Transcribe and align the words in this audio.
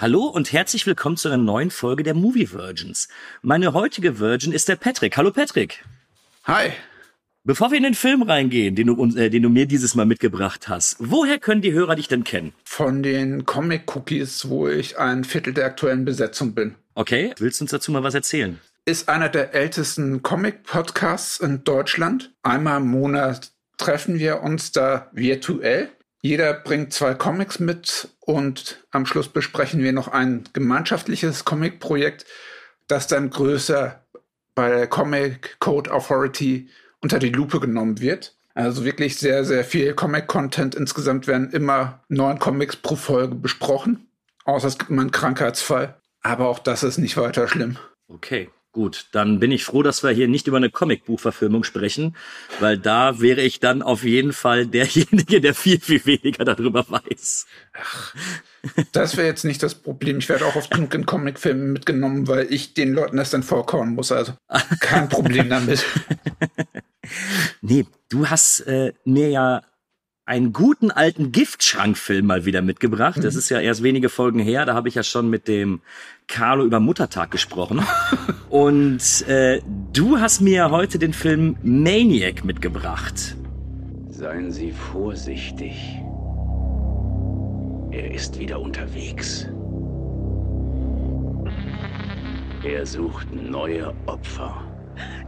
Hallo 0.00 0.26
und 0.26 0.52
herzlich 0.52 0.86
willkommen 0.86 1.16
zu 1.16 1.26
einer 1.26 1.42
neuen 1.42 1.72
Folge 1.72 2.04
der 2.04 2.14
Movie 2.14 2.52
Virgins. 2.52 3.08
Meine 3.42 3.72
heutige 3.72 4.20
Virgin 4.20 4.52
ist 4.52 4.68
der 4.68 4.76
Patrick. 4.76 5.16
Hallo 5.16 5.32
Patrick. 5.32 5.84
Hi. 6.44 6.70
Bevor 7.42 7.72
wir 7.72 7.78
in 7.78 7.82
den 7.82 7.94
Film 7.94 8.22
reingehen, 8.22 8.76
den 8.76 8.86
du, 8.86 9.16
äh, 9.16 9.28
den 9.28 9.42
du 9.42 9.48
mir 9.48 9.66
dieses 9.66 9.96
Mal 9.96 10.06
mitgebracht 10.06 10.68
hast, 10.68 10.98
woher 11.00 11.40
können 11.40 11.62
die 11.62 11.72
Hörer 11.72 11.96
dich 11.96 12.06
denn 12.06 12.22
kennen? 12.22 12.52
Von 12.62 13.02
den 13.02 13.44
Comic-Cookies, 13.44 14.48
wo 14.48 14.68
ich 14.68 15.00
ein 15.00 15.24
Viertel 15.24 15.52
der 15.52 15.66
aktuellen 15.66 16.04
Besetzung 16.04 16.54
bin. 16.54 16.76
Okay, 16.94 17.34
willst 17.38 17.60
du 17.60 17.64
uns 17.64 17.72
dazu 17.72 17.90
mal 17.90 18.04
was 18.04 18.14
erzählen? 18.14 18.60
Ist 18.84 19.08
einer 19.08 19.28
der 19.28 19.52
ältesten 19.52 20.22
Comic-Podcasts 20.22 21.40
in 21.40 21.64
Deutschland. 21.64 22.32
Einmal 22.44 22.80
im 22.80 22.86
Monat 22.86 23.50
treffen 23.78 24.20
wir 24.20 24.42
uns 24.44 24.70
da 24.70 25.10
virtuell. 25.12 25.90
Jeder 26.20 26.52
bringt 26.52 26.92
zwei 26.92 27.14
Comics 27.14 27.60
mit 27.60 28.08
und 28.20 28.84
am 28.90 29.06
Schluss 29.06 29.28
besprechen 29.28 29.82
wir 29.82 29.92
noch 29.92 30.08
ein 30.08 30.48
gemeinschaftliches 30.52 31.44
Comic-Projekt, 31.44 32.26
das 32.88 33.06
dann 33.06 33.30
größer 33.30 34.04
bei 34.54 34.68
der 34.70 34.86
Comic 34.88 35.60
Code 35.60 35.92
Authority 35.92 36.68
unter 37.00 37.20
die 37.20 37.30
Lupe 37.30 37.60
genommen 37.60 38.00
wird. 38.00 38.34
Also 38.54 38.84
wirklich 38.84 39.16
sehr, 39.16 39.44
sehr 39.44 39.64
viel 39.64 39.94
Comic-Content. 39.94 40.74
Insgesamt 40.74 41.28
werden 41.28 41.52
immer 41.52 42.02
neun 42.08 42.40
Comics 42.40 42.74
pro 42.74 42.96
Folge 42.96 43.36
besprochen. 43.36 44.08
Außer 44.44 44.66
es 44.66 44.78
gibt 44.78 44.90
mal 44.90 45.02
einen 45.02 45.12
Krankheitsfall. 45.12 46.00
Aber 46.22 46.48
auch 46.48 46.58
das 46.58 46.82
ist 46.82 46.98
nicht 46.98 47.16
weiter 47.16 47.46
schlimm. 47.46 47.78
Okay, 48.08 48.50
gut. 48.72 49.06
Dann 49.12 49.40
bin 49.40 49.50
ich 49.50 49.64
froh, 49.64 49.82
dass 49.82 50.02
wir 50.02 50.10
hier 50.10 50.28
nicht 50.28 50.46
über 50.46 50.56
eine 50.56 50.70
Comicbuchverfilmung 50.70 51.64
sprechen, 51.64 52.16
weil 52.60 52.78
da 52.78 53.20
wäre 53.20 53.40
ich 53.40 53.60
dann 53.60 53.82
auf 53.82 54.04
jeden 54.04 54.32
Fall 54.32 54.66
derjenige, 54.66 55.40
der 55.40 55.54
viel, 55.54 55.80
viel 55.80 56.04
weniger 56.06 56.44
darüber 56.44 56.84
weiß. 56.88 57.46
Das 58.92 59.16
wäre 59.16 59.26
jetzt 59.26 59.44
nicht 59.44 59.62
das 59.62 59.74
Problem. 59.74 60.18
Ich 60.18 60.28
werde 60.28 60.46
auch 60.46 60.56
oft 60.56 60.70
genug 60.70 60.94
in 60.94 61.06
Comicfilmen 61.06 61.72
mitgenommen, 61.72 62.28
weil 62.28 62.52
ich 62.52 62.74
den 62.74 62.92
Leuten 62.92 63.16
das 63.16 63.30
dann 63.30 63.42
vorkauen 63.42 63.94
muss. 63.94 64.12
Also 64.12 64.34
kein 64.80 65.08
Problem 65.08 65.48
damit. 65.48 65.84
Nee, 67.60 67.86
du 68.10 68.28
hast 68.28 68.60
äh, 68.60 68.92
mir 69.04 69.30
ja 69.30 69.62
einen 70.24 70.52
guten 70.52 70.90
alten 70.90 71.32
Giftschrankfilm 71.32 72.26
mal 72.26 72.44
wieder 72.44 72.60
mitgebracht. 72.60 73.18
Das 73.22 73.34
ist 73.34 73.48
ja 73.48 73.60
erst 73.60 73.82
wenige 73.82 74.10
Folgen 74.10 74.40
her. 74.40 74.66
Da 74.66 74.74
habe 74.74 74.88
ich 74.88 74.94
ja 74.94 75.02
schon 75.02 75.30
mit 75.30 75.48
dem 75.48 75.80
Carlo 76.28 76.64
über 76.64 76.78
Muttertag 76.78 77.30
gesprochen. 77.30 77.82
Und 78.50 79.26
äh, 79.26 79.60
du 79.92 80.20
hast 80.20 80.40
mir 80.40 80.70
heute 80.70 80.98
den 80.98 81.12
Film 81.12 81.56
Maniac 81.62 82.44
mitgebracht. 82.44 83.36
Seien 84.08 84.52
Sie 84.52 84.70
vorsichtig. 84.70 85.74
Er 87.90 88.12
ist 88.14 88.38
wieder 88.38 88.60
unterwegs. 88.60 89.48
Er 92.62 92.84
sucht 92.84 93.32
neue 93.32 93.94
Opfer. 94.06 94.54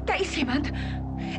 Da 0.05 0.15
ist 0.15 0.37
jemand. 0.37 0.73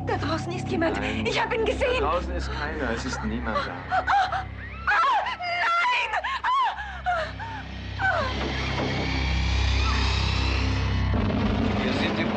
Da 0.07 0.17
draußen 0.17 0.51
ist 0.53 0.69
jemand. 0.69 0.99
Ich 1.25 1.41
habe 1.41 1.55
ihn 1.55 1.65
gesehen. 1.65 1.99
Draußen 1.99 2.33
ist 2.33 2.49
keiner, 2.51 2.91
es 2.95 3.05
ist 3.05 3.23
niemand 3.25 3.57
da. 3.57 4.45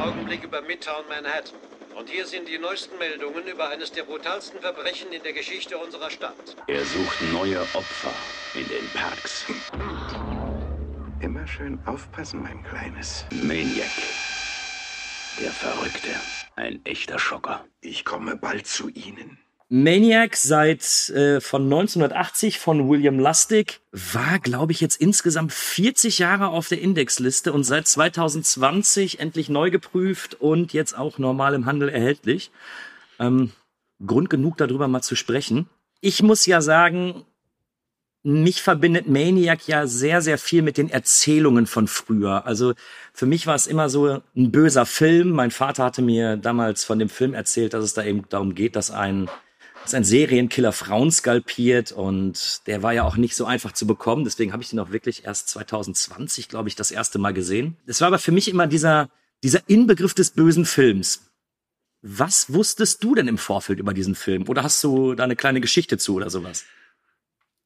Augenblick 0.05 0.45
über 0.45 0.61
Midtown 0.61 1.05
Manhattan. 1.09 1.59
Und 1.97 2.11
hier 2.11 2.27
sind 2.27 2.47
die 2.47 2.59
neuesten 2.59 2.99
Meldungen 2.99 3.47
über 3.47 3.71
eines 3.71 3.91
der 3.91 4.03
brutalsten 4.03 4.61
Verbrechen 4.61 5.11
in 5.13 5.23
der 5.23 5.33
Geschichte 5.33 5.79
unserer 5.79 6.11
Stadt. 6.11 6.57
Er 6.67 6.85
sucht 6.85 7.23
neue 7.33 7.61
Opfer 7.73 8.13
in 8.55 8.69
den 8.69 8.87
Parks. 8.93 9.47
Immer 11.21 11.47
schön 11.47 11.79
aufpassen, 11.87 12.43
mein 12.43 12.63
Kleines. 12.65 13.25
Maniac. 13.31 13.89
Der 15.41 15.51
Verrückte. 15.51 16.11
Ein 16.57 16.85
echter 16.85 17.19
Schocker. 17.19 17.65
Ich 17.81 18.05
komme 18.05 18.37
bald 18.37 18.67
zu 18.67 18.91
Ihnen. 18.91 19.39
Maniac 19.69 20.37
seit 20.37 21.09
äh, 21.11 21.41
von 21.41 21.65
1980 21.65 22.59
von 22.59 22.89
William 22.89 23.19
Lustig 23.19 23.81
war, 23.93 24.39
glaube 24.39 24.73
ich, 24.73 24.81
jetzt 24.81 25.01
insgesamt 25.01 25.53
40 25.53 26.19
Jahre 26.19 26.49
auf 26.49 26.69
der 26.69 26.81
Indexliste 26.81 27.53
und 27.53 27.65
seit 27.65 27.89
2020 27.89 29.21
endlich 29.21 29.49
neu 29.49 29.71
geprüft 29.71 30.35
und 30.35 30.73
jetzt 30.73 30.97
auch 30.97 31.19
normal 31.19 31.55
im 31.55 31.67
Handel 31.67 31.89
erhältlich. 31.89 32.51
Ähm, 33.19 33.53
Grund 34.05 34.29
genug 34.29 34.59
darüber 34.59 34.87
mal 34.87 35.03
zu 35.03 35.17
sprechen. 35.17 35.69
Ich 36.01 36.23
muss 36.23 36.45
ja 36.47 36.61
sagen, 36.61 37.25
mich 38.25 38.63
verbindet 38.63 39.07
Maniac 39.07 39.69
ja 39.69 39.87
sehr, 39.87 40.23
sehr 40.23 40.39
viel 40.39 40.63
mit 40.63 40.79
den 40.79 40.89
Erzählungen 40.89 41.67
von 41.67 41.87
früher. 41.87 42.47
Also 42.47 42.73
für 43.13 43.27
mich 43.27 43.47
war 43.47 43.55
es 43.55 43.67
immer 43.67 43.91
so 43.91 44.23
ein 44.35 44.51
böser 44.51 44.87
Film. 44.87 45.31
Mein 45.31 45.51
Vater 45.51 45.85
hatte 45.85 46.01
mir 46.01 46.39
damals 46.39 46.85
von 46.85 46.99
dem 46.99 47.11
Film 47.11 47.35
erzählt, 47.35 47.75
dass 47.75 47.85
es 47.85 47.93
da 47.93 48.03
eben 48.03 48.25
darum 48.31 48.55
geht, 48.55 48.77
dass 48.77 48.91
ein, 48.91 49.29
dass 49.85 49.93
ein 49.93 50.05
Serienkiller 50.05 50.73
Frauen 50.73 51.11
skalpiert 51.11 51.93
und 51.93 52.67
der 52.67 52.83
war 52.83 52.95
ja 52.95 53.05
auch 53.05 53.17
nicht 53.17 53.37
so 53.37 53.45
einfach 53.45 53.73
zu 53.73 53.87
bekommen. 53.87 54.25
Deswegen 54.25 54.53
habe 54.53 54.63
ich 54.63 54.71
den 54.71 54.79
auch 54.79 54.91
wirklich 54.91 55.27
erst 55.27 55.51
2020, 55.51 56.49
glaube 56.49 56.71
ich, 56.71 56.75
das 56.75 56.91
erste 56.91 57.19
Mal 57.19 57.35
gesehen. 57.35 57.77
Es 57.87 58.01
war 58.01 58.09
aber 58.09 58.19
für 58.19 58.33
mich 58.33 58.49
immer 58.49 58.67
dieser, 58.67 59.11
dieser 59.43 59.61
Inbegriff 59.69 60.15
des 60.15 60.31
bösen 60.31 60.65
Films. 60.65 61.31
Was 62.01 62.53
wusstest 62.53 63.05
du 63.05 63.15
denn 63.15 63.29
im 63.29 63.37
Vorfeld 63.37 63.79
über 63.79 63.93
diesen 63.93 64.15
Film? 64.15 64.49
Oder 64.49 64.63
hast 64.63 64.83
du 64.83 65.15
da 65.15 65.25
eine 65.25 65.37
kleine 65.37 65.61
Geschichte 65.61 65.99
zu 65.99 66.15
oder 66.15 66.31
sowas? 66.31 66.65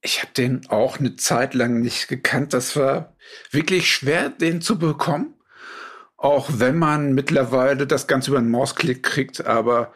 Ich 0.00 0.20
habe 0.20 0.32
den 0.32 0.68
auch 0.68 0.98
eine 0.98 1.14
Zeit 1.14 1.54
lang 1.54 1.80
nicht 1.80 2.08
gekannt. 2.08 2.52
Das 2.52 2.74
war 2.74 3.16
wirklich 3.52 3.88
schwer, 3.92 4.28
den 4.28 4.60
zu 4.60 4.76
bekommen. 4.76 5.34
Auch 6.16 6.48
wenn 6.54 6.78
man 6.78 7.12
mittlerweile 7.12 7.86
das 7.86 8.08
Ganze 8.08 8.32
über 8.32 8.38
einen 8.38 8.50
Mausklick 8.50 9.04
kriegt. 9.04 9.46
Aber 9.46 9.92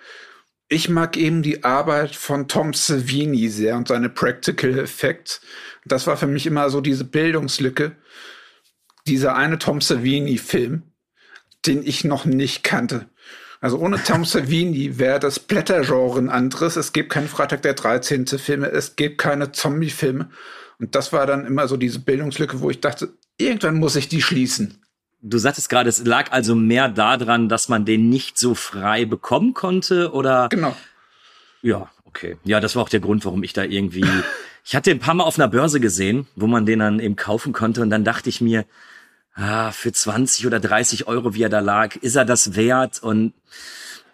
ich 0.72 0.88
mag 0.88 1.18
eben 1.18 1.42
die 1.42 1.64
Arbeit 1.64 2.16
von 2.16 2.48
Tom 2.48 2.72
Savini 2.72 3.48
sehr 3.48 3.76
und 3.76 3.88
seine 3.88 4.08
Practical 4.08 4.78
Effects. 4.78 5.42
Das 5.84 6.06
war 6.06 6.16
für 6.16 6.26
mich 6.26 6.46
immer 6.46 6.70
so 6.70 6.80
diese 6.80 7.04
Bildungslücke. 7.04 7.94
Dieser 9.06 9.36
eine 9.36 9.58
Tom 9.58 9.82
Savini-Film, 9.82 10.84
den 11.66 11.86
ich 11.86 12.04
noch 12.04 12.24
nicht 12.24 12.64
kannte. 12.64 13.10
Also 13.60 13.78
ohne 13.78 14.02
Tom 14.02 14.24
Savini 14.24 14.98
wäre 14.98 15.20
das 15.20 15.38
Blättergenre 15.40 16.18
ein 16.18 16.30
anderes. 16.30 16.76
Es 16.76 16.94
gibt 16.94 17.10
keinen 17.10 17.28
Freitag 17.28 17.60
der 17.62 17.74
13. 17.74 18.26
Filme, 18.26 18.70
es 18.70 18.96
gibt 18.96 19.18
keine 19.18 19.52
Zombie-Filme. 19.52 20.30
Und 20.78 20.94
das 20.94 21.12
war 21.12 21.26
dann 21.26 21.44
immer 21.44 21.68
so 21.68 21.76
diese 21.76 21.98
Bildungslücke, 21.98 22.60
wo 22.60 22.70
ich 22.70 22.80
dachte, 22.80 23.12
irgendwann 23.36 23.78
muss 23.78 23.94
ich 23.96 24.08
die 24.08 24.22
schließen. 24.22 24.82
Du 25.24 25.38
sagtest 25.38 25.68
gerade, 25.68 25.88
es 25.88 26.04
lag 26.04 26.32
also 26.32 26.56
mehr 26.56 26.88
daran, 26.88 27.48
dass 27.48 27.68
man 27.68 27.84
den 27.84 28.08
nicht 28.08 28.36
so 28.36 28.56
frei 28.56 29.04
bekommen 29.04 29.54
konnte, 29.54 30.12
oder? 30.12 30.48
Genau. 30.48 30.76
Ja, 31.62 31.88
okay. 32.04 32.36
Ja, 32.42 32.58
das 32.58 32.74
war 32.74 32.82
auch 32.82 32.88
der 32.88 32.98
Grund, 32.98 33.24
warum 33.24 33.42
ich 33.42 33.52
da 33.52 33.64
irgendwie. 33.64 34.04
Ich 34.64 34.76
hatte 34.76 34.90
den 34.90 34.98
ein 34.98 35.00
paar 35.00 35.14
Mal 35.14 35.24
auf 35.24 35.40
einer 35.40 35.48
Börse 35.48 35.80
gesehen, 35.80 36.28
wo 36.36 36.46
man 36.46 36.66
den 36.66 36.78
dann 36.78 37.00
eben 37.00 37.16
kaufen 37.16 37.52
konnte, 37.52 37.82
und 37.82 37.90
dann 37.90 38.04
dachte 38.04 38.28
ich 38.28 38.40
mir, 38.40 38.64
ah, 39.34 39.72
für 39.72 39.92
20 39.92 40.46
oder 40.46 40.60
30 40.60 41.08
Euro, 41.08 41.34
wie 41.34 41.42
er 41.42 41.48
da 41.48 41.58
lag, 41.58 41.96
ist 41.96 42.14
er 42.14 42.24
das 42.24 42.54
wert? 42.54 43.02
Und 43.02 43.32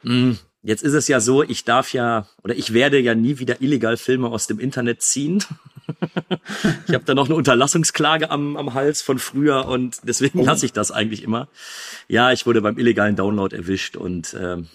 mh, 0.04 0.36
jetzt 0.62 0.82
ist 0.82 0.94
es 0.94 1.06
ja 1.06 1.20
so, 1.20 1.42
ich 1.42 1.64
darf 1.64 1.92
ja 1.92 2.26
oder 2.42 2.56
ich 2.56 2.72
werde 2.72 2.98
ja 2.98 3.14
nie 3.14 3.38
wieder 3.38 3.60
illegal 3.60 3.98
Filme 3.98 4.28
aus 4.28 4.46
dem 4.46 4.58
Internet 4.58 5.02
ziehen. 5.02 5.44
Ich 6.86 6.94
habe 6.94 7.04
da 7.04 7.14
noch 7.14 7.26
eine 7.26 7.34
Unterlassungsklage 7.34 8.30
am, 8.30 8.56
am 8.56 8.74
Hals 8.74 9.02
von 9.02 9.18
früher 9.18 9.66
und 9.66 10.00
deswegen 10.02 10.42
lasse 10.42 10.66
ich 10.66 10.72
das 10.72 10.90
eigentlich 10.90 11.22
immer. 11.22 11.48
Ja, 12.08 12.32
ich 12.32 12.46
wurde 12.46 12.60
beim 12.60 12.78
illegalen 12.78 13.16
Download 13.16 13.54
erwischt 13.54 13.96
und 13.96 14.36
ähm, 14.38 14.68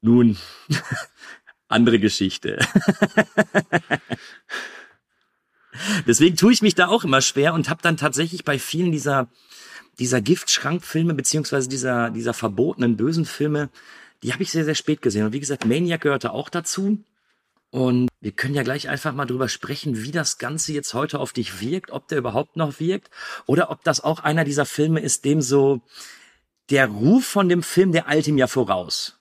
nun 0.00 0.36
andere 1.68 1.98
Geschichte. 1.98 2.58
Deswegen 6.06 6.36
tue 6.36 6.52
ich 6.52 6.62
mich 6.62 6.74
da 6.74 6.88
auch 6.88 7.04
immer 7.04 7.20
schwer 7.20 7.54
und 7.54 7.70
habe 7.70 7.80
dann 7.82 7.96
tatsächlich 7.96 8.44
bei 8.44 8.58
vielen 8.58 8.92
dieser 8.92 9.28
dieser 9.98 10.20
Giftschrankfilme 10.20 11.14
beziehungsweise 11.14 11.68
dieser 11.68 12.10
dieser 12.10 12.34
verbotenen 12.34 12.96
bösen 12.96 13.24
Filme, 13.24 13.70
die 14.22 14.32
habe 14.32 14.42
ich 14.42 14.50
sehr 14.50 14.64
sehr 14.64 14.74
spät 14.74 15.02
gesehen 15.02 15.26
und 15.26 15.32
wie 15.32 15.40
gesagt 15.40 15.66
Maniac 15.66 16.00
gehörte 16.00 16.32
auch 16.32 16.48
dazu 16.48 17.04
und 17.70 18.08
wir 18.20 18.32
können 18.32 18.54
ja 18.54 18.62
gleich 18.64 18.88
einfach 18.88 19.14
mal 19.14 19.26
drüber 19.26 19.48
sprechen, 19.48 20.02
wie 20.02 20.10
das 20.10 20.38
Ganze 20.38 20.72
jetzt 20.72 20.92
heute 20.92 21.20
auf 21.20 21.32
dich 21.32 21.60
wirkt, 21.60 21.90
ob 21.92 22.08
der 22.08 22.18
überhaupt 22.18 22.56
noch 22.56 22.80
wirkt 22.80 23.10
oder 23.46 23.70
ob 23.70 23.84
das 23.84 24.00
auch 24.02 24.20
einer 24.20 24.44
dieser 24.44 24.66
Filme 24.66 25.00
ist, 25.00 25.24
dem 25.24 25.40
so 25.40 25.80
der 26.70 26.88
Ruf 26.88 27.24
von 27.24 27.48
dem 27.48 27.62
Film, 27.62 27.92
der 27.92 28.08
eilt 28.08 28.26
ihm 28.26 28.38
ja 28.38 28.46
voraus. 28.46 29.20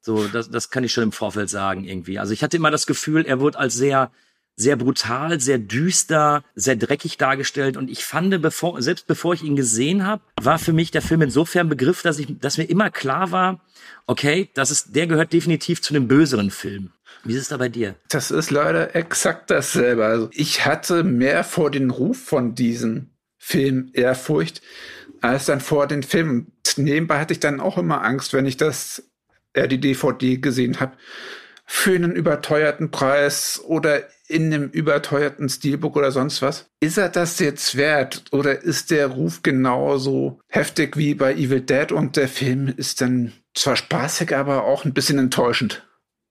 So, 0.00 0.28
das, 0.28 0.48
das 0.50 0.70
kann 0.70 0.84
ich 0.84 0.92
schon 0.92 1.04
im 1.04 1.12
Vorfeld 1.12 1.50
sagen 1.50 1.84
irgendwie. 1.84 2.20
Also 2.20 2.32
ich 2.32 2.44
hatte 2.44 2.56
immer 2.56 2.70
das 2.70 2.86
Gefühl, 2.86 3.26
er 3.26 3.40
wird 3.40 3.56
als 3.56 3.74
sehr, 3.74 4.12
sehr 4.56 4.76
brutal, 4.76 5.38
sehr 5.38 5.58
düster, 5.58 6.42
sehr 6.54 6.76
dreckig 6.76 7.18
dargestellt. 7.18 7.76
Und 7.76 7.90
ich 7.90 8.04
fand, 8.04 8.40
bevor, 8.40 8.80
selbst 8.80 9.06
bevor 9.06 9.34
ich 9.34 9.42
ihn 9.42 9.54
gesehen 9.54 10.06
habe, 10.06 10.22
war 10.40 10.58
für 10.58 10.72
mich 10.72 10.90
der 10.90 11.02
Film 11.02 11.22
insofern 11.22 11.68
Begriff, 11.68 12.02
dass 12.02 12.18
ich, 12.18 12.38
dass 12.40 12.58
mir 12.58 12.64
immer 12.64 12.90
klar 12.90 13.30
war, 13.30 13.60
okay, 14.06 14.48
das 14.54 14.70
ist, 14.70 14.96
der 14.96 15.06
gehört 15.06 15.32
definitiv 15.32 15.82
zu 15.82 15.94
einem 15.94 16.08
böseren 16.08 16.50
Film. 16.50 16.90
Wie 17.24 17.34
ist 17.34 17.42
es 17.42 17.48
da 17.48 17.56
bei 17.58 17.68
dir? 17.68 17.96
Das 18.08 18.30
ist 18.30 18.50
leider 18.50 18.94
exakt 18.96 19.50
dasselbe. 19.50 20.04
Also 20.04 20.30
ich 20.32 20.64
hatte 20.64 21.04
mehr 21.04 21.44
vor 21.44 21.70
den 21.70 21.90
Ruf 21.90 22.18
von 22.18 22.54
diesem 22.54 23.10
Film 23.38 23.90
Ehrfurcht 23.92 24.62
als 25.20 25.46
dann 25.46 25.60
vor 25.60 25.86
den 25.86 26.02
Film. 26.02 26.46
Nebenbei 26.76 27.18
hatte 27.18 27.32
ich 27.32 27.40
dann 27.40 27.60
auch 27.60 27.78
immer 27.78 28.02
Angst, 28.02 28.32
wenn 28.32 28.46
ich 28.46 28.56
das 28.56 29.02
er 29.56 29.68
die 29.68 29.80
DVD 29.80 30.36
gesehen 30.36 30.80
habe, 30.80 30.96
für 31.64 31.94
einen 31.94 32.14
überteuerten 32.14 32.90
Preis 32.90 33.60
oder 33.64 34.02
in 34.28 34.52
einem 34.52 34.68
überteuerten 34.70 35.48
Steelbook 35.48 35.96
oder 35.96 36.12
sonst 36.12 36.42
was. 36.42 36.68
Ist 36.80 36.98
er 36.98 37.08
das 37.08 37.38
jetzt 37.38 37.76
wert 37.76 38.24
oder 38.32 38.62
ist 38.62 38.90
der 38.90 39.08
Ruf 39.08 39.42
genauso 39.42 40.40
heftig 40.48 40.96
wie 40.96 41.14
bei 41.14 41.34
Evil 41.34 41.60
Dead 41.60 41.92
und 41.92 42.16
der 42.16 42.28
Film 42.28 42.68
ist 42.68 43.00
dann 43.00 43.32
zwar 43.54 43.76
spaßig, 43.76 44.34
aber 44.34 44.64
auch 44.64 44.84
ein 44.84 44.94
bisschen 44.94 45.18
enttäuschend? 45.18 45.86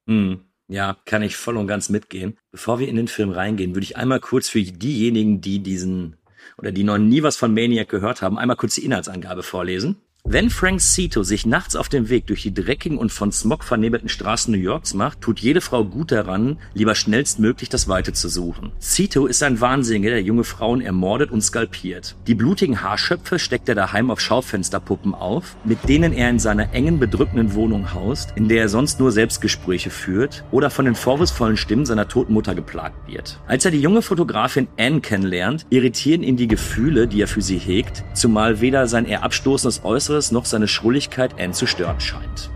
Hm. 0.08 0.42
Ja, 0.68 0.98
kann 1.06 1.22
ich 1.22 1.36
voll 1.36 1.58
und 1.58 1.68
ganz 1.68 1.90
mitgehen. 1.90 2.38
Bevor 2.52 2.80
wir 2.80 2.88
in 2.88 2.96
den 2.96 3.08
Film 3.08 3.30
reingehen, 3.30 3.76
würde 3.76 3.84
ich 3.84 3.98
einmal 3.98 4.20
kurz 4.20 4.50
für 4.50 4.62
diejenigen, 4.62 5.40
die 5.40 5.60
diesen 5.60 6.16
oder 6.58 6.72
die 6.72 6.84
noch 6.84 6.98
nie 6.98 7.24
was 7.24 7.36
von 7.36 7.54
Maniac 7.54 7.90
gehört 7.90 8.22
haben, 8.22 8.38
einmal 8.38 8.58
kurz 8.58 8.76
die 8.76 8.86
Inhaltsangabe 8.86 9.44
vorlesen. 9.44 9.98
Wenn 10.28 10.50
Frank 10.50 10.82
Cito 10.82 11.22
sich 11.22 11.46
nachts 11.46 11.76
auf 11.76 11.88
den 11.88 12.10
Weg 12.10 12.26
durch 12.26 12.42
die 12.42 12.54
dreckigen 12.54 12.98
und 12.98 13.12
von 13.12 13.32
Smog 13.32 13.64
vernebelten 13.64 14.10
Straßen 14.10 14.52
New 14.52 14.60
Yorks 14.60 14.96
macht, 14.96 15.22
tut 15.22 15.40
jede 15.40 15.62
Frau 15.62 15.86
gut 15.86 16.12
daran, 16.12 16.58
lieber 16.74 16.96
schnellstmöglich 16.96 17.70
das 17.70 17.88
Weite 17.88 18.12
zu 18.12 18.28
suchen. 18.28 18.72
Cito 18.82 19.28
ist 19.28 19.44
ein 19.44 19.62
Wahnsinniger, 19.62 20.10
der 20.10 20.24
junge 20.24 20.44
Frauen 20.44 20.82
ermordet 20.82 21.30
und 21.30 21.42
skalpiert. 21.42 22.16
Die 22.26 22.34
blutigen 22.34 22.82
Haarschöpfe 22.82 23.38
steckt 23.38 23.70
er 23.70 23.76
daheim 23.76 24.10
auf 24.10 24.20
Schaufensterpuppen 24.20 25.14
auf, 25.14 25.58
mit 25.64 25.88
denen 25.88 26.12
er 26.12 26.32
in 26.32 26.40
seiner 26.40 26.74
engen, 26.74 26.98
bedrückenden 26.98 27.54
Wohnung 27.54 27.94
haust, 27.94 28.34
in 28.36 28.50
der 28.50 28.62
er 28.62 28.70
sonst 28.70 29.00
nur 29.00 29.12
Selbstgespräche 29.12 29.92
führt 29.92 30.44
oder 30.50 30.72
von 30.72 30.86
den 30.86 30.96
vorwurfsvollen 30.96 31.56
Stimmen 31.56 31.86
seiner 31.86 32.08
toten 32.08 32.34
Mutter 32.34 32.56
geplagt 32.56 33.08
wird. 33.08 33.40
Als 33.46 33.64
er 33.64 33.70
die 33.70 33.80
junge 33.80 34.02
Fotografin 34.02 34.70
Anne 34.80 35.02
kennenlernt, 35.02 35.68
irritieren 35.70 36.24
ihn 36.24 36.36
die 36.36 36.48
Gefühle, 36.48 37.08
die 37.08 37.22
er 37.22 37.28
für 37.28 37.44
sie 37.44 37.60
hegt, 37.60 38.04
zumal 38.16 38.60
weder 38.60 38.88
sein 38.88 39.06
eher 39.06 39.22
abstoßendes 39.22 39.86
Äußeres 39.86 40.15
Äußeres 40.16 40.32
noch 40.32 40.46
seine 40.46 40.70
Schrulligkeit 40.70 41.38
Anne 41.40 41.52
zu 41.52 41.68
stören 41.68 42.00
scheint. 42.00 42.50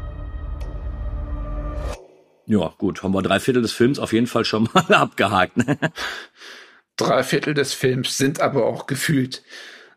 Ja, 2.45 2.73
gut, 2.77 3.03
haben 3.03 3.13
wir 3.13 3.21
drei 3.21 3.41
Viertel 3.41 3.61
des 3.61 3.73
Films 3.73 3.99
auf 3.99 4.13
jeden 4.13 4.27
Fall 4.27 4.45
schon 4.45 4.69
mal 4.73 4.93
abgehakt. 4.93 5.57
Ne? 5.57 5.77
Drei 6.95 7.23
Viertel 7.23 7.53
des 7.53 7.73
Films 7.73 8.17
sind 8.17 8.39
aber 8.39 8.65
auch 8.65 8.87
gefühlt 8.87 9.43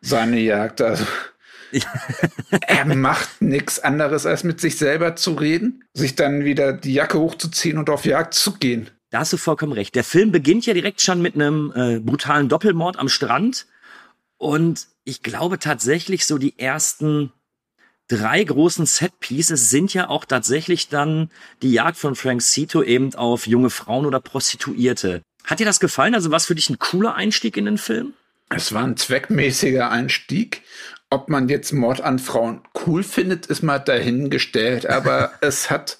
seine 0.01 0.39
Jagd. 0.41 0.81
Also 0.81 1.05
er 2.51 2.85
macht 2.85 3.41
nichts 3.41 3.79
anderes, 3.79 4.25
als 4.25 4.43
mit 4.43 4.59
sich 4.59 4.77
selber 4.77 5.15
zu 5.15 5.33
reden, 5.33 5.85
sich 5.93 6.15
dann 6.15 6.43
wieder 6.43 6.73
die 6.73 6.93
Jacke 6.93 7.17
hochzuziehen 7.17 7.77
und 7.77 7.89
auf 7.89 8.05
Jagd 8.05 8.33
zu 8.33 8.53
gehen. 8.55 8.89
Da 9.09 9.19
hast 9.19 9.31
du 9.31 9.37
vollkommen 9.37 9.73
recht. 9.73 9.95
Der 9.95 10.03
Film 10.03 10.33
beginnt 10.33 10.65
ja 10.65 10.73
direkt 10.73 11.01
schon 11.01 11.21
mit 11.21 11.35
einem 11.35 11.71
äh, 11.75 11.99
brutalen 11.99 12.49
Doppelmord 12.49 12.99
am 12.99 13.07
Strand. 13.07 13.67
Und 14.37 14.87
ich 15.05 15.23
glaube 15.23 15.59
tatsächlich 15.59 16.25
so 16.25 16.37
die 16.37 16.59
ersten 16.59 17.31
drei 18.07 18.43
großen 18.43 18.85
Set-Pieces 18.85 19.69
sind 19.69 19.93
ja 19.93 20.09
auch 20.09 20.25
tatsächlich 20.25 20.89
dann 20.89 21.29
die 21.61 21.71
Jagd 21.71 21.97
von 21.97 22.15
Frank 22.15 22.41
Cito 22.41 22.83
eben 22.83 23.15
auf 23.15 23.47
junge 23.47 23.69
Frauen 23.69 24.05
oder 24.05 24.19
Prostituierte. 24.19 25.21
Hat 25.45 25.59
dir 25.59 25.65
das 25.65 25.79
gefallen? 25.79 26.15
Also 26.15 26.31
was 26.31 26.45
für 26.45 26.55
dich 26.55 26.69
ein 26.69 26.79
cooler 26.79 27.15
Einstieg 27.15 27.57
in 27.57 27.65
den 27.65 27.77
Film? 27.77 28.13
Es 28.49 28.73
war 28.73 28.83
ein 28.83 28.97
zweckmäßiger 28.97 29.89
Einstieg. 29.89 30.61
Ob 31.09 31.29
man 31.29 31.49
jetzt 31.49 31.73
Mord 31.73 32.01
an 32.01 32.19
Frauen 32.19 32.61
cool 32.85 33.03
findet, 33.03 33.47
ist 33.47 33.63
mal 33.63 33.79
dahingestellt. 33.79 34.85
Aber 34.85 35.33
es 35.41 35.69
hat 35.69 35.99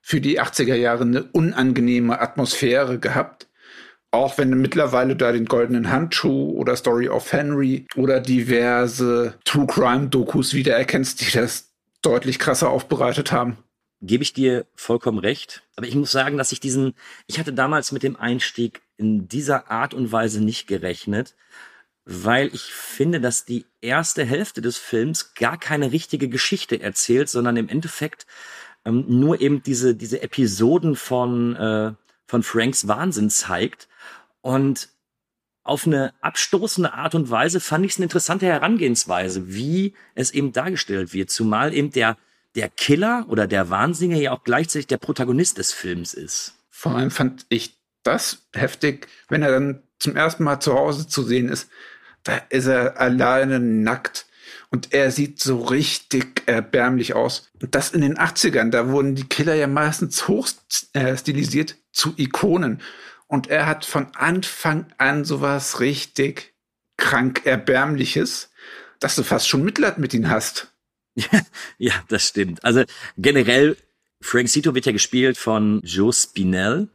für 0.00 0.20
die 0.20 0.40
80er 0.40 0.74
Jahre 0.74 1.02
eine 1.02 1.24
unangenehme 1.24 2.20
Atmosphäre 2.20 2.98
gehabt. 2.98 3.47
Auch 4.10 4.38
wenn 4.38 4.50
du 4.50 4.56
mittlerweile 4.56 5.16
da 5.16 5.32
den 5.32 5.44
goldenen 5.44 5.90
Handschuh 5.90 6.52
oder 6.52 6.76
Story 6.76 7.08
of 7.08 7.30
Henry 7.32 7.86
oder 7.94 8.20
diverse 8.20 9.34
True 9.44 9.66
Crime 9.66 10.08
Dokus 10.08 10.54
wiedererkennst, 10.54 11.20
die 11.20 11.30
das 11.30 11.70
deutlich 12.00 12.38
krasser 12.38 12.70
aufbereitet 12.70 13.32
haben. 13.32 13.58
Gebe 14.00 14.22
ich 14.22 14.32
dir 14.32 14.64
vollkommen 14.74 15.18
recht. 15.18 15.62
Aber 15.76 15.86
ich 15.86 15.94
muss 15.94 16.12
sagen, 16.12 16.38
dass 16.38 16.52
ich 16.52 16.60
diesen, 16.60 16.94
ich 17.26 17.38
hatte 17.38 17.52
damals 17.52 17.92
mit 17.92 18.02
dem 18.02 18.16
Einstieg 18.16 18.80
in 18.96 19.28
dieser 19.28 19.70
Art 19.70 19.92
und 19.92 20.10
Weise 20.10 20.42
nicht 20.42 20.68
gerechnet, 20.68 21.34
weil 22.04 22.48
ich 22.54 22.72
finde, 22.72 23.20
dass 23.20 23.44
die 23.44 23.66
erste 23.82 24.24
Hälfte 24.24 24.62
des 24.62 24.78
Films 24.78 25.34
gar 25.34 25.58
keine 25.58 25.92
richtige 25.92 26.28
Geschichte 26.28 26.80
erzählt, 26.80 27.28
sondern 27.28 27.56
im 27.56 27.68
Endeffekt 27.68 28.26
ähm, 28.84 29.04
nur 29.08 29.40
eben 29.40 29.62
diese, 29.62 29.94
diese 29.94 30.22
Episoden 30.22 30.96
von, 30.96 31.56
äh, 31.56 31.92
von 32.28 32.44
Franks 32.44 32.86
Wahnsinn 32.86 33.30
zeigt 33.30 33.88
und 34.42 34.90
auf 35.64 35.86
eine 35.86 36.14
abstoßende 36.20 36.92
Art 36.92 37.14
und 37.14 37.30
Weise 37.30 37.58
fand 37.60 37.84
ich 37.84 37.92
es 37.92 37.98
eine 37.98 38.04
interessante 38.04 38.46
Herangehensweise, 38.46 39.52
wie 39.52 39.94
es 40.14 40.30
eben 40.30 40.52
dargestellt 40.52 41.12
wird. 41.12 41.30
Zumal 41.30 41.74
eben 41.74 41.90
der, 41.90 42.16
der 42.54 42.68
Killer 42.68 43.26
oder 43.28 43.46
der 43.46 43.68
Wahnsinniger 43.68 44.20
ja 44.20 44.32
auch 44.32 44.44
gleichzeitig 44.44 44.86
der 44.86 44.96
Protagonist 44.98 45.58
des 45.58 45.72
Films 45.72 46.14
ist. 46.14 46.54
Vor 46.70 46.94
allem 46.94 47.10
fand 47.10 47.44
ich 47.48 47.76
das 48.02 48.46
heftig, 48.54 49.08
wenn 49.28 49.42
er 49.42 49.50
dann 49.50 49.82
zum 49.98 50.16
ersten 50.16 50.44
Mal 50.44 50.60
zu 50.60 50.74
Hause 50.74 51.08
zu 51.08 51.22
sehen 51.22 51.48
ist. 51.48 51.68
Da 52.24 52.36
ist 52.50 52.66
er 52.66 52.98
alleine 53.00 53.58
nackt 53.58 54.26
und 54.70 54.92
er 54.92 55.10
sieht 55.10 55.40
so 55.40 55.62
richtig 55.64 56.42
erbärmlich 56.46 57.14
aus. 57.14 57.50
Und 57.60 57.74
das 57.74 57.90
in 57.90 58.00
den 58.00 58.16
80ern, 58.16 58.70
da 58.70 58.88
wurden 58.88 59.14
die 59.14 59.24
Killer 59.24 59.54
ja 59.54 59.66
meistens 59.66 60.28
hoch 60.28 60.48
äh, 60.92 61.16
zu 61.98 62.14
Ikonen. 62.16 62.80
Und 63.26 63.48
er 63.48 63.66
hat 63.66 63.84
von 63.84 64.14
Anfang 64.14 64.86
an 64.96 65.24
sowas 65.24 65.80
richtig 65.80 66.54
krank 66.96 67.42
Erbärmliches, 67.44 68.50
dass 69.00 69.16
du 69.16 69.22
fast 69.22 69.48
schon 69.48 69.64
Mitleid 69.64 69.98
mit 69.98 70.14
ihm 70.14 70.30
hast. 70.30 70.72
ja, 71.78 71.92
das 72.08 72.28
stimmt. 72.28 72.64
Also 72.64 72.84
generell, 73.16 73.76
Frank 74.20 74.48
Cito 74.48 74.74
wird 74.74 74.86
ja 74.86 74.92
gespielt 74.92 75.36
von 75.36 75.80
Joe 75.84 76.12
Spinell, 76.12 76.88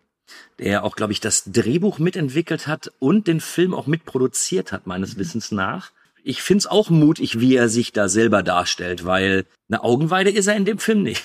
der 0.60 0.84
auch, 0.84 0.96
glaube 0.96 1.14
ich, 1.14 1.20
das 1.20 1.44
Drehbuch 1.46 2.00
mitentwickelt 2.00 2.68
hat 2.68 2.92
und 3.00 3.28
den 3.28 3.42
Film 3.42 3.74
auch 3.74 3.88
mitproduziert 3.88 4.72
hat, 4.72 4.88
meines 4.88 5.18
Wissens 5.18 5.52
nach. 5.52 5.92
Ich 6.26 6.42
find's 6.42 6.66
auch 6.66 6.90
mutig, 6.90 7.42
wie 7.42 7.56
er 7.56 7.68
sich 7.68 7.92
da 7.92 8.08
selber 8.08 8.44
darstellt, 8.44 9.06
weil 9.06 9.46
eine 9.70 9.84
Augenweide 9.84 10.30
ist 10.30 10.48
er 10.48 10.56
in 10.56 10.64
dem 10.64 10.80
Film 10.80 11.04
nicht. 11.04 11.24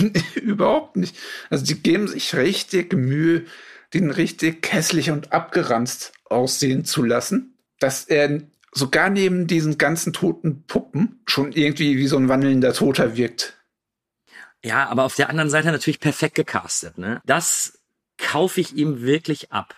Überhaupt 0.36 0.96
nicht. 0.96 1.14
Also 1.50 1.64
die 1.66 1.82
geben 1.82 2.08
sich 2.08 2.34
richtig 2.34 2.94
Mühe, 2.94 3.44
den 3.92 4.10
richtig 4.10 4.72
hässlich 4.72 5.10
und 5.10 5.32
abgeranzt 5.32 6.12
aussehen 6.30 6.86
zu 6.86 7.02
lassen, 7.02 7.58
dass 7.78 8.04
er 8.04 8.40
sogar 8.72 9.10
neben 9.10 9.46
diesen 9.46 9.76
ganzen 9.76 10.14
toten 10.14 10.64
Puppen 10.64 11.20
schon 11.26 11.52
irgendwie 11.52 11.98
wie 11.98 12.06
so 12.06 12.16
ein 12.16 12.28
wandelnder 12.28 12.72
Toter 12.72 13.16
wirkt. 13.16 13.58
Ja, 14.64 14.88
aber 14.88 15.04
auf 15.04 15.16
der 15.16 15.28
anderen 15.28 15.50
Seite 15.50 15.70
natürlich 15.72 16.00
perfekt 16.00 16.36
gecastet. 16.36 16.96
Ne? 16.96 17.20
Das 17.26 17.80
kaufe 18.16 18.60
ich 18.60 18.74
ihm 18.74 19.02
wirklich 19.02 19.52
ab. 19.52 19.74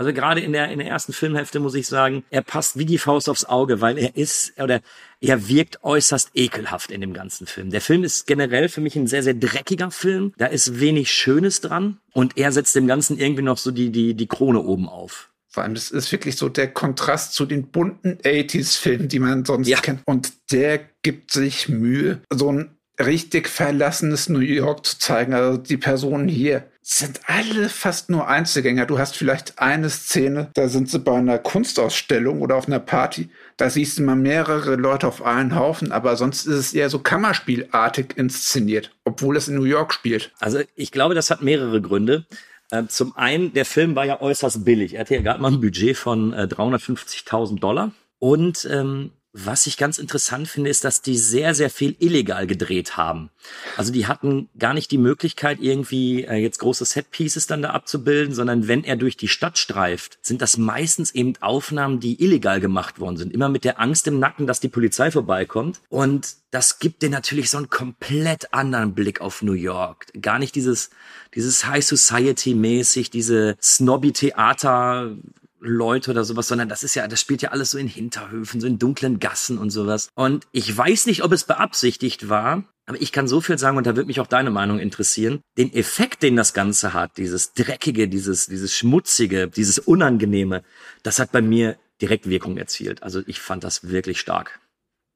Also 0.00 0.14
gerade 0.14 0.40
in 0.40 0.54
der, 0.54 0.70
in 0.70 0.78
der 0.78 0.88
ersten 0.88 1.12
Filmhälfte 1.12 1.60
muss 1.60 1.74
ich 1.74 1.86
sagen, 1.86 2.24
er 2.30 2.40
passt 2.40 2.78
wie 2.78 2.86
die 2.86 2.96
Faust 2.96 3.28
aufs 3.28 3.44
Auge, 3.44 3.82
weil 3.82 3.98
er 3.98 4.16
ist 4.16 4.58
oder 4.58 4.80
er 5.20 5.46
wirkt 5.46 5.84
äußerst 5.84 6.30
ekelhaft 6.32 6.90
in 6.90 7.02
dem 7.02 7.12
ganzen 7.12 7.46
Film. 7.46 7.68
Der 7.68 7.82
Film 7.82 8.02
ist 8.02 8.26
generell 8.26 8.70
für 8.70 8.80
mich 8.80 8.96
ein 8.96 9.06
sehr, 9.06 9.22
sehr 9.22 9.34
dreckiger 9.34 9.90
Film. 9.90 10.32
Da 10.38 10.46
ist 10.46 10.80
wenig 10.80 11.12
Schönes 11.12 11.60
dran 11.60 11.98
und 12.14 12.38
er 12.38 12.50
setzt 12.50 12.74
dem 12.76 12.86
Ganzen 12.86 13.18
irgendwie 13.18 13.42
noch 13.42 13.58
so 13.58 13.72
die, 13.72 13.90
die, 13.90 14.14
die 14.14 14.26
Krone 14.26 14.62
oben 14.62 14.88
auf. 14.88 15.28
Vor 15.48 15.64
allem, 15.64 15.74
das 15.74 15.90
ist 15.90 16.10
wirklich 16.12 16.36
so 16.36 16.48
der 16.48 16.72
Kontrast 16.72 17.34
zu 17.34 17.44
den 17.44 17.70
bunten 17.70 18.16
80s-Filmen, 18.22 19.08
die 19.08 19.18
man 19.18 19.44
sonst 19.44 19.68
ja. 19.68 19.80
kennt. 19.80 20.00
Und 20.06 20.32
der 20.50 20.80
gibt 21.02 21.30
sich 21.30 21.68
Mühe, 21.68 22.22
so 22.32 22.50
ein 22.50 22.74
richtig 23.06 23.48
verlassenes 23.48 24.28
New 24.28 24.40
York 24.40 24.86
zu 24.86 24.98
zeigen. 24.98 25.34
Also 25.34 25.58
die 25.58 25.76
Personen 25.76 26.28
hier 26.28 26.64
sind 26.82 27.20
alle 27.26 27.68
fast 27.68 28.10
nur 28.10 28.26
Einzelgänger. 28.28 28.86
Du 28.86 28.98
hast 28.98 29.16
vielleicht 29.16 29.58
eine 29.58 29.90
Szene, 29.90 30.50
da 30.54 30.68
sind 30.68 30.90
sie 30.90 30.98
bei 30.98 31.16
einer 31.16 31.38
Kunstausstellung 31.38 32.40
oder 32.40 32.56
auf 32.56 32.66
einer 32.66 32.80
Party. 32.80 33.28
Da 33.56 33.70
siehst 33.70 33.98
du 33.98 34.02
mal 34.02 34.16
mehrere 34.16 34.76
Leute 34.76 35.06
auf 35.06 35.22
einen 35.22 35.54
Haufen, 35.54 35.92
aber 35.92 36.16
sonst 36.16 36.46
ist 36.46 36.56
es 36.56 36.72
eher 36.72 36.90
so 36.90 36.98
Kammerspielartig 36.98 38.16
inszeniert, 38.16 38.96
obwohl 39.04 39.36
es 39.36 39.48
in 39.48 39.56
New 39.56 39.64
York 39.64 39.92
spielt. 39.92 40.32
Also 40.40 40.60
ich 40.74 40.90
glaube, 40.90 41.14
das 41.14 41.30
hat 41.30 41.42
mehrere 41.42 41.80
Gründe. 41.80 42.26
Ähm, 42.72 42.88
zum 42.88 43.16
einen, 43.16 43.52
der 43.52 43.64
Film 43.64 43.94
war 43.94 44.06
ja 44.06 44.20
äußerst 44.20 44.64
billig. 44.64 44.94
Er 44.94 45.00
hatte 45.00 45.14
ja 45.14 45.22
gerade 45.22 45.40
mal 45.40 45.52
ein 45.52 45.60
Budget 45.60 45.96
von 45.96 46.34
350.000 46.34 47.56
äh, 47.56 47.60
Dollar. 47.60 47.92
Und 48.18 48.68
ähm, 48.70 49.10
was 49.32 49.66
ich 49.66 49.76
ganz 49.76 49.98
interessant 49.98 50.48
finde, 50.48 50.70
ist, 50.70 50.84
dass 50.84 51.02
die 51.02 51.16
sehr, 51.16 51.54
sehr 51.54 51.70
viel 51.70 51.94
illegal 52.00 52.48
gedreht 52.48 52.96
haben. 52.96 53.30
Also 53.76 53.92
die 53.92 54.08
hatten 54.08 54.48
gar 54.58 54.74
nicht 54.74 54.90
die 54.90 54.98
Möglichkeit, 54.98 55.58
irgendwie 55.60 56.24
äh, 56.24 56.34
jetzt 56.36 56.58
große 56.58 56.84
Setpieces 56.84 57.46
dann 57.46 57.62
da 57.62 57.70
abzubilden, 57.70 58.34
sondern 58.34 58.66
wenn 58.66 58.82
er 58.82 58.96
durch 58.96 59.16
die 59.16 59.28
Stadt 59.28 59.56
streift, 59.56 60.18
sind 60.20 60.42
das 60.42 60.56
meistens 60.56 61.12
eben 61.12 61.34
Aufnahmen, 61.40 62.00
die 62.00 62.22
illegal 62.22 62.60
gemacht 62.60 62.98
worden 62.98 63.18
sind. 63.18 63.32
Immer 63.32 63.48
mit 63.48 63.62
der 63.64 63.78
Angst 63.78 64.08
im 64.08 64.18
Nacken, 64.18 64.48
dass 64.48 64.58
die 64.58 64.68
Polizei 64.68 65.12
vorbeikommt. 65.12 65.80
Und 65.88 66.34
das 66.50 66.80
gibt 66.80 67.02
dir 67.02 67.10
natürlich 67.10 67.50
so 67.50 67.58
einen 67.58 67.70
komplett 67.70 68.52
anderen 68.52 68.94
Blick 68.94 69.20
auf 69.20 69.42
New 69.42 69.52
York. 69.52 70.06
Gar 70.20 70.40
nicht 70.40 70.56
dieses, 70.56 70.90
dieses 71.36 71.64
High 71.66 71.84
Society 71.84 72.54
mäßig, 72.54 73.10
diese 73.10 73.56
Snobby 73.62 74.12
Theater 74.12 75.16
Leute 75.60 76.10
oder 76.10 76.24
sowas, 76.24 76.48
sondern 76.48 76.68
das 76.68 76.82
ist 76.82 76.94
ja, 76.94 77.06
das 77.06 77.20
spielt 77.20 77.42
ja 77.42 77.50
alles 77.50 77.70
so 77.70 77.78
in 77.78 77.86
Hinterhöfen, 77.86 78.60
so 78.60 78.66
in 78.66 78.78
dunklen 78.78 79.20
Gassen 79.20 79.58
und 79.58 79.70
sowas. 79.70 80.08
Und 80.14 80.46
ich 80.52 80.76
weiß 80.76 81.06
nicht, 81.06 81.22
ob 81.22 81.32
es 81.32 81.44
beabsichtigt 81.44 82.28
war, 82.28 82.64
aber 82.86 83.00
ich 83.00 83.12
kann 83.12 83.28
so 83.28 83.40
viel 83.40 83.58
sagen, 83.58 83.76
und 83.76 83.86
da 83.86 83.94
wird 83.94 84.06
mich 84.06 84.20
auch 84.20 84.26
deine 84.26 84.50
Meinung 84.50 84.78
interessieren. 84.78 85.40
Den 85.56 85.72
Effekt, 85.72 86.22
den 86.22 86.34
das 86.34 86.54
Ganze 86.54 86.92
hat, 86.92 87.18
dieses 87.18 87.52
Dreckige, 87.52 88.08
dieses, 88.08 88.46
dieses 88.46 88.76
Schmutzige, 88.76 89.48
dieses 89.48 89.78
Unangenehme, 89.78 90.64
das 91.02 91.18
hat 91.18 91.30
bei 91.30 91.42
mir 91.42 91.76
direkt 92.00 92.28
Wirkung 92.28 92.56
erzielt. 92.56 93.02
Also 93.02 93.22
ich 93.26 93.40
fand 93.40 93.62
das 93.62 93.88
wirklich 93.88 94.18
stark. 94.18 94.58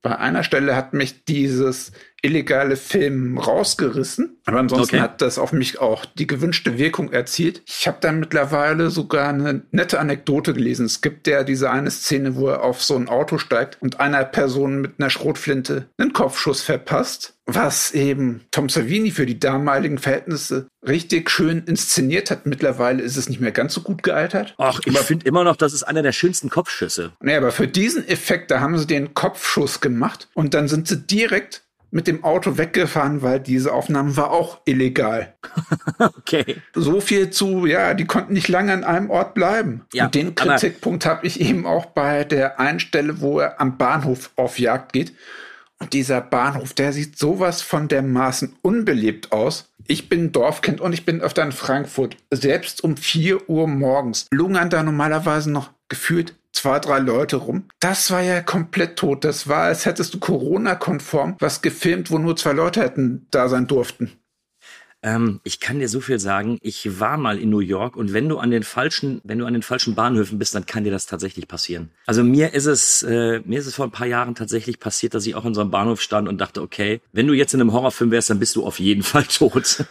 Bei 0.03 0.19
einer 0.19 0.45
Stelle 0.45 0.77
hat 0.77 0.93
mich 0.93 1.25
dieses 1.25 1.93
illegale 2.25 2.77
Film 2.77 3.39
rausgerissen, 3.39 4.39
aber 4.47 4.59
ansonsten 4.59 4.97
okay. 4.97 5.03
hat 5.03 5.21
das 5.21 5.39
auf 5.39 5.53
mich 5.53 5.81
auch 5.81 6.05
die 6.07 6.27
gewünschte 6.27 6.79
Wirkung 6.79 7.13
erzielt. 7.13 7.63
Ich 7.67 7.87
habe 7.87 7.99
da 8.01 8.13
mittlerweile 8.13 8.91
sogar 8.91 9.29
eine 9.29 9.63
nette 9.71 10.01
Anekdote 10.01 10.55
gelesen. 10.55 10.87
Es 10.87 11.03
gibt 11.03 11.27
ja 11.27 11.45
diese 11.45 11.71
eine 11.71 11.91
Szene, 11.91 12.37
wo 12.37 12.49
er 12.49 12.63
auf 12.63 12.83
so 12.83 12.97
ein 12.97 13.09
Auto 13.09 13.39
steigt 13.39 13.81
und 13.81 14.01
einer 14.01 14.25
Person 14.25 14.81
mit 14.81 14.93
einer 14.99 15.11
Schrotflinte 15.11 15.89
einen 15.99 16.13
Kopfschuss 16.13 16.63
verpasst 16.63 17.35
was 17.47 17.93
eben 17.93 18.41
Tom 18.51 18.69
Savini 18.69 19.11
für 19.11 19.27
die 19.27 19.39
damaligen 19.39 19.99
Verhältnisse 19.99 20.67
richtig 20.87 21.31
schön 21.31 21.65
inszeniert 21.65 22.31
hat. 22.31 22.47
Mittlerweile 22.47 23.03
ist 23.03 23.17
es 23.17 23.29
nicht 23.29 23.41
mehr 23.41 23.53
ganz 23.53 23.75
so 23.75 23.83
gut 23.83 24.03
gealtert. 24.03 24.55
Ach, 24.59 24.81
ich 24.85 24.99
finde 24.99 25.27
immer 25.27 25.45
noch, 25.45 25.57
das 25.57 25.73
ist 25.73 25.83
einer 25.83 26.03
der 26.03 26.13
schönsten 26.13 26.49
Kopfschüsse. 26.49 27.13
Nee, 27.21 27.37
aber 27.37 27.53
für 27.53 27.69
diesen 27.69 28.07
Effekt, 28.09 28.51
da 28.51 28.61
haben 28.61 28.79
sie 28.79 28.87
den 28.87 29.15
Kopfschuss 29.15 29.81
gemacht 29.81 30.29
und 30.35 30.55
dann 30.55 30.69
sind 30.69 30.89
sie 30.89 31.07
direkt 31.07 31.64
mit 31.95 32.09
dem 32.09 32.25
Auto 32.25 32.59
weggefahren, 32.59 33.23
weil 33.23 33.39
diese 33.39 33.73
Aufnahme 33.73 34.17
war 34.17 34.33
auch 34.33 34.61
illegal. 34.65 35.33
okay. 35.99 36.57
So 36.75 37.01
viel 37.01 37.31
zu, 37.31 37.67
ja, 37.67 37.95
die 37.95 38.05
konnten 38.05 38.33
nicht 38.33 38.49
lange 38.49 38.73
an 38.73 38.83
einem 38.83 39.11
Ort 39.11 39.35
bleiben. 39.35 39.83
Ja, 39.93 40.07
und 40.07 40.15
den 40.17 40.35
Kritikpunkt 40.35 41.07
habe 41.07 41.25
ich 41.25 41.41
eben 41.41 41.67
auch 41.67 41.87
bei 41.87 42.25
der 42.25 42.59
einen 42.59 42.81
Stelle, 42.81 43.21
wo 43.21 43.39
er 43.39 43.61
am 43.61 43.79
Bahnhof 43.79 44.33
auf 44.35 44.59
Jagd 44.59 44.93
geht 44.93 45.13
und 45.79 45.93
dieser 45.93 46.21
Bahnhof, 46.21 46.73
der 46.73 46.93
sieht 46.93 47.17
sowas 47.17 47.63
von 47.63 47.87
dermaßen 47.87 48.57
unbelebt 48.61 49.31
aus. 49.31 49.69
Ich 49.87 50.09
bin 50.09 50.33
Dorfkind 50.33 50.81
und 50.81 50.95
ich 50.95 51.05
bin 51.05 51.21
öfter 51.21 51.45
in 51.45 51.53
Frankfurt. 51.53 52.17
Selbst 52.33 52.83
um 52.83 52.97
4 52.97 53.49
Uhr 53.49 53.69
morgens 53.69 54.27
lungern 54.33 54.69
da 54.69 54.83
normalerweise 54.83 55.53
noch 55.53 55.71
gefühlt 55.89 56.35
zwei, 56.55 56.79
drei 56.79 57.01
Leute 57.01 57.37
rum. 57.37 57.65
Das 57.81 58.11
war 58.11 58.23
ja 58.23 58.41
komplett 58.41 58.97
tot. 58.97 59.25
Das 59.25 59.49
war, 59.49 59.65
als 59.65 59.85
hättest 59.85 60.15
du 60.15 60.19
Corona-konform 60.19 61.37
was 61.41 61.61
gefilmt, 61.61 62.11
wo 62.11 62.19
nur 62.19 62.37
zwei 62.37 62.53
Leute 62.53 62.81
hätten 62.81 63.27
da 63.31 63.49
sein 63.49 63.67
durften. 63.67 64.13
Ähm, 65.05 65.41
ich 65.45 65.61
kann 65.61 65.81
dir 65.81 65.89
so 65.89 66.01
viel 66.01 66.19
sagen. 66.19 66.59
Ich 66.63 66.99
war 66.99 67.19
mal 67.19 67.39
in 67.39 67.51
New 67.51 67.61
York 67.61 67.95
und 67.95 68.15
wenn 68.15 68.27
du 68.27 68.39
an 68.39 68.51
den 68.51 68.63
falschen, 68.63 69.21
wenn 69.23 69.39
du 69.39 69.45
an 69.45 69.53
den 69.53 69.63
falschen 69.63 69.95
Bahnhöfen 69.95 70.39
bist, 70.39 70.55
dann 70.55 70.65
kann 70.65 70.85
dir 70.85 70.91
das 70.91 71.05
tatsächlich 71.05 71.47
passieren. 71.47 71.91
Also 72.07 72.25
mir 72.25 72.55
ist 72.55 72.65
es, 72.65 73.03
äh, 73.03 73.41
mir 73.45 73.59
ist 73.59 73.67
es 73.67 73.75
vor 73.75 73.85
ein 73.85 73.91
paar 73.91 74.07
Jahren 74.07 74.35
tatsächlich 74.35 74.81
passiert, 74.81 75.13
dass 75.13 75.27
ich 75.27 75.35
auch 75.35 75.45
in 75.45 75.53
so 75.53 75.61
einem 75.61 75.71
Bahnhof 75.71 76.01
stand 76.01 76.27
und 76.27 76.41
dachte, 76.41 76.63
okay, 76.63 77.03
wenn 77.13 77.27
du 77.27 77.35
jetzt 77.35 77.53
in 77.53 77.61
einem 77.61 77.75
Horrorfilm 77.75 78.11
wärst, 78.11 78.31
dann 78.31 78.39
bist 78.39 78.57
du 78.57 78.65
auf 78.65 78.81
jeden 78.81 79.03
Fall 79.03 79.25
tot. 79.25 79.85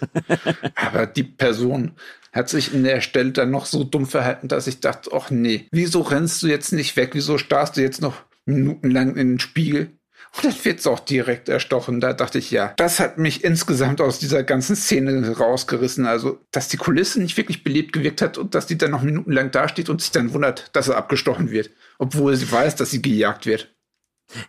Aber 0.76 1.06
die 1.06 1.24
Person 1.24 1.92
hat 2.34 2.50
sich 2.50 2.74
in 2.74 2.84
der 2.84 3.00
Stelle 3.02 3.32
dann 3.32 3.52
noch 3.52 3.66
so 3.66 3.84
dumm 3.84 4.08
verhalten, 4.08 4.48
dass 4.48 4.68
ich 4.68 4.80
dachte, 4.80 5.12
ach 5.14 5.30
nee, 5.30 5.68
wieso 5.72 6.02
rennst 6.02 6.42
du 6.44 6.48
jetzt 6.48 6.74
nicht 6.74 6.98
weg? 6.98 7.12
Wieso 7.14 7.38
starrst 7.38 7.78
du 7.78 7.82
jetzt 7.82 8.02
noch 8.02 8.16
minutenlang 8.46 9.16
in 9.16 9.34
den 9.34 9.40
Spiegel? 9.40 9.92
Und 10.36 10.46
dann 10.46 10.66
wird's 10.66 10.88
auch 10.88 11.00
direkt 11.00 11.48
erstochen. 11.48 12.00
Da 12.00 12.14
dachte 12.14 12.40
ich, 12.40 12.50
ja, 12.50 12.74
das 12.78 13.00
hat 13.00 13.20
mich 13.20 13.44
insgesamt 13.44 14.02
aus 14.02 14.18
dieser 14.18 14.42
ganzen 14.42 14.76
Szene 14.76 15.30
rausgerissen. 15.30 16.08
Also, 16.08 16.40
dass 16.50 16.70
die 16.70 16.78
Kulisse 16.78 17.22
nicht 17.22 17.38
wirklich 17.38 17.64
belebt 17.64 17.94
gewirkt 17.94 18.22
hat 18.24 18.40
und 18.40 18.56
dass 18.56 18.66
die 18.66 18.78
dann 18.78 18.92
noch 18.92 19.04
minutenlang 19.04 19.52
dasteht 19.52 19.90
und 19.90 20.02
sich 20.02 20.10
dann 20.10 20.34
wundert, 20.34 20.72
dass 20.74 20.88
er 20.88 20.98
abgestochen 20.98 21.52
wird. 21.52 21.70
Obwohl 22.00 22.36
sie 22.36 22.52
weiß, 22.52 22.76
dass 22.76 22.90
sie 22.90 23.02
gejagt 23.02 23.46
wird. 23.46 23.76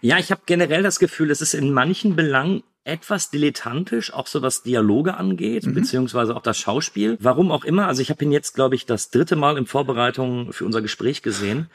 Ja, 0.00 0.18
ich 0.18 0.30
habe 0.30 0.42
generell 0.46 0.82
das 0.82 0.98
Gefühl, 0.98 1.30
es 1.30 1.42
ist 1.42 1.52
in 1.52 1.70
manchen 1.70 2.16
Belangen 2.16 2.62
etwas 2.84 3.30
dilettantisch, 3.30 4.12
auch 4.12 4.26
so 4.26 4.42
was 4.42 4.62
Dialoge 4.62 5.16
angeht, 5.16 5.66
mhm. 5.66 5.74
beziehungsweise 5.74 6.36
auch 6.36 6.42
das 6.42 6.58
Schauspiel. 6.58 7.16
Warum 7.20 7.50
auch 7.50 7.64
immer. 7.64 7.88
Also 7.88 8.02
ich 8.02 8.10
habe 8.10 8.22
ihn 8.24 8.32
jetzt, 8.32 8.54
glaube 8.54 8.74
ich, 8.74 8.86
das 8.86 9.10
dritte 9.10 9.36
Mal 9.36 9.56
in 9.56 9.66
Vorbereitung 9.66 10.52
für 10.52 10.66
unser 10.66 10.82
Gespräch 10.82 11.22
gesehen. 11.22 11.70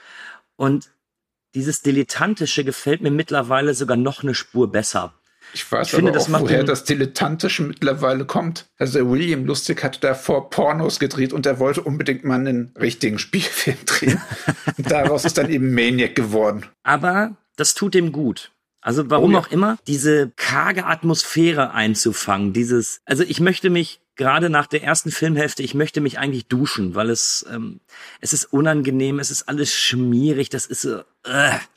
Und 0.56 0.92
dieses 1.56 1.82
Dilettantische 1.82 2.64
gefällt 2.64 3.02
mir 3.02 3.12
mittlerweile 3.12 3.74
sogar 3.74 3.98
noch 3.98 4.22
eine 4.22 4.36
Spur 4.36 4.72
besser. 4.72 5.14
Ich 5.54 5.72
weiß 5.72 5.88
ich 5.88 5.94
aber 5.96 6.14
finde, 6.14 6.20
auch, 6.20 6.42
woher 6.42 6.64
das 6.64 6.84
Dilettantische 6.84 7.64
mittlerweile 7.64 8.26
kommt. 8.26 8.68
Also 8.78 9.00
der 9.00 9.10
William 9.10 9.46
Lustig 9.46 9.84
hat 9.84 10.04
davor 10.04 10.52
Pornos 10.52 11.00
gedreht 11.00 11.34
und 11.34 11.48
er 11.48 11.60
wollte 11.60 11.82
unbedingt 11.82 12.24
mal 12.24 12.36
einen 12.36 12.72
richtigen 12.80 13.18
Spielfilm 13.18 13.78
drehen. 13.86 14.22
daraus 14.78 15.26
ist 15.26 15.40
dann 15.40 15.50
eben 15.50 15.74
Maniac 15.74 16.14
geworden. 16.14 16.66
Aber 16.84 17.36
das 17.56 17.74
tut 17.74 17.96
ihm 17.96 18.12
gut. 18.12 18.52
Also 18.82 19.10
warum 19.10 19.32
oh 19.32 19.34
ja. 19.34 19.40
auch 19.40 19.52
immer, 19.52 19.78
diese 19.88 20.32
karge 20.36 20.86
Atmosphäre 20.86 21.72
einzufangen, 21.72 22.54
dieses, 22.54 23.02
also 23.06 23.24
ich 23.24 23.40
möchte 23.42 23.70
mich 23.70 24.00
gerade 24.16 24.50
nach 24.50 24.68
der 24.68 24.84
ersten 24.84 25.12
Filmhälfte, 25.12 25.64
ich 25.64 25.74
möchte 25.74 26.02
mich 26.02 26.20
eigentlich 26.20 26.48
duschen, 26.48 26.94
weil 26.94 27.10
es 27.10 27.46
ähm, 27.50 27.80
es 28.20 28.34
ist 28.34 28.46
unangenehm, 28.46 29.20
es 29.20 29.32
ist 29.32 29.48
alles 29.48 29.74
schmierig, 29.74 30.50
das 30.50 30.66
ist 30.66 30.86
äh, 30.86 31.04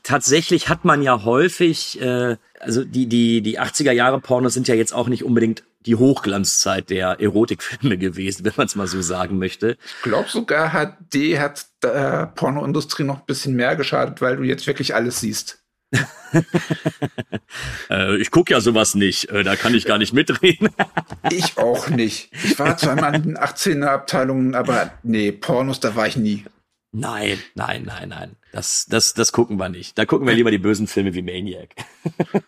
tatsächlich 0.02 0.68
hat 0.68 0.84
man 0.84 1.02
ja 1.02 1.24
häufig, 1.24 2.00
äh, 2.00 2.36
also 2.58 2.84
die 2.84 3.06
die 3.06 3.42
die 3.42 3.60
80er 3.60 3.92
Jahre 3.92 4.20
Pornos 4.20 4.54
sind 4.54 4.66
ja 4.66 4.74
jetzt 4.74 4.92
auch 4.92 5.08
nicht 5.08 5.24
unbedingt 5.24 5.62
die 5.86 5.96
Hochglanzzeit 5.96 6.90
der 6.90 7.20
Erotikfilme 7.20 7.96
gewesen, 7.98 8.44
wenn 8.44 8.54
man 8.56 8.66
es 8.66 8.74
mal 8.74 8.88
so 8.88 9.02
sagen 9.02 9.38
möchte. 9.38 9.76
Ich 9.98 10.02
glaube 10.02 10.28
sogar 10.28 10.70
HD 10.70 11.38
hat 11.38 11.66
der 11.82 12.32
Pornoindustrie 12.34 13.04
noch 13.04 13.20
ein 13.20 13.26
bisschen 13.26 13.54
mehr 13.54 13.76
geschadet, 13.76 14.20
weil 14.20 14.36
du 14.36 14.42
jetzt 14.42 14.66
wirklich 14.66 14.94
alles 14.94 15.20
siehst. 15.20 15.61
äh, 17.90 18.16
ich 18.16 18.30
gucke 18.30 18.52
ja 18.52 18.60
sowas 18.60 18.94
nicht, 18.94 19.28
äh, 19.30 19.42
da 19.42 19.56
kann 19.56 19.74
ich 19.74 19.84
gar 19.84 19.98
nicht 19.98 20.12
mitreden. 20.12 20.70
ich 21.30 21.58
auch 21.58 21.88
nicht. 21.88 22.30
Ich 22.44 22.58
war 22.58 22.76
zwar 22.76 22.96
mal 22.96 23.14
in 23.14 23.22
den 23.22 23.38
18er 23.38 23.86
Abteilungen, 23.86 24.54
aber 24.54 24.92
nee, 25.02 25.32
Pornos, 25.32 25.80
da 25.80 25.94
war 25.94 26.06
ich 26.06 26.16
nie. 26.16 26.44
Nein, 26.92 27.38
nein, 27.54 27.84
nein, 27.84 28.08
nein. 28.10 28.36
Das, 28.52 28.86
das, 28.86 29.14
das 29.14 29.32
gucken 29.32 29.56
wir 29.56 29.68
nicht. 29.68 29.96
Da 29.96 30.04
gucken 30.04 30.26
wir 30.26 30.34
lieber 30.34 30.50
die 30.50 30.58
bösen 30.58 30.86
Filme 30.86 31.14
wie 31.14 31.22
Maniac. 31.22 31.74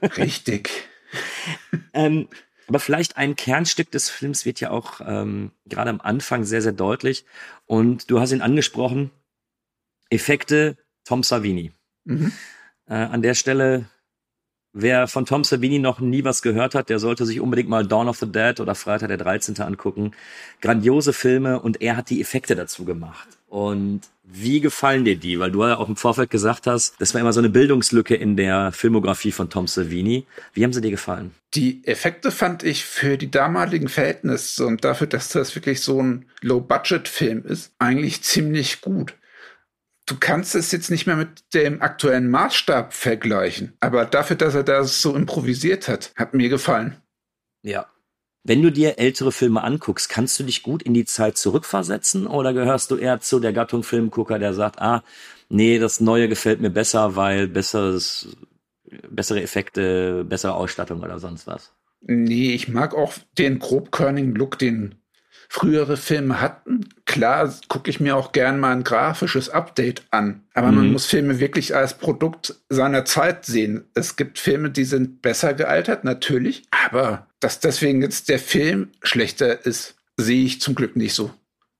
Richtig. 0.17 0.71
ähm, 1.95 2.29
aber 2.67 2.79
vielleicht 2.79 3.17
ein 3.17 3.37
Kernstück 3.37 3.91
des 3.91 4.11
Films 4.11 4.45
wird 4.45 4.61
ja 4.61 4.71
auch 4.71 5.01
ähm, 5.05 5.51
gerade 5.67 5.91
am 5.91 6.01
Anfang 6.01 6.45
sehr, 6.45 6.61
sehr 6.61 6.73
deutlich. 6.73 7.25
Und 7.67 8.11
du 8.11 8.21
hast 8.21 8.33
ihn 8.33 8.43
angesprochen. 8.43 9.11
Effekte 10.11 10.77
Tom 11.05 11.23
Savini. 11.23 11.73
Mhm. 12.05 12.33
Äh, 12.87 12.95
an 12.95 13.23
der 13.23 13.35
Stelle, 13.35 13.87
wer 14.73 15.09
von 15.09 15.25
Tom 15.25 15.45
Savini 15.45 15.79
noch 15.79 16.01
nie 16.01 16.25
was 16.25 16.43
gehört 16.43 16.75
hat, 16.75 16.91
der 16.91 16.99
sollte 16.99 17.25
sich 17.25 17.41
unbedingt 17.41 17.69
mal 17.69 17.87
Dawn 17.87 18.09
of 18.09 18.19
the 18.19 18.31
Dead 18.31 18.61
oder 18.61 18.75
Freitag 18.75 19.09
der 19.09 19.17
13. 19.17 19.61
angucken. 19.61 20.13
Grandiose 20.61 21.13
Filme 21.13 21.61
und 21.61 21.81
er 21.81 21.97
hat 21.97 22.11
die 22.11 22.21
Effekte 22.21 22.55
dazu 22.55 22.85
gemacht. 22.85 23.29
Und 23.49 24.03
wie 24.25 24.61
gefallen 24.61 25.05
dir 25.05 25.17
die? 25.17 25.39
Weil 25.39 25.53
du 25.53 25.65
ja 25.65 25.77
auch 25.77 25.89
im 25.89 25.97
Vorfeld 25.97 26.29
gesagt 26.29 26.67
hast, 26.67 26.95
das 26.99 27.15
war 27.15 27.21
immer 27.21 27.33
so 27.33 27.41
eine 27.41 27.51
Bildungslücke 27.51 28.17
in 28.17 28.37
der 28.37 28.73
Filmografie 28.73 29.33
von 29.33 29.49
Tom 29.49 29.67
Savini. 29.67 30.27
Wie 30.53 30.65
haben 30.65 30.73
sie 30.73 30.81
dir 30.81 30.91
gefallen? 30.91 31.31
Die 31.55 31.87
Effekte 31.87 32.33
fand 32.33 32.65
ich 32.65 32.85
für 32.85 33.17
die 33.17 33.31
damaligen 33.31 33.89
Verhältnisse 33.89 34.67
und 34.67 34.85
dafür, 34.85 35.07
dass 35.07 35.29
das 35.29 35.55
wirklich 35.55 35.83
so 35.83 36.03
ein 36.03 36.27
Low-Budget-Film 36.41 37.45
ist, 37.45 37.73
eigentlich 37.79 38.23
ziemlich 38.23 38.81
gut 38.81 39.15
du 40.07 40.17
kannst 40.19 40.55
es 40.55 40.73
jetzt 40.73 40.91
nicht 40.91 41.07
mehr 41.07 41.17
mit 41.17 41.55
dem 41.55 41.83
aktuellen 41.83 42.31
Maßstab 42.31 42.93
vergleichen. 42.93 43.77
Aber 43.81 44.05
dafür, 44.05 44.37
dass 44.37 44.55
er 44.55 44.63
das 44.63 45.01
so 45.01 45.15
improvisiert 45.15 45.89
hat, 45.89 46.13
hat 46.17 46.35
mir 46.35 46.49
gefallen. 46.49 46.97
Ja. 47.63 47.87
Wenn 48.47 48.61
du 48.61 48.71
dir 48.71 48.99
ältere 48.99 49.33
Filme 49.33 49.63
anguckst, 49.63 50.11
kannst 50.11 50.39
du 50.39 50.45
dich 50.45 50.63
gut 50.63 50.83
in 50.83 50.93
die 50.93 51.07
Zeit 51.07 51.39
zurückversetzen 51.39 52.27
oder 52.27 52.53
gehörst 52.53 52.91
du 52.91 52.97
eher 52.97 53.21
zu 53.21 53.41
der 53.41 53.55
Gattung 53.55 53.83
Filmgucker, 53.83 54.39
der 54.39 54.53
sagt, 54.53 54.83
ah, 54.83 55.03
nee, 55.49 55.79
das 55.79 56.01
Neue 56.01 56.29
gefällt 56.29 56.61
mir 56.61 56.69
besser, 56.69 57.17
weil 57.17 57.49
besseres, 57.49 58.37
bessere 59.09 59.41
Effekte, 59.41 60.25
bessere 60.25 60.55
Ausstattung 60.55 61.01
oder 61.01 61.19
sonst 61.19 61.47
was? 61.47 61.73
Nee, 62.03 62.53
ich 62.53 62.69
mag 62.69 62.95
auch 62.95 63.15
den 63.39 63.59
grobkörnigen 63.61 64.35
Look, 64.35 64.59
den 64.59 64.97
frühere 65.49 65.97
Filme 65.97 66.41
hatten. 66.41 66.89
Klar 67.07 67.53
gucke 67.69 67.91
ich 67.91 68.01
mir 68.01 68.17
auch 68.17 68.33
gern 68.33 68.61
mal 68.61 68.73
ein 68.73 68.85
grafisches 68.85 69.49
Update 69.49 70.03
an, 70.11 70.43
aber 70.55 70.69
mhm. 70.69 70.77
man 70.77 70.93
muss 70.93 71.07
Filme 71.07 71.41
wirklich 71.41 71.75
als 71.75 71.95
Produkt 71.95 72.55
seiner 72.69 73.05
Zeit 73.05 73.47
sehen. 73.47 73.85
Es 73.95 74.17
gibt 74.17 74.39
Filme, 74.39 74.71
die 74.71 74.85
sind 74.85 75.23
besser 75.23 75.55
gealtert, 75.55 76.05
natürlich, 76.05 76.65
aber 76.71 77.27
dass 77.41 77.61
deswegen 77.61 78.03
jetzt 78.03 78.29
der 78.29 78.39
Film 78.39 78.89
schlechter 79.03 79.65
ist, 79.65 79.97
sehe 80.17 80.45
ich 80.45 80.61
zum 80.61 80.75
Glück 80.75 80.97
nicht 80.97 81.15
so. 81.15 81.31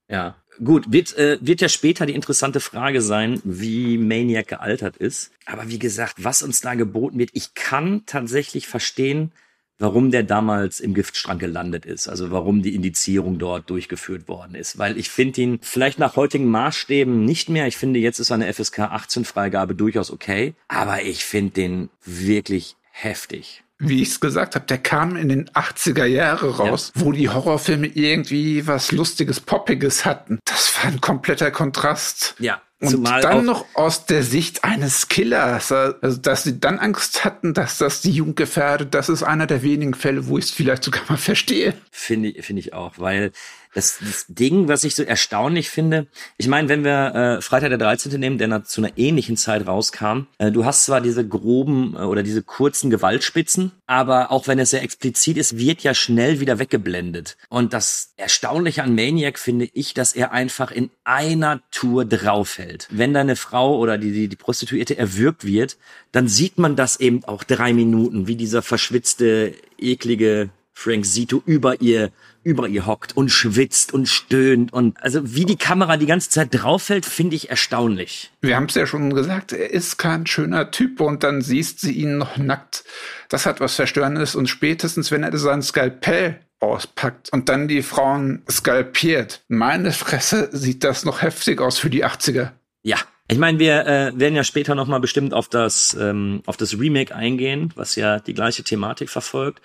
Ja, 0.07 0.35
Gut, 0.63 0.91
wird, 0.91 1.17
äh, 1.17 1.37
wird 1.41 1.61
ja 1.61 1.67
später 1.67 2.05
die 2.05 2.15
interessante 2.15 2.59
Frage 2.59 3.01
sein, 3.01 3.41
wie 3.43 3.97
Maniac 3.97 4.47
gealtert 4.47 4.95
ist. 4.95 5.31
Aber 5.45 5.67
wie 5.67 5.79
gesagt, 5.79 6.23
was 6.23 6.41
uns 6.41 6.61
da 6.61 6.75
geboten 6.75 7.19
wird, 7.19 7.31
ich 7.33 7.55
kann 7.55 8.03
tatsächlich 8.05 8.67
verstehen, 8.67 9.33
warum 9.79 10.11
der 10.11 10.23
damals 10.23 10.79
im 10.79 10.93
Giftstrang 10.93 11.39
gelandet 11.39 11.85
ist, 11.85 12.07
also 12.07 12.31
warum 12.31 12.61
die 12.61 12.75
Indizierung 12.75 13.39
dort 13.39 13.69
durchgeführt 13.69 14.27
worden 14.27 14.55
ist, 14.55 14.77
weil 14.77 14.97
ich 14.97 15.09
finde 15.09 15.41
ihn 15.41 15.59
vielleicht 15.61 15.99
nach 15.99 16.15
heutigen 16.15 16.49
Maßstäben 16.49 17.25
nicht 17.25 17.49
mehr. 17.49 17.67
Ich 17.67 17.77
finde, 17.77 17.99
jetzt 17.99 18.19
ist 18.19 18.31
eine 18.31 18.51
FSK 18.51 18.79
18 18.79 19.25
Freigabe 19.25 19.75
durchaus 19.75 20.11
okay, 20.11 20.53
aber 20.67 21.01
ich 21.03 21.25
finde 21.25 21.51
den 21.51 21.89
wirklich 22.05 22.75
heftig 22.91 23.63
wie 23.77 24.01
ich 24.01 24.09
es 24.09 24.19
gesagt 24.19 24.55
habe, 24.55 24.65
der 24.65 24.77
kam 24.77 25.17
in 25.17 25.29
den 25.29 25.49
80er 25.49 26.05
Jahre 26.05 26.57
raus, 26.57 26.93
ja. 26.95 27.01
wo 27.01 27.11
die 27.11 27.29
Horrorfilme 27.29 27.87
irgendwie 27.87 28.67
was 28.67 28.91
Lustiges, 28.91 29.41
Poppiges 29.41 30.05
hatten. 30.05 30.39
Das 30.45 30.77
war 30.77 30.91
ein 30.91 31.01
kompletter 31.01 31.51
Kontrast. 31.51 32.35
Ja. 32.39 32.61
Und 32.85 32.91
Zumal 32.91 33.21
dann 33.21 33.45
noch 33.45 33.65
aus 33.73 34.05
der 34.05 34.23
Sicht 34.23 34.63
eines 34.63 35.07
Killers, 35.07 35.71
also 35.71 36.17
dass 36.17 36.43
sie 36.43 36.59
dann 36.59 36.79
Angst 36.79 37.25
hatten, 37.25 37.53
dass 37.53 37.77
das 37.77 38.01
die 38.01 38.11
Jugend 38.11 38.35
gefährdet, 38.35 38.93
das 38.93 39.09
ist 39.09 39.23
einer 39.23 39.47
der 39.47 39.63
wenigen 39.63 39.93
Fälle, 39.93 40.27
wo 40.27 40.37
ich 40.37 40.45
es 40.45 40.51
vielleicht 40.51 40.83
sogar 40.83 41.01
mal 41.09 41.17
verstehe. 41.17 41.73
Finde 41.91 42.41
finde 42.41 42.61
ich 42.61 42.73
auch, 42.73 42.93
weil 42.97 43.31
das, 43.75 43.99
das 43.99 44.25
Ding, 44.29 44.69
was 44.69 44.85
ich 44.85 44.95
so 44.95 45.03
erstaunlich 45.03 45.69
finde, 45.69 46.07
ich 46.37 46.47
meine, 46.47 46.69
wenn 46.69 46.83
wir 46.83 47.13
äh, 47.13 47.41
Freitag 47.41 47.69
der 47.69 47.77
13. 47.77 48.19
nehmen, 48.19 48.37
der 48.37 48.63
zu 48.63 48.81
einer 48.81 48.97
ähnlichen 48.97 49.35
Zeit 49.35 49.67
rauskam, 49.67 50.27
äh, 50.37 50.49
du 50.49 50.63
hast 50.63 50.85
zwar 50.85 51.01
diese 51.01 51.27
groben 51.27 51.93
äh, 51.93 51.99
oder 51.99 52.23
diese 52.23 52.41
kurzen 52.41 52.89
Gewaltspitzen, 52.89 53.73
aber 53.85 54.31
auch 54.31 54.47
wenn 54.47 54.59
es 54.59 54.69
sehr 54.69 54.81
explizit 54.81 55.37
ist, 55.37 55.57
wird 55.57 55.83
ja 55.83 55.93
schnell 55.93 56.39
wieder 56.39 56.57
weggeblendet. 56.57 57.37
Und 57.49 57.73
das 57.73 58.13
Erstaunliche 58.15 58.81
an 58.81 58.95
Maniac 58.95 59.37
finde 59.37 59.65
ich, 59.73 59.93
dass 59.93 60.13
er 60.13 60.31
einfach 60.31 60.71
in 60.71 60.89
einer 61.03 61.61
Tour 61.71 62.05
draufhält. 62.05 62.74
Wenn 62.91 63.13
deine 63.13 63.35
Frau 63.35 63.77
oder 63.77 63.97
die, 63.97 64.11
die, 64.11 64.27
die 64.27 64.35
Prostituierte 64.35 64.97
erwürgt 64.97 65.45
wird, 65.45 65.77
dann 66.11 66.27
sieht 66.27 66.57
man 66.57 66.75
das 66.75 66.99
eben 66.99 67.23
auch 67.23 67.43
drei 67.43 67.73
Minuten, 67.73 68.27
wie 68.27 68.35
dieser 68.35 68.61
verschwitzte, 68.61 69.53
eklige 69.77 70.49
Frank 70.73 71.05
Zito 71.05 71.41
über 71.45 71.81
ihr 71.81 72.11
über 72.45 72.67
ihr 72.67 72.85
hockt 72.85 73.17
und 73.17 73.29
schwitzt 73.29 73.91
und 73.91 74.07
stöhnt 74.07 74.71
und 74.71 75.01
also 75.01 75.33
wie 75.35 75.45
die 75.45 75.55
Kamera 75.57 75.97
die 75.97 76.05
ganze 76.05 76.29
Zeit 76.29 76.49
drauffällt, 76.51 77.07
finde 77.07 77.35
ich 77.35 77.49
erstaunlich. 77.49 78.31
Wir 78.41 78.55
haben 78.55 78.67
es 78.67 78.75
ja 78.75 78.85
schon 78.85 79.15
gesagt, 79.15 79.51
er 79.51 79.71
ist 79.71 79.97
kein 79.97 80.27
schöner 80.27 80.69
Typ 80.69 81.01
und 81.01 81.23
dann 81.23 81.41
siehst 81.41 81.79
sie 81.79 81.93
ihn 81.93 82.19
noch 82.19 82.37
nackt. 82.37 82.83
Das 83.29 83.47
hat 83.47 83.61
was 83.61 83.73
Verstörendes 83.73 84.35
und 84.35 84.47
spätestens, 84.47 85.09
wenn 85.09 85.23
er 85.23 85.35
sein 85.35 85.63
Skalpell 85.63 86.39
auspackt 86.59 87.33
und 87.33 87.49
dann 87.49 87.67
die 87.67 87.81
Frauen 87.81 88.43
skalpiert. 88.49 89.43
Meine 89.47 89.91
Fresse 89.91 90.49
sieht 90.51 90.83
das 90.83 91.03
noch 91.03 91.23
heftig 91.23 91.59
aus 91.61 91.79
für 91.79 91.89
die 91.89 92.05
80er. 92.05 92.51
Ja, 92.87 92.97
ich 93.27 93.39
meine, 93.39 93.57
wir 93.57 93.87
äh, 93.87 94.11
werden 94.19 94.35
ja 94.35 94.43
später 94.43 94.75
nochmal 94.75 94.99
bestimmt 94.99 95.33
auf 95.33 95.49
das 95.49 95.97
ähm, 95.99 96.43
auf 96.45 96.55
das 96.55 96.79
Remake 96.79 97.15
eingehen, 97.15 97.73
was 97.75 97.95
ja 97.95 98.19
die 98.19 98.35
gleiche 98.35 98.63
Thematik 98.63 99.09
verfolgt 99.09 99.61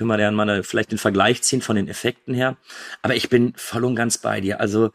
können 0.00 0.08
wir 0.08 0.16
dann 0.16 0.34
mal 0.34 0.62
vielleicht 0.62 0.92
den 0.92 0.98
Vergleich 0.98 1.42
ziehen 1.42 1.60
von 1.60 1.76
den 1.76 1.88
Effekten 1.88 2.32
her. 2.32 2.56
Aber 3.02 3.14
ich 3.14 3.28
bin 3.28 3.52
voll 3.56 3.84
und 3.84 3.96
ganz 3.96 4.16
bei 4.16 4.40
dir. 4.40 4.58
Also 4.58 4.92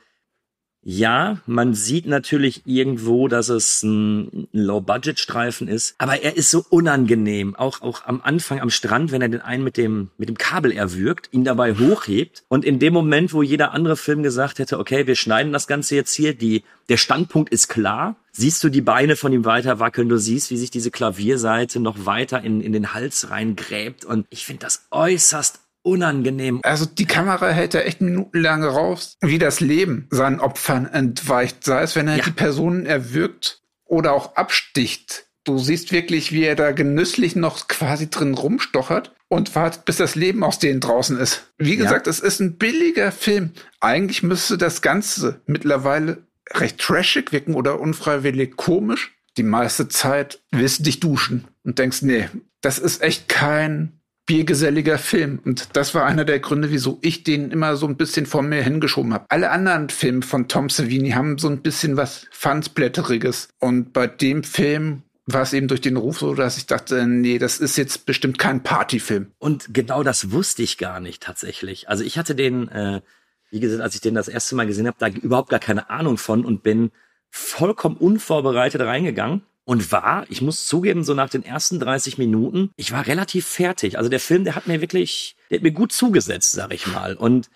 ja, 0.87 1.39
man 1.47 1.73
sieht 1.73 2.05
natürlich 2.05 2.61
irgendwo, 2.65 3.27
dass 3.27 3.49
es 3.49 3.81
ein 3.81 4.47
Low-Budget-Streifen 4.51 5.67
ist, 5.67 5.95
aber 5.97 6.21
er 6.21 6.37
ist 6.37 6.51
so 6.51 6.63
unangenehm. 6.69 7.55
Auch, 7.55 7.81
auch 7.81 8.05
am 8.05 8.21
Anfang 8.23 8.61
am 8.61 8.69
Strand, 8.69 9.11
wenn 9.11 9.23
er 9.23 9.29
den 9.29 9.41
einen 9.41 9.63
mit 9.63 9.77
dem, 9.77 10.11
mit 10.19 10.29
dem 10.29 10.37
Kabel 10.37 10.71
erwürgt, 10.71 11.29
ihn 11.31 11.43
dabei 11.43 11.73
hochhebt. 11.73 12.43
Und 12.49 12.63
in 12.63 12.77
dem 12.77 12.93
Moment, 12.93 13.33
wo 13.33 13.41
jeder 13.41 13.71
andere 13.71 13.97
Film 13.97 14.21
gesagt 14.21 14.59
hätte, 14.59 14.77
okay, 14.77 15.07
wir 15.07 15.15
schneiden 15.15 15.51
das 15.51 15.65
Ganze 15.65 15.95
jetzt 15.95 16.13
hier, 16.13 16.35
die, 16.35 16.63
der 16.87 16.97
Standpunkt 16.97 17.51
ist 17.51 17.67
klar, 17.67 18.15
siehst 18.31 18.63
du 18.63 18.69
die 18.69 18.81
Beine 18.81 19.15
von 19.15 19.33
ihm 19.33 19.43
weiter 19.43 19.79
wackeln, 19.79 20.07
du 20.07 20.19
siehst, 20.19 20.51
wie 20.51 20.57
sich 20.57 20.69
diese 20.69 20.91
Klavierseite 20.91 21.79
noch 21.79 22.05
weiter 22.05 22.43
in, 22.43 22.61
in 22.61 22.73
den 22.73 22.93
Hals 22.93 23.31
reingräbt. 23.31 24.05
Und 24.05 24.27
ich 24.29 24.45
finde 24.45 24.65
das 24.67 24.85
äußerst 24.91 25.61
unangenehm. 25.85 26.59
Also 26.63 26.85
die 26.85 27.05
Kamera 27.05 27.49
hält 27.49 27.73
ja 27.73 27.81
echt 27.81 28.01
minutenlang 28.01 28.63
raus, 28.63 29.17
wie 29.21 29.37
das 29.37 29.59
Leben 29.59 30.07
seinen 30.09 30.39
Opfern 30.39 30.85
entweicht, 30.87 31.63
sei 31.63 31.83
es, 31.83 31.95
wenn 31.95 32.07
er 32.07 32.17
ja. 32.17 32.23
die 32.23 32.31
Personen 32.31 32.85
erwürgt 32.85 33.61
oder 33.85 34.13
auch 34.13 34.35
absticht. 34.35 35.25
Du 35.43 35.59
siehst 35.59 35.91
wirklich, 35.91 36.31
wie 36.31 36.43
er 36.43 36.55
da 36.55 36.71
genüsslich 36.71 37.35
noch 37.35 37.67
quasi 37.67 38.09
drin 38.09 38.33
rumstochert 38.33 39.13
und 39.27 39.53
wartet, 39.53 39.85
bis 39.85 39.97
das 39.97 40.15
Leben 40.15 40.43
aus 40.43 40.57
denen 40.57 40.79
draußen 40.79 41.19
ist. 41.19 41.51
Wie 41.59 41.75
gesagt, 41.75 42.07
ja. 42.07 42.09
es 42.09 42.19
ist 42.19 42.39
ein 42.39 42.57
billiger 42.57 43.11
Film. 43.11 43.51
Eigentlich 43.79 44.23
müsste 44.23 44.57
das 44.57 44.81
Ganze 44.81 45.41
mittlerweile 45.45 46.23
recht 46.51 46.79
trashig 46.79 47.31
wirken 47.31 47.53
oder 47.53 47.79
unfreiwillig 47.79 48.55
komisch. 48.55 49.15
Die 49.37 49.43
meiste 49.43 49.87
Zeit 49.87 50.41
willst 50.51 50.79
du 50.79 50.83
dich 50.83 50.99
duschen 50.99 51.47
und 51.63 51.77
denkst, 51.77 52.01
nee, 52.01 52.27
das 52.61 52.79
ist 52.79 53.03
echt 53.03 53.29
kein 53.29 53.99
biergeselliger 54.25 54.97
Film. 54.97 55.39
Und 55.45 55.75
das 55.75 55.93
war 55.93 56.05
einer 56.05 56.25
der 56.25 56.39
Gründe, 56.39 56.71
wieso 56.71 56.99
ich 57.01 57.23
den 57.23 57.51
immer 57.51 57.75
so 57.75 57.87
ein 57.87 57.97
bisschen 57.97 58.25
vor 58.25 58.41
mir 58.41 58.61
hingeschoben 58.61 59.13
habe. 59.13 59.25
Alle 59.29 59.51
anderen 59.51 59.89
Filme 59.89 60.23
von 60.23 60.47
Tom 60.47 60.69
Savini 60.69 61.11
haben 61.11 61.37
so 61.37 61.47
ein 61.47 61.61
bisschen 61.61 61.97
was 61.97 62.27
Fansblätteriges. 62.31 63.49
Und 63.59 63.93
bei 63.93 64.07
dem 64.07 64.43
Film 64.43 65.03
war 65.27 65.41
es 65.41 65.53
eben 65.53 65.67
durch 65.67 65.81
den 65.81 65.97
Ruf 65.97 66.19
so, 66.19 66.33
dass 66.33 66.57
ich 66.57 66.65
dachte, 66.65 67.07
nee, 67.07 67.39
das 67.39 67.59
ist 67.59 67.77
jetzt 67.77 68.05
bestimmt 68.05 68.37
kein 68.37 68.63
Partyfilm. 68.63 69.31
Und 69.37 69.73
genau 69.73 70.03
das 70.03 70.31
wusste 70.31 70.63
ich 70.63 70.77
gar 70.77 70.99
nicht 70.99 71.23
tatsächlich. 71.23 71.89
Also 71.89 72.03
ich 72.03 72.17
hatte 72.17 72.35
den, 72.35 72.67
äh, 72.69 73.01
wie 73.49 73.59
gesagt, 73.59 73.81
als 73.81 73.95
ich 73.95 74.01
den 74.01 74.15
das 74.15 74.27
erste 74.27 74.55
Mal 74.55 74.67
gesehen 74.67 74.87
habe, 74.87 74.97
da 74.99 75.07
überhaupt 75.07 75.49
gar 75.49 75.59
keine 75.59 75.89
Ahnung 75.89 76.17
von 76.17 76.45
und 76.45 76.63
bin 76.63 76.91
vollkommen 77.29 77.97
unvorbereitet 77.97 78.81
reingegangen 78.81 79.43
und 79.65 79.91
war, 79.91 80.25
ich 80.29 80.41
muss 80.41 80.67
zugeben, 80.67 81.03
so 81.03 81.13
nach 81.13 81.29
den 81.29 81.43
ersten 81.43 81.79
30 81.79 82.17
Minuten, 82.17 82.69
ich 82.77 82.91
war 82.91 83.05
relativ 83.07 83.47
fertig. 83.47 83.97
Also 83.97 84.09
der 84.09 84.19
Film, 84.19 84.43
der 84.43 84.55
hat 84.55 84.67
mir 84.67 84.79
wirklich, 84.79 85.35
der 85.49 85.57
hat 85.57 85.63
mir 85.63 85.71
gut 85.71 85.91
zugesetzt, 85.91 86.51
sag 86.51 86.71
ich 86.71 86.85
mal. 86.87 87.15
Und 87.15 87.49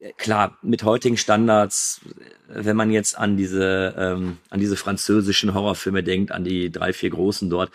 äh, 0.00 0.12
klar, 0.14 0.58
mit 0.62 0.82
heutigen 0.82 1.16
Standards, 1.16 2.00
wenn 2.48 2.76
man 2.76 2.90
jetzt 2.90 3.16
an 3.16 3.36
diese, 3.36 3.94
ähm, 3.96 4.38
an 4.50 4.58
diese 4.58 4.76
französischen 4.76 5.54
Horrorfilme 5.54 6.02
denkt, 6.02 6.32
an 6.32 6.42
die 6.42 6.70
drei, 6.70 6.92
vier 6.92 7.10
großen 7.10 7.48
dort, 7.48 7.70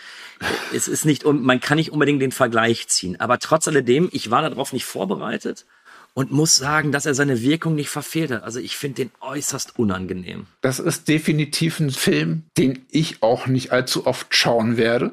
es 0.74 0.90
ist 0.90 1.06
nicht, 1.06 1.26
man 1.26 1.62
kann 1.62 1.78
nicht 1.78 1.94
unbedingt 1.94 2.22
den 2.22 2.34
Vergleich 2.34 2.90
ziehen. 2.90 3.20
Aber 3.22 3.40
trotz 3.40 3.70
alledem, 3.70 4.10
ich 4.12 4.32
war 4.32 4.42
darauf 4.42 4.74
nicht 4.74 4.86
vorbereitet 4.86 5.66
und 6.16 6.32
muss 6.32 6.56
sagen, 6.56 6.92
dass 6.92 7.06
er 7.06 7.14
seine 7.14 7.42
Wirkung 7.42 7.76
nicht 7.76 7.90
verfehlt 7.90 8.32
hat. 8.32 8.44
Also 8.44 8.60
ich 8.60 8.78
finde 8.78 9.04
den 9.04 9.12
äußerst 9.20 9.78
unangenehm. 9.78 10.48
Das 10.62 10.80
ist 10.80 11.08
definitiv 11.08 11.80
ein 11.80 11.92
Film, 11.92 12.44
den 12.58 12.86
ich 12.90 13.22
auch 13.22 13.48
nicht 13.48 13.72
allzu 13.72 14.08
oft 14.08 14.34
schauen 14.34 14.78
werde. 14.78 15.12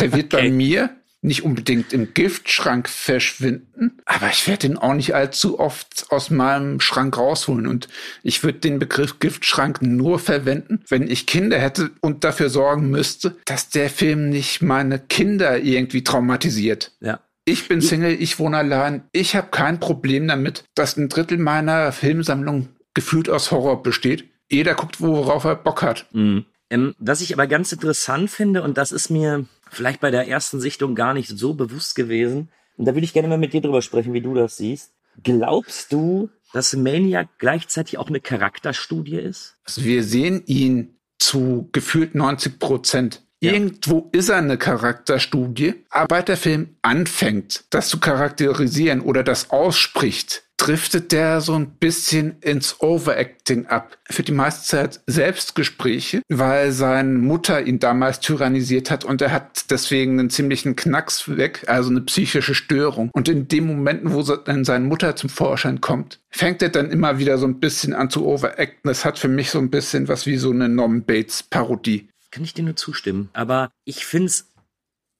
Der 0.00 0.12
wird 0.12 0.32
okay. 0.34 0.44
bei 0.44 0.50
mir 0.50 0.90
nicht 1.22 1.42
unbedingt 1.42 1.92
im 1.92 2.14
Giftschrank 2.14 2.88
verschwinden, 2.88 3.98
aber 4.06 4.30
ich 4.30 4.46
werde 4.46 4.66
ihn 4.66 4.78
auch 4.78 4.94
nicht 4.94 5.14
allzu 5.14 5.58
oft 5.58 6.06
aus 6.10 6.30
meinem 6.30 6.80
Schrank 6.80 7.16
rausholen. 7.16 7.66
Und 7.66 7.88
ich 8.22 8.42
würde 8.42 8.58
den 8.58 8.78
Begriff 8.78 9.18
Giftschrank 9.18 9.82
nur 9.82 10.18
verwenden, 10.18 10.82
wenn 10.88 11.10
ich 11.10 11.26
Kinder 11.26 11.58
hätte 11.58 11.90
und 12.00 12.24
dafür 12.24 12.48
sorgen 12.48 12.88
müsste, 12.90 13.36
dass 13.44 13.68
der 13.68 13.90
Film 13.90 14.30
nicht 14.30 14.62
meine 14.62 14.98
Kinder 14.98 15.58
irgendwie 15.58 16.04
traumatisiert. 16.04 16.92
Ja. 17.00 17.20
Ich 17.50 17.66
bin 17.66 17.80
Single, 17.80 18.12
ich 18.22 18.38
wohne 18.38 18.58
allein. 18.58 19.02
Ich 19.10 19.34
habe 19.34 19.48
kein 19.50 19.80
Problem 19.80 20.28
damit, 20.28 20.62
dass 20.76 20.96
ein 20.96 21.08
Drittel 21.08 21.36
meiner 21.36 21.90
Filmsammlung 21.90 22.68
gefühlt 22.94 23.28
aus 23.28 23.50
Horror 23.50 23.82
besteht. 23.82 24.30
Jeder 24.48 24.74
guckt, 24.74 25.00
worauf 25.00 25.42
er 25.42 25.56
Bock 25.56 25.82
hat. 25.82 26.06
Mhm. 26.12 26.44
Ähm, 26.70 26.94
was 27.00 27.20
ich 27.20 27.34
aber 27.34 27.48
ganz 27.48 27.72
interessant 27.72 28.30
finde, 28.30 28.62
und 28.62 28.78
das 28.78 28.92
ist 28.92 29.10
mir 29.10 29.46
vielleicht 29.68 30.00
bei 30.00 30.12
der 30.12 30.28
ersten 30.28 30.60
Sichtung 30.60 30.94
gar 30.94 31.12
nicht 31.12 31.28
so 31.28 31.54
bewusst 31.54 31.96
gewesen, 31.96 32.50
und 32.76 32.84
da 32.84 32.94
würde 32.94 33.04
ich 33.04 33.12
gerne 33.12 33.26
mal 33.26 33.36
mit 33.36 33.52
dir 33.52 33.60
drüber 33.60 33.82
sprechen, 33.82 34.12
wie 34.12 34.20
du 34.20 34.32
das 34.32 34.56
siehst. 34.56 34.92
Glaubst 35.24 35.92
du, 35.92 36.30
dass 36.52 36.76
Maniac 36.76 37.30
gleichzeitig 37.38 37.98
auch 37.98 38.06
eine 38.06 38.20
Charakterstudie 38.20 39.18
ist? 39.18 39.56
Also 39.64 39.82
wir 39.82 40.04
sehen 40.04 40.44
ihn 40.46 41.00
zu 41.18 41.68
gefühlt 41.72 42.14
90 42.14 42.60
Prozent 42.60 43.24
Irgendwo 43.42 44.10
ist 44.12 44.28
er 44.28 44.36
eine 44.36 44.58
Charakterstudie, 44.58 45.74
aber 45.88 46.22
der 46.22 46.36
Film 46.36 46.76
anfängt, 46.82 47.64
das 47.70 47.88
zu 47.88 47.98
charakterisieren 47.98 49.00
oder 49.00 49.22
das 49.22 49.48
ausspricht, 49.48 50.42
driftet 50.58 51.10
der 51.10 51.40
so 51.40 51.54
ein 51.54 51.70
bisschen 51.70 52.36
ins 52.42 52.82
Overacting 52.82 53.64
ab. 53.64 53.96
Für 54.10 54.22
die 54.22 54.32
meiste 54.32 54.66
Zeit 54.66 55.00
Selbstgespräche, 55.06 56.20
weil 56.28 56.72
seine 56.72 57.18
Mutter 57.18 57.62
ihn 57.62 57.78
damals 57.78 58.20
tyrannisiert 58.20 58.90
hat 58.90 59.06
und 59.06 59.22
er 59.22 59.32
hat 59.32 59.70
deswegen 59.70 60.18
einen 60.18 60.28
ziemlichen 60.28 60.76
Knacks 60.76 61.34
weg, 61.34 61.64
also 61.66 61.88
eine 61.88 62.02
psychische 62.02 62.54
Störung. 62.54 63.08
Und 63.14 63.30
in 63.30 63.48
den 63.48 63.66
Momenten, 63.66 64.12
wo 64.12 64.20
dann 64.20 64.66
seine 64.66 64.84
Mutter 64.84 65.16
zum 65.16 65.30
Vorschein 65.30 65.80
kommt, 65.80 66.20
fängt 66.28 66.60
er 66.60 66.68
dann 66.68 66.90
immer 66.90 67.18
wieder 67.18 67.38
so 67.38 67.46
ein 67.46 67.58
bisschen 67.58 67.94
an 67.94 68.10
zu 68.10 68.26
overacten. 68.26 68.88
Das 68.88 69.06
hat 69.06 69.18
für 69.18 69.28
mich 69.28 69.50
so 69.50 69.58
ein 69.58 69.70
bisschen 69.70 70.08
was 70.08 70.26
wie 70.26 70.36
so 70.36 70.50
eine 70.50 70.68
Norman 70.68 71.04
Bates 71.04 71.42
Parodie. 71.42 72.10
Kann 72.30 72.44
ich 72.44 72.54
dir 72.54 72.62
nur 72.62 72.76
zustimmen. 72.76 73.28
Aber 73.32 73.70
ich 73.84 74.06
finde 74.06 74.26
es 74.26 74.52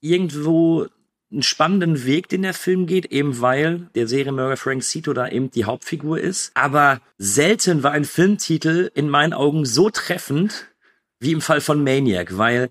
irgendwo 0.01 0.87
einen 1.33 1.43
spannenden 1.43 2.05
Weg, 2.05 2.29
den 2.29 2.43
der 2.43 2.55
Film 2.55 2.87
geht, 2.87 3.07
eben 3.07 3.41
weil 3.41 3.89
der 3.95 4.09
Serienmörder 4.09 4.57
Frank 4.57 4.83
Cito 4.83 5.13
da 5.13 5.29
eben 5.29 5.51
die 5.51 5.65
Hauptfigur 5.65 6.19
ist. 6.19 6.51
Aber 6.55 7.01
selten 7.19 7.83
war 7.83 7.93
ein 7.93 8.05
Filmtitel 8.05 8.91
in 8.95 9.09
meinen 9.09 9.33
Augen 9.33 9.65
so 9.65 9.91
treffend 9.91 10.67
wie 11.21 11.33
im 11.33 11.41
Fall 11.41 11.61
von 11.61 11.85
Maniac, 11.85 12.37
weil 12.39 12.71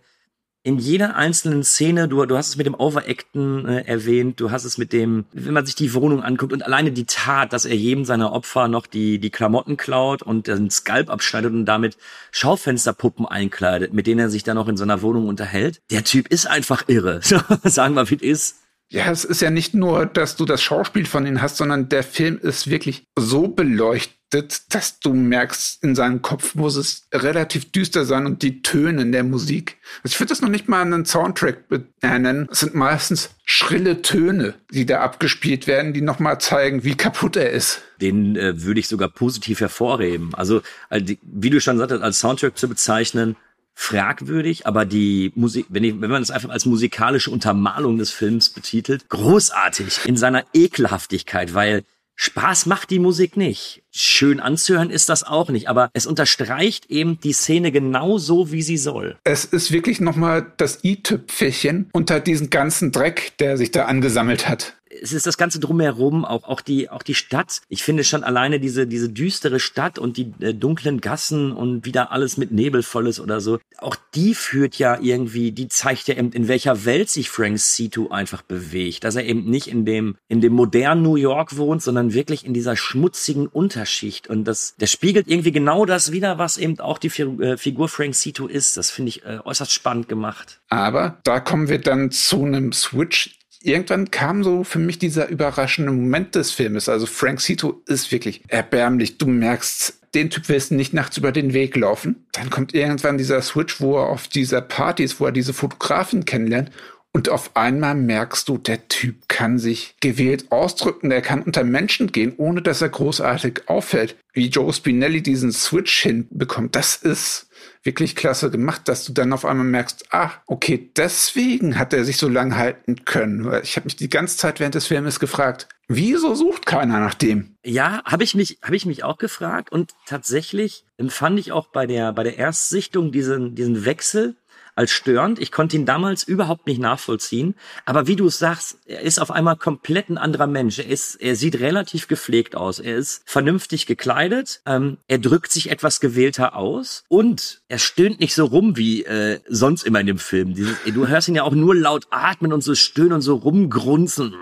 in 0.69 0.77
jeder 0.77 1.15
einzelnen 1.15 1.63
Szene, 1.63 2.07
du, 2.07 2.23
du 2.27 2.37
hast 2.37 2.49
es 2.49 2.55
mit 2.55 2.67
dem 2.67 2.75
Overacten 2.75 3.65
äh, 3.65 3.81
erwähnt, 3.87 4.39
du 4.39 4.51
hast 4.51 4.65
es 4.65 4.77
mit 4.77 4.93
dem, 4.93 5.25
wenn 5.33 5.55
man 5.55 5.65
sich 5.65 5.73
die 5.73 5.95
Wohnung 5.95 6.21
anguckt 6.21 6.53
und 6.53 6.63
alleine 6.63 6.91
die 6.91 7.05
Tat, 7.05 7.53
dass 7.53 7.65
er 7.65 7.75
jedem 7.75 8.05
seiner 8.05 8.31
Opfer 8.33 8.67
noch 8.67 8.85
die, 8.85 9.17
die 9.17 9.31
Klamotten 9.31 9.77
klaut 9.77 10.21
und 10.21 10.45
den 10.45 10.69
Skalp 10.69 11.09
abschneidet 11.09 11.51
und 11.51 11.65
damit 11.65 11.97
Schaufensterpuppen 12.31 13.25
einkleidet, 13.25 13.93
mit 13.93 14.05
denen 14.05 14.19
er 14.19 14.29
sich 14.29 14.43
dann 14.43 14.57
noch 14.57 14.67
in 14.67 14.77
seiner 14.77 15.01
Wohnung 15.01 15.27
unterhält. 15.27 15.81
Der 15.89 16.03
Typ 16.03 16.27
ist 16.27 16.45
einfach 16.45 16.83
irre. 16.87 17.19
Sagen 17.63 17.95
wir, 17.95 18.07
wie 18.11 18.15
es 18.15 18.21
ist. 18.21 18.55
Ja, 18.91 19.11
es 19.11 19.25
ist 19.25 19.41
ja 19.41 19.49
nicht 19.49 19.73
nur, 19.73 20.05
dass 20.05 20.35
du 20.35 20.45
das 20.45 20.61
Schauspiel 20.61 21.05
von 21.05 21.25
ihm 21.25 21.41
hast, 21.41 21.57
sondern 21.57 21.89
der 21.89 22.03
Film 22.03 22.37
ist 22.39 22.69
wirklich 22.69 23.05
so 23.15 23.47
beleuchtet, 23.47 24.18
dass 24.29 24.99
du 24.99 25.13
merkst, 25.13 25.83
in 25.83 25.95
seinem 25.95 26.21
Kopf 26.21 26.53
muss 26.53 26.75
es 26.75 27.07
relativ 27.11 27.71
düster 27.71 28.05
sein 28.05 28.25
und 28.25 28.43
die 28.43 28.61
Töne 28.61 29.01
in 29.01 29.11
der 29.11 29.23
Musik. 29.23 29.77
Also 30.03 30.13
ich 30.13 30.19
würde 30.19 30.29
das 30.29 30.41
noch 30.41 30.49
nicht 30.49 30.69
mal 30.69 30.81
einen 30.81 31.05
Soundtrack 31.05 31.65
nennen. 32.01 32.47
Es 32.51 32.59
sind 32.59 32.75
meistens 32.75 33.31
schrille 33.43 34.01
Töne, 34.01 34.53
die 34.71 34.85
da 34.85 35.01
abgespielt 35.01 35.65
werden, 35.65 35.93
die 35.93 36.01
nochmal 36.01 36.39
zeigen, 36.39 36.83
wie 36.83 36.95
kaputt 36.95 37.37
er 37.37 37.49
ist. 37.49 37.81
Den 37.99 38.35
äh, 38.35 38.61
würde 38.63 38.79
ich 38.79 38.87
sogar 38.87 39.09
positiv 39.09 39.61
hervorheben. 39.61 40.35
Also, 40.35 40.61
wie 40.91 41.49
du 41.49 41.59
schon 41.59 41.77
sagtest, 41.79 42.03
als 42.03 42.19
Soundtrack 42.19 42.57
zu 42.57 42.69
bezeichnen, 42.69 43.35
fragwürdig, 43.73 44.67
aber 44.67 44.85
die 44.85 45.31
Musik, 45.35 45.65
wenn, 45.69 45.85
ich, 45.85 46.01
wenn 46.01 46.11
man 46.11 46.21
es 46.21 46.31
einfach 46.31 46.49
als 46.49 46.65
musikalische 46.65 47.31
Untermalung 47.31 47.97
des 47.97 48.11
Films 48.11 48.49
betitelt, 48.49 49.07
großartig 49.07 50.01
in 50.05 50.17
seiner 50.17 50.43
Ekelhaftigkeit, 50.53 51.53
weil 51.53 51.85
Spaß 52.21 52.65
macht 52.65 52.89
die 52.89 52.99
Musik 52.99 53.37
nicht. 53.37 53.81
Schön 53.91 54.41
anzuhören 54.41 54.89
ist 54.89 55.07
das 55.07 55.23
auch 55.23 55.49
nicht, 55.49 55.69
aber 55.69 55.89
es 55.93 56.05
unterstreicht 56.05 56.87
eben 56.87 57.17
die 57.21 57.31
Szene 57.31 57.71
genau 57.71 58.17
so, 58.17 58.51
wie 58.51 58.61
sie 58.61 58.75
soll. 58.75 59.17
Es 59.23 59.45
ist 59.45 59.71
wirklich 59.71 60.01
nochmal 60.01 60.51
das 60.57 60.83
i-Tüpfelchen 60.83 61.89
unter 61.93 62.19
diesen 62.19 62.49
ganzen 62.49 62.91
Dreck, 62.91 63.37
der 63.39 63.55
sich 63.55 63.71
da 63.71 63.85
angesammelt 63.85 64.49
hat 64.49 64.75
es 65.01 65.13
ist 65.13 65.25
das 65.25 65.37
ganze 65.37 65.59
drumherum, 65.59 66.25
auch 66.25 66.43
auch 66.43 66.61
die 66.61 66.89
auch 66.89 67.03
die 67.03 67.15
Stadt. 67.15 67.61
Ich 67.69 67.83
finde 67.83 68.03
schon 68.03 68.23
alleine 68.23 68.59
diese 68.59 68.87
diese 68.87 69.09
düstere 69.09 69.59
Stadt 69.59 69.99
und 69.99 70.17
die 70.17 70.33
äh, 70.39 70.53
dunklen 70.53 71.01
Gassen 71.01 71.51
und 71.51 71.85
wieder 71.85 72.11
alles 72.11 72.37
mit 72.37 72.51
Nebel 72.51 72.83
voll 72.83 73.07
ist 73.07 73.19
oder 73.19 73.41
so. 73.41 73.59
Auch 73.77 73.95
die 74.15 74.35
führt 74.35 74.75
ja 74.75 74.99
irgendwie, 74.99 75.51
die 75.51 75.67
zeigt 75.67 76.07
ja 76.07 76.15
eben 76.15 76.31
in 76.31 76.47
welcher 76.47 76.85
Welt 76.85 77.09
sich 77.09 77.29
Frank 77.29 77.59
Situ 77.59 78.09
einfach 78.09 78.41
bewegt, 78.41 79.03
dass 79.03 79.15
er 79.15 79.25
eben 79.25 79.45
nicht 79.49 79.67
in 79.67 79.85
dem 79.85 80.17
in 80.27 80.41
dem 80.41 80.53
modernen 80.53 81.01
New 81.01 81.15
York 81.15 81.57
wohnt, 81.57 81.81
sondern 81.81 82.13
wirklich 82.13 82.45
in 82.45 82.53
dieser 82.53 82.75
schmutzigen 82.75 83.47
Unterschicht 83.47 84.27
und 84.27 84.45
das 84.45 84.75
das 84.77 84.91
spiegelt 84.91 85.27
irgendwie 85.27 85.51
genau 85.51 85.85
das 85.85 86.11
wieder, 86.11 86.37
was 86.37 86.57
eben 86.57 86.79
auch 86.79 86.97
die 86.97 87.07
äh, 87.07 87.57
Figur 87.57 87.89
Frank 87.89 88.15
Situ 88.15 88.47
ist. 88.47 88.77
Das 88.77 88.91
finde 88.91 89.09
ich 89.09 89.25
äh, 89.25 89.39
äußerst 89.43 89.71
spannend 89.71 90.09
gemacht. 90.09 90.59
Aber 90.69 91.19
da 91.23 91.39
kommen 91.39 91.69
wir 91.69 91.79
dann 91.79 92.11
zu 92.11 92.43
einem 92.43 92.71
Switch 92.73 93.38
irgendwann 93.61 94.11
kam 94.11 94.43
so 94.43 94.63
für 94.63 94.79
mich 94.79 94.99
dieser 94.99 95.27
überraschende 95.27 95.91
Moment 95.91 96.35
des 96.35 96.51
Filmes. 96.51 96.89
Also 96.89 97.05
Frank 97.05 97.41
Cito 97.41 97.81
ist 97.85 98.11
wirklich 98.11 98.41
erbärmlich. 98.47 99.17
Du 99.17 99.27
merkst, 99.27 99.99
den 100.13 100.29
Typ 100.29 100.49
willst 100.49 100.71
du 100.71 100.75
nicht 100.75 100.93
nachts 100.93 101.17
über 101.17 101.31
den 101.31 101.53
Weg 101.53 101.75
laufen. 101.75 102.25
Dann 102.31 102.49
kommt 102.49 102.73
irgendwann 102.73 103.17
dieser 103.17 103.41
Switch, 103.41 103.79
wo 103.79 103.97
er 103.97 104.07
auf 104.07 104.27
dieser 104.27 104.61
Party 104.61 105.03
ist, 105.03 105.19
wo 105.19 105.25
er 105.25 105.31
diese 105.31 105.53
Fotografin 105.53 106.25
kennenlernt. 106.25 106.71
Und 107.11 107.29
auf 107.29 107.55
einmal 107.55 107.95
merkst 107.95 108.47
du, 108.47 108.57
der 108.57 108.87
Typ 108.87 109.27
kann 109.27 109.57
sich 109.57 109.95
gewählt 109.99 110.51
ausdrücken, 110.51 111.09
der 111.09 111.21
kann 111.21 111.41
unter 111.41 111.63
Menschen 111.63 112.11
gehen, 112.11 112.33
ohne 112.37 112.61
dass 112.61 112.81
er 112.81 112.89
großartig 112.89 113.67
auffällt. 113.67 114.15
Wie 114.33 114.47
Joe 114.47 114.71
Spinelli 114.71 115.23
diesen 115.23 115.51
Switch 115.51 116.01
hinbekommt, 116.01 116.75
das 116.75 116.95
ist 116.95 117.49
wirklich 117.83 118.15
klasse 118.15 118.51
gemacht, 118.51 118.87
dass 118.87 119.05
du 119.05 119.13
dann 119.13 119.33
auf 119.33 119.45
einmal 119.45 119.65
merkst, 119.65 120.05
ah, 120.11 120.31
okay, 120.45 120.91
deswegen 120.95 121.79
hat 121.79 121.93
er 121.93 122.05
sich 122.05 122.17
so 122.17 122.27
lange 122.27 122.57
halten 122.57 123.05
können. 123.05 123.51
Ich 123.63 123.75
habe 123.75 123.85
mich 123.85 123.95
die 123.95 124.09
ganze 124.09 124.37
Zeit 124.37 124.59
während 124.59 124.75
des 124.75 124.87
Filmes 124.87 125.19
gefragt, 125.19 125.67
wieso 125.87 126.35
sucht 126.35 126.65
keiner 126.65 126.99
nach 126.99 127.13
dem? 127.15 127.55
Ja, 127.63 128.03
habe 128.05 128.23
ich 128.23 128.35
mich 128.35 128.59
habe 128.61 128.75
ich 128.75 128.85
mich 128.85 129.03
auch 129.03 129.17
gefragt 129.17 129.71
und 129.71 129.93
tatsächlich 130.05 130.85
empfand 130.97 131.39
ich 131.39 131.51
auch 131.51 131.67
bei 131.67 131.87
der 131.87 132.13
bei 132.13 132.23
der 132.23 132.37
Erstsichtung 132.37 133.11
diesen 133.11 133.55
diesen 133.55 133.85
Wechsel 133.85 134.35
als 134.79 134.91
störend. 134.91 135.39
Ich 135.39 135.51
konnte 135.51 135.75
ihn 135.75 135.85
damals 135.85 136.23
überhaupt 136.23 136.65
nicht 136.65 136.79
nachvollziehen. 136.79 137.53
Aber 137.85 138.07
wie 138.07 138.15
du 138.15 138.29
sagst, 138.29 138.77
er 138.85 139.01
ist 139.01 139.19
auf 139.19 139.29
einmal 139.29 139.57
komplett 139.57 140.09
ein 140.09 140.17
anderer 140.17 140.47
Mensch. 140.47 140.79
Er 140.79 140.87
ist, 140.87 141.15
er 141.15 141.35
sieht 141.35 141.59
relativ 141.59 142.07
gepflegt 142.07 142.55
aus. 142.55 142.79
Er 142.79 142.95
ist 142.95 143.21
vernünftig 143.25 143.87
gekleidet. 143.87 144.61
Ähm, 144.65 144.97
er 145.09 145.17
drückt 145.17 145.51
sich 145.51 145.69
etwas 145.69 145.99
gewählter 145.99 146.55
aus 146.55 147.03
und 147.09 147.59
er 147.67 147.77
stöhnt 147.77 148.21
nicht 148.21 148.33
so 148.33 148.45
rum 148.45 148.77
wie 148.77 149.03
äh, 149.03 149.41
sonst 149.49 149.83
immer 149.83 149.99
in 149.99 150.07
dem 150.07 150.17
Film. 150.17 150.53
Dieses, 150.53 150.77
du 150.85 151.07
hörst 151.09 151.27
ihn 151.27 151.35
ja 151.35 151.43
auch 151.43 151.51
nur 151.51 151.75
laut 151.75 152.07
atmen 152.09 152.53
und 152.53 152.63
so 152.63 152.73
stöhnen 152.73 153.13
und 153.13 153.21
so 153.21 153.35
rumgrunzen. 153.35 154.33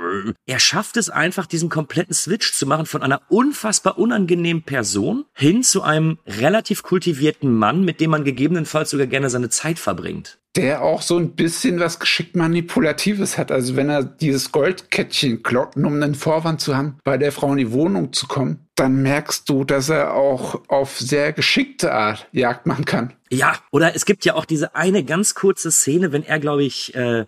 Er 0.46 0.60
schafft 0.60 0.98
es 0.98 1.10
einfach, 1.10 1.48
diesen 1.48 1.70
kompletten 1.70 2.14
Switch 2.14 2.54
zu 2.54 2.68
machen 2.68 2.86
von 2.86 3.02
einer 3.02 3.24
unfassbar 3.30 3.98
unangenehmen 3.98 4.62
Person 4.62 5.26
hin 5.34 5.64
zu 5.64 5.82
einem 5.82 6.20
relativ 6.28 6.84
kultivierten 6.84 7.52
Mann, 7.52 7.84
mit 7.84 8.00
dem 8.00 8.12
man 8.12 8.24
gegebenenfalls 8.24 8.92
sogar 8.92 9.08
gerne 9.08 9.32
seine 9.32 9.50
Zeit 9.50 9.80
verbringt 9.80 10.27
der 10.58 10.82
auch 10.82 11.04
so 11.04 11.18
ein 11.18 11.36
bisschen 11.36 11.80
was 11.80 12.00
geschickt 12.00 12.36
Manipulatives 12.36 13.38
hat. 13.38 13.52
Also 13.52 13.76
wenn 13.76 13.90
er 13.90 14.04
dieses 14.04 14.52
Goldkettchen 14.52 15.44
kloppen, 15.44 15.86
um 15.86 15.94
einen 16.02 16.16
Vorwand 16.16 16.62
zu 16.62 16.76
haben, 16.76 16.98
bei 17.04 17.18
der 17.18 17.32
Frau 17.32 17.52
in 17.52 17.58
die 17.58 17.72
Wohnung 17.72 18.12
zu 18.12 18.28
kommen, 18.28 18.68
dann 18.74 19.04
merkst 19.04 19.48
du, 19.50 19.64
dass 19.64 19.90
er 19.90 20.16
auch 20.16 20.62
auf 20.68 20.98
sehr 21.00 21.32
geschickte 21.32 21.94
Art 21.94 22.28
Jagd 22.32 22.66
machen 22.66 22.86
kann. 22.86 23.14
Ja, 23.30 23.56
oder 23.72 23.96
es 23.96 24.06
gibt 24.06 24.26
ja 24.26 24.34
auch 24.34 24.46
diese 24.46 24.76
eine 24.76 25.04
ganz 25.04 25.36
kurze 25.36 25.72
Szene, 25.72 26.12
wenn 26.12 26.24
er, 26.24 26.40
glaube 26.40 26.64
ich, 26.64 26.96
äh, 26.96 27.26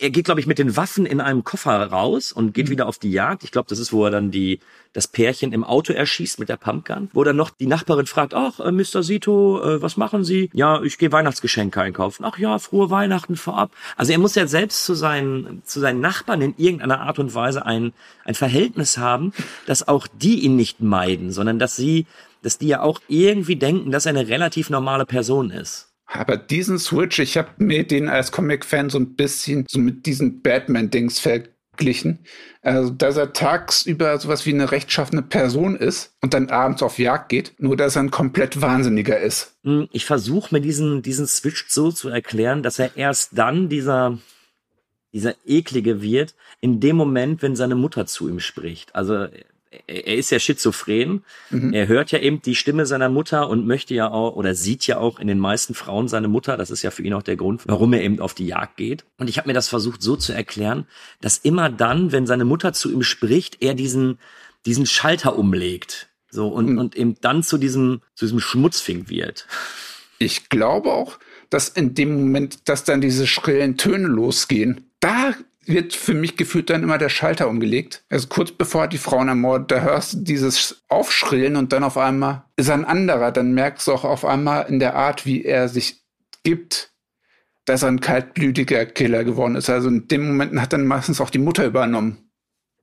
er 0.00 0.10
geht, 0.10 0.24
glaube 0.24 0.40
ich, 0.40 0.46
mit 0.46 0.58
den 0.58 0.76
Waffen 0.76 1.04
in 1.04 1.20
einem 1.20 1.44
Koffer 1.44 1.84
raus 1.84 2.32
und 2.32 2.54
geht 2.54 2.66
mhm. 2.66 2.70
wieder 2.70 2.88
auf 2.88 2.98
die 2.98 3.10
Jagd. 3.10 3.44
Ich 3.44 3.52
glaube, 3.52 3.68
das 3.68 3.78
ist, 3.78 3.92
wo 3.92 4.06
er 4.06 4.10
dann 4.10 4.30
die, 4.30 4.60
das 4.94 5.06
Pärchen 5.06 5.52
im 5.52 5.62
Auto 5.62 5.92
erschießt 5.92 6.38
mit 6.38 6.48
der 6.48 6.56
Pumpgun, 6.56 7.10
wo 7.12 7.22
dann 7.22 7.36
noch 7.36 7.50
die 7.50 7.66
Nachbarin 7.66 8.06
fragt, 8.06 8.32
ach, 8.32 8.60
äh, 8.60 8.72
Mr. 8.72 9.02
Sito, 9.02 9.62
äh, 9.62 9.82
was 9.82 9.98
machen 9.98 10.24
Sie? 10.24 10.50
Ja, 10.54 10.82
ich 10.82 10.96
gehe 10.96 11.12
Weihnachtsgeschenke 11.12 11.82
einkaufen. 11.82 12.24
Ach 12.24 12.38
ja, 12.38 12.58
frohe 12.58 12.88
Weihnachten 12.88 13.36
vorab. 13.36 13.72
Also 13.96 14.12
er 14.12 14.18
muss 14.18 14.34
ja 14.34 14.46
selbst 14.46 14.86
zu 14.86 14.94
seinen, 14.94 15.62
zu 15.66 15.80
seinen 15.80 16.00
Nachbarn 16.00 16.40
in 16.40 16.54
irgendeiner 16.56 17.02
Art 17.02 17.18
und 17.18 17.34
Weise 17.34 17.66
ein, 17.66 17.92
ein 18.24 18.34
Verhältnis 18.34 18.96
haben, 18.96 19.34
dass 19.66 19.86
auch 19.86 20.06
die 20.06 20.40
ihn 20.40 20.56
nicht 20.56 20.80
meiden, 20.80 21.30
sondern 21.30 21.58
dass 21.58 21.76
sie, 21.76 22.06
dass 22.42 22.56
die 22.56 22.68
ja 22.68 22.80
auch 22.80 23.00
irgendwie 23.08 23.56
denken, 23.56 23.90
dass 23.90 24.06
er 24.06 24.10
eine 24.10 24.28
relativ 24.28 24.70
normale 24.70 25.04
Person 25.04 25.50
ist. 25.50 25.89
Aber 26.12 26.36
diesen 26.36 26.78
Switch, 26.78 27.20
ich 27.20 27.36
habe 27.36 27.50
mir 27.58 27.86
den 27.86 28.08
als 28.08 28.32
Comic-Fan 28.32 28.90
so 28.90 28.98
ein 28.98 29.14
bisschen 29.14 29.64
so 29.68 29.78
mit 29.78 30.06
diesen 30.06 30.42
Batman-Dings 30.42 31.20
verglichen. 31.20 32.18
Also, 32.62 32.90
dass 32.90 33.16
er 33.16 33.32
tagsüber 33.32 34.18
sowas 34.18 34.44
wie 34.44 34.52
eine 34.52 34.72
rechtschaffene 34.72 35.22
Person 35.22 35.76
ist 35.76 36.16
und 36.20 36.34
dann 36.34 36.50
abends 36.50 36.82
auf 36.82 36.98
Jagd 36.98 37.28
geht, 37.28 37.54
nur 37.58 37.76
dass 37.76 37.96
er 37.96 38.02
ein 38.02 38.10
komplett 38.10 38.60
Wahnsinniger 38.60 39.20
ist. 39.20 39.56
Hm, 39.62 39.88
ich 39.92 40.04
versuche 40.04 40.52
mir 40.52 40.60
diesen, 40.60 41.02
diesen 41.02 41.28
Switch 41.28 41.66
so 41.68 41.92
zu 41.92 42.08
erklären, 42.08 42.64
dass 42.64 42.80
er 42.80 42.96
erst 42.96 43.38
dann 43.38 43.68
dieser, 43.68 44.18
dieser 45.12 45.34
eklige 45.46 46.02
wird, 46.02 46.34
in 46.60 46.80
dem 46.80 46.96
Moment, 46.96 47.40
wenn 47.40 47.54
seine 47.54 47.76
Mutter 47.76 48.06
zu 48.06 48.28
ihm 48.28 48.40
spricht. 48.40 48.96
Also 48.96 49.28
er 49.86 50.16
ist 50.16 50.30
ja 50.30 50.38
schizophren. 50.40 51.24
Mhm. 51.50 51.72
Er 51.72 51.86
hört 51.86 52.10
ja 52.10 52.18
eben 52.18 52.42
die 52.42 52.56
Stimme 52.56 52.86
seiner 52.86 53.08
Mutter 53.08 53.48
und 53.48 53.66
möchte 53.66 53.94
ja 53.94 54.10
auch 54.10 54.34
oder 54.34 54.54
sieht 54.54 54.86
ja 54.86 54.98
auch 54.98 55.20
in 55.20 55.28
den 55.28 55.38
meisten 55.38 55.74
Frauen 55.74 56.08
seine 56.08 56.28
Mutter. 56.28 56.56
Das 56.56 56.70
ist 56.70 56.82
ja 56.82 56.90
für 56.90 57.02
ihn 57.02 57.14
auch 57.14 57.22
der 57.22 57.36
Grund, 57.36 57.62
warum 57.66 57.92
er 57.92 58.02
eben 58.02 58.20
auf 58.20 58.34
die 58.34 58.46
Jagd 58.46 58.76
geht. 58.76 59.04
Und 59.18 59.28
ich 59.28 59.38
habe 59.38 59.48
mir 59.48 59.54
das 59.54 59.68
versucht 59.68 60.02
so 60.02 60.16
zu 60.16 60.32
erklären, 60.32 60.86
dass 61.20 61.38
immer 61.38 61.70
dann, 61.70 62.10
wenn 62.10 62.26
seine 62.26 62.44
Mutter 62.44 62.72
zu 62.72 62.92
ihm 62.92 63.02
spricht, 63.02 63.62
er 63.62 63.74
diesen 63.74 64.18
diesen 64.66 64.86
Schalter 64.86 65.38
umlegt. 65.38 66.08
So 66.30 66.48
und 66.48 66.70
mhm. 66.70 66.78
und 66.78 66.96
eben 66.96 67.16
dann 67.20 67.42
zu 67.42 67.56
diesem 67.56 68.02
zu 68.14 68.24
diesem 68.24 68.40
Schmutzfink 68.40 69.08
wird. 69.08 69.46
Ich 70.18 70.48
glaube 70.48 70.92
auch, 70.92 71.18
dass 71.48 71.68
in 71.68 71.94
dem 71.94 72.20
Moment, 72.20 72.68
dass 72.68 72.84
dann 72.84 73.00
diese 73.00 73.26
schrillen 73.26 73.76
Töne 73.76 74.08
losgehen, 74.08 74.90
da 75.00 75.34
wird 75.66 75.94
für 75.94 76.14
mich 76.14 76.36
gefühlt 76.36 76.70
dann 76.70 76.82
immer 76.82 76.98
der 76.98 77.08
Schalter 77.08 77.48
umgelegt. 77.48 78.04
Also 78.08 78.28
kurz 78.28 78.50
bevor 78.52 78.88
die 78.88 78.98
Frauen 78.98 79.28
ermordet, 79.28 79.70
da 79.70 79.80
hörst 79.80 80.14
du 80.14 80.18
dieses 80.18 80.82
Aufschrillen 80.88 81.56
und 81.56 81.72
dann 81.72 81.84
auf 81.84 81.96
einmal 81.96 82.44
ist 82.56 82.70
ein 82.70 82.84
anderer. 82.84 83.30
Dann 83.30 83.52
merkst 83.52 83.86
du 83.86 83.92
auch 83.92 84.04
auf 84.04 84.24
einmal 84.24 84.66
in 84.68 84.78
der 84.78 84.96
Art, 84.96 85.26
wie 85.26 85.44
er 85.44 85.68
sich 85.68 86.02
gibt, 86.42 86.92
dass 87.66 87.82
er 87.82 87.88
ein 87.88 88.00
kaltblütiger 88.00 88.86
Killer 88.86 89.24
geworden 89.24 89.54
ist. 89.54 89.68
Also 89.68 89.88
in 89.88 90.08
dem 90.08 90.26
Moment 90.26 90.60
hat 90.60 90.72
dann 90.72 90.86
meistens 90.86 91.20
auch 91.20 91.30
die 91.30 91.38
Mutter 91.38 91.66
übernommen. 91.66 92.29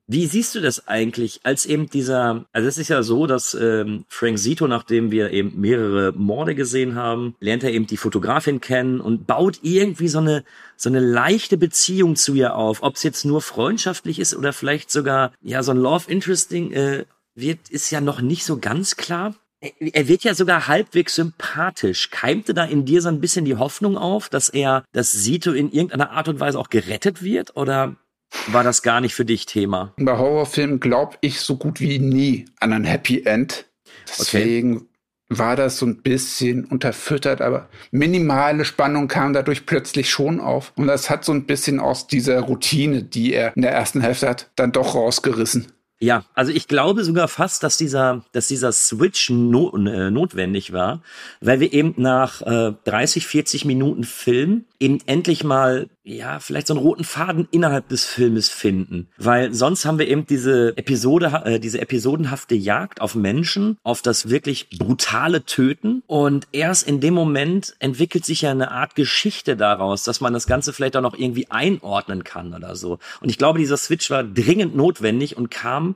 Wie 0.10 0.26
siehst 0.26 0.56
du 0.56 0.62
das 0.62 0.88
eigentlich, 0.88 1.42
als 1.44 1.66
eben 1.66 1.90
dieser, 1.90 2.46
also 2.54 2.68
es 2.68 2.78
ist 2.78 2.88
ja 2.88 3.04
so, 3.04 3.28
dass 3.28 3.54
ähm, 3.54 4.06
Frank 4.08 4.40
Zito, 4.40 4.66
nachdem 4.66 5.12
wir 5.12 5.32
eben 5.32 5.60
mehrere 5.60 6.14
Morde 6.14 6.56
gesehen 6.56 6.96
haben, 6.96 7.36
lernt 7.42 7.64
er 7.64 7.74
eben 7.74 7.88
die 7.88 7.98
Fotografin 7.98 8.62
kennen 8.62 9.02
und 9.02 9.28
baut 9.28 9.60
irgendwie 9.64 10.08
so 10.08 10.20
eine, 10.20 10.46
so 10.78 10.88
eine 10.88 11.02
leichte 11.02 11.58
Beziehung 11.58 12.16
zu 12.16 12.36
ihr 12.36 12.56
auf. 12.56 12.84
Ob 12.84 12.96
es 12.96 13.04
jetzt 13.04 13.26
nur 13.26 13.42
freundschaftlich 13.42 14.20
ist 14.20 14.34
oder 14.34 14.54
vielleicht 14.54 14.92
sogar, 14.92 15.34
ja, 15.42 15.62
so 15.62 15.72
ein 15.72 15.78
Love 15.78 16.10
Interesting 16.10 16.72
äh, 16.72 17.04
wird, 17.36 17.70
ist 17.70 17.92
ja 17.92 18.00
noch 18.00 18.22
nicht 18.22 18.46
so 18.46 18.60
ganz 18.60 18.96
klar. 18.96 19.36
Er 19.60 20.08
wird 20.08 20.24
ja 20.24 20.36
sogar 20.36 20.68
halbwegs 20.68 21.16
sympathisch. 21.16 22.12
Keimte 22.12 22.54
da 22.54 22.64
in 22.64 22.86
dir 22.86 23.02
so 23.02 23.10
ein 23.10 23.20
bisschen 23.20 23.44
die 23.44 23.58
Hoffnung 23.58 23.98
auf, 23.98 24.30
dass 24.30 24.48
er, 24.48 24.86
dass 24.94 25.12
Sito 25.12 25.52
in 25.52 25.72
irgendeiner 25.72 26.12
Art 26.12 26.30
und 26.30 26.40
Weise 26.40 26.60
auch 26.60 26.70
gerettet 26.70 27.24
wird? 27.24 27.58
Oder 27.58 27.98
war 28.48 28.64
das 28.64 28.82
gar 28.82 29.02
nicht 29.02 29.16
für 29.16 29.26
dich 29.26 29.46
Thema? 29.46 29.94
Bei 29.98 30.18
Horrorfilmen 30.18 30.80
glaube 30.80 31.18
ich 31.22 31.40
so 31.42 31.58
gut 31.58 31.80
wie 31.80 32.00
nie 32.00 32.46
an 32.60 32.74
ein 32.74 32.84
Happy 32.84 33.24
End. 33.24 33.66
Deswegen 34.08 34.78
okay. 34.78 34.86
war 35.30 35.56
das 35.56 35.78
so 35.78 35.86
ein 35.86 36.02
bisschen 36.02 36.66
unterfüttert, 36.66 37.42
aber 37.42 37.70
minimale 37.92 38.66
Spannung 38.66 39.08
kam 39.08 39.34
dadurch 39.34 39.66
plötzlich 39.66 40.10
schon 40.10 40.40
auf. 40.40 40.74
Und 40.76 40.88
das 40.88 41.10
hat 41.10 41.26
so 41.26 41.32
ein 41.32 41.46
bisschen 41.46 41.80
aus 41.80 42.08
dieser 42.08 42.40
Routine, 42.42 43.04
die 43.04 43.34
er 43.34 43.56
in 43.56 43.62
der 43.62 43.72
ersten 43.72 44.02
Hälfte 44.02 44.30
hat, 44.30 44.52
dann 44.56 44.72
doch 44.72 44.96
rausgerissen. 44.96 45.68
Ja, 46.00 46.26
also 46.36 46.52
ich 46.52 46.68
glaube 46.68 47.04
sogar 47.04 47.28
fast, 47.28 47.64
dass 47.64 47.78
dieser, 47.78 48.24
dass 48.32 48.48
dieser 48.48 48.72
Switch 48.72 49.32
no, 49.32 49.76
äh, 49.76 50.12
notwendig 50.12 50.72
war, 50.72 51.02
weil 51.42 51.60
wir 51.60 51.74
eben 51.74 51.96
nach 51.98 52.42
äh, 52.44 52.74
30, 52.84 53.26
40 53.26 53.66
Minuten 53.66 54.04
Film 54.04 54.66
eben 54.80 55.00
endlich 55.08 55.44
mal, 55.44 55.90
ja, 56.04 56.40
vielleicht 56.40 56.68
so 56.68 56.76
einen 56.76 56.84
roten 56.84 57.04
Faden 57.04 57.48
innerhalb 57.50 57.90
des 57.90 58.06
Filmes 58.06 58.50
finden. 58.50 59.08
Weil 59.18 59.54
sonst 59.54 59.86
haben 59.86 59.98
wir 59.98 60.08
eben 60.08 60.28
diese 60.28 60.78
Episode, 60.78 61.42
äh, 61.46 61.60
diese 61.60 61.82
episodenhafte 61.82 62.54
Jagd 62.54 63.02
auf 63.02 63.16
Menschen, 63.16 63.78
auf 63.84 64.04
das 64.04 64.30
wirklich 64.30 64.70
brutale 64.78 65.46
Töten. 65.46 66.04
Und 66.06 66.48
erst 66.52 66.88
in 66.88 67.00
dem 67.00 67.16
Moment 67.16 67.76
entwickelt 67.80 68.24
sich 68.24 68.44
ja 68.44 68.52
eine 68.52 68.70
Art 68.70 68.94
Geschichte 68.94 69.58
daraus, 69.58 70.04
dass 70.04 70.22
man 70.22 70.34
das 70.34 70.46
Ganze 70.46 70.74
vielleicht 70.74 70.96
auch 70.96 71.02
noch 71.02 71.18
irgendwie 71.18 71.50
einordnen 71.50 72.24
kann 72.24 72.54
oder 72.54 72.76
so. 72.76 73.00
Und 73.20 73.30
ich 73.30 73.40
glaube, 73.40 73.58
dieser 73.58 73.78
Switch 73.78 74.12
war 74.12 74.24
dringend 74.24 74.76
notwendig 74.76 75.38
und 75.38 75.50
kam 75.50 75.87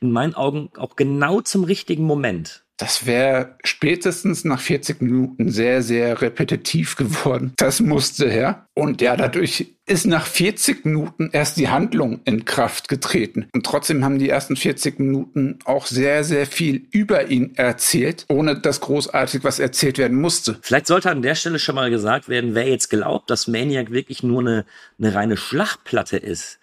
in 0.00 0.12
meinen 0.12 0.34
Augen 0.34 0.70
auch 0.76 0.96
genau 0.96 1.40
zum 1.40 1.64
richtigen 1.64 2.04
Moment. 2.04 2.64
Das 2.78 3.06
wäre 3.06 3.56
spätestens 3.64 4.44
nach 4.44 4.60
40 4.60 5.02
Minuten 5.02 5.50
sehr, 5.50 5.82
sehr 5.82 6.22
repetitiv 6.22 6.94
geworden. 6.94 7.52
Das 7.56 7.80
musste 7.80 8.30
her. 8.30 8.68
Und 8.72 9.00
ja, 9.02 9.16
dadurch 9.16 9.74
ist 9.84 10.06
nach 10.06 10.26
40 10.26 10.84
Minuten 10.84 11.30
erst 11.32 11.56
die 11.56 11.68
Handlung 11.68 12.20
in 12.24 12.44
Kraft 12.44 12.86
getreten. 12.88 13.48
Und 13.52 13.66
trotzdem 13.66 14.04
haben 14.04 14.20
die 14.20 14.28
ersten 14.28 14.54
40 14.54 15.00
Minuten 15.00 15.58
auch 15.64 15.86
sehr, 15.86 16.22
sehr 16.22 16.46
viel 16.46 16.86
über 16.92 17.26
ihn 17.26 17.56
erzählt, 17.56 18.26
ohne 18.28 18.60
dass 18.60 18.80
großartig 18.80 19.42
was 19.42 19.58
erzählt 19.58 19.98
werden 19.98 20.20
musste. 20.20 20.58
Vielleicht 20.62 20.86
sollte 20.86 21.10
an 21.10 21.22
der 21.22 21.34
Stelle 21.34 21.58
schon 21.58 21.74
mal 21.74 21.90
gesagt 21.90 22.28
werden, 22.28 22.54
wer 22.54 22.68
jetzt 22.68 22.90
glaubt, 22.90 23.28
dass 23.28 23.48
Maniac 23.48 23.90
wirklich 23.90 24.22
nur 24.22 24.40
eine, 24.40 24.64
eine 25.00 25.14
reine 25.16 25.36
Schlachtplatte 25.36 26.16
ist 26.16 26.60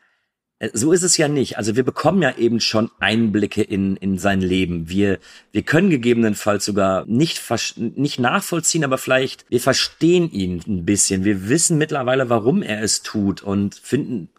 so 0.73 0.93
ist 0.93 1.03
es 1.03 1.17
ja 1.17 1.27
nicht. 1.27 1.57
Also 1.57 1.75
wir 1.75 1.83
bekommen 1.83 2.21
ja 2.21 2.35
eben 2.37 2.61
schon 2.61 2.89
Einblicke 2.99 3.61
in, 3.61 3.97
in 3.97 4.17
sein 4.17 4.39
Leben. 4.39 4.87
Wir, 4.89 5.19
wir 5.51 5.63
können 5.63 5.89
gegebenenfalls 5.89 6.63
sogar 6.63 7.05
nicht, 7.07 7.41
nicht 7.77 8.19
nachvollziehen, 8.19 8.85
aber 8.85 8.97
vielleicht 8.97 9.45
wir 9.49 9.59
verstehen 9.59 10.31
ihn 10.31 10.61
ein 10.65 10.85
bisschen. 10.85 11.25
Wir 11.25 11.49
wissen 11.49 11.77
mittlerweile, 11.77 12.29
warum 12.29 12.61
er 12.61 12.81
es 12.81 13.03
tut 13.03 13.43
und 13.43 13.75
finden, 13.75 14.29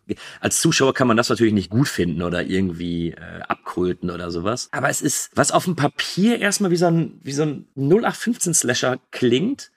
als 0.40 0.60
Zuschauer 0.60 0.94
kann 0.94 1.08
man 1.08 1.18
das 1.18 1.28
natürlich 1.28 1.52
nicht 1.52 1.70
gut 1.70 1.88
finden 1.88 2.22
oder 2.22 2.44
irgendwie 2.44 3.10
äh, 3.10 3.42
abkulten 3.46 4.10
oder 4.10 4.30
sowas. 4.30 4.68
Aber 4.72 4.88
es 4.88 5.02
ist, 5.02 5.30
was 5.34 5.52
auf 5.52 5.64
dem 5.64 5.76
Papier 5.76 6.38
erstmal 6.38 6.70
wie 6.70 6.76
so 6.76 6.86
ein, 6.86 7.20
wie 7.22 7.32
so 7.32 7.42
ein 7.42 7.66
0815 7.76 8.54
Slasher 8.54 8.98
klingt, 9.10 9.70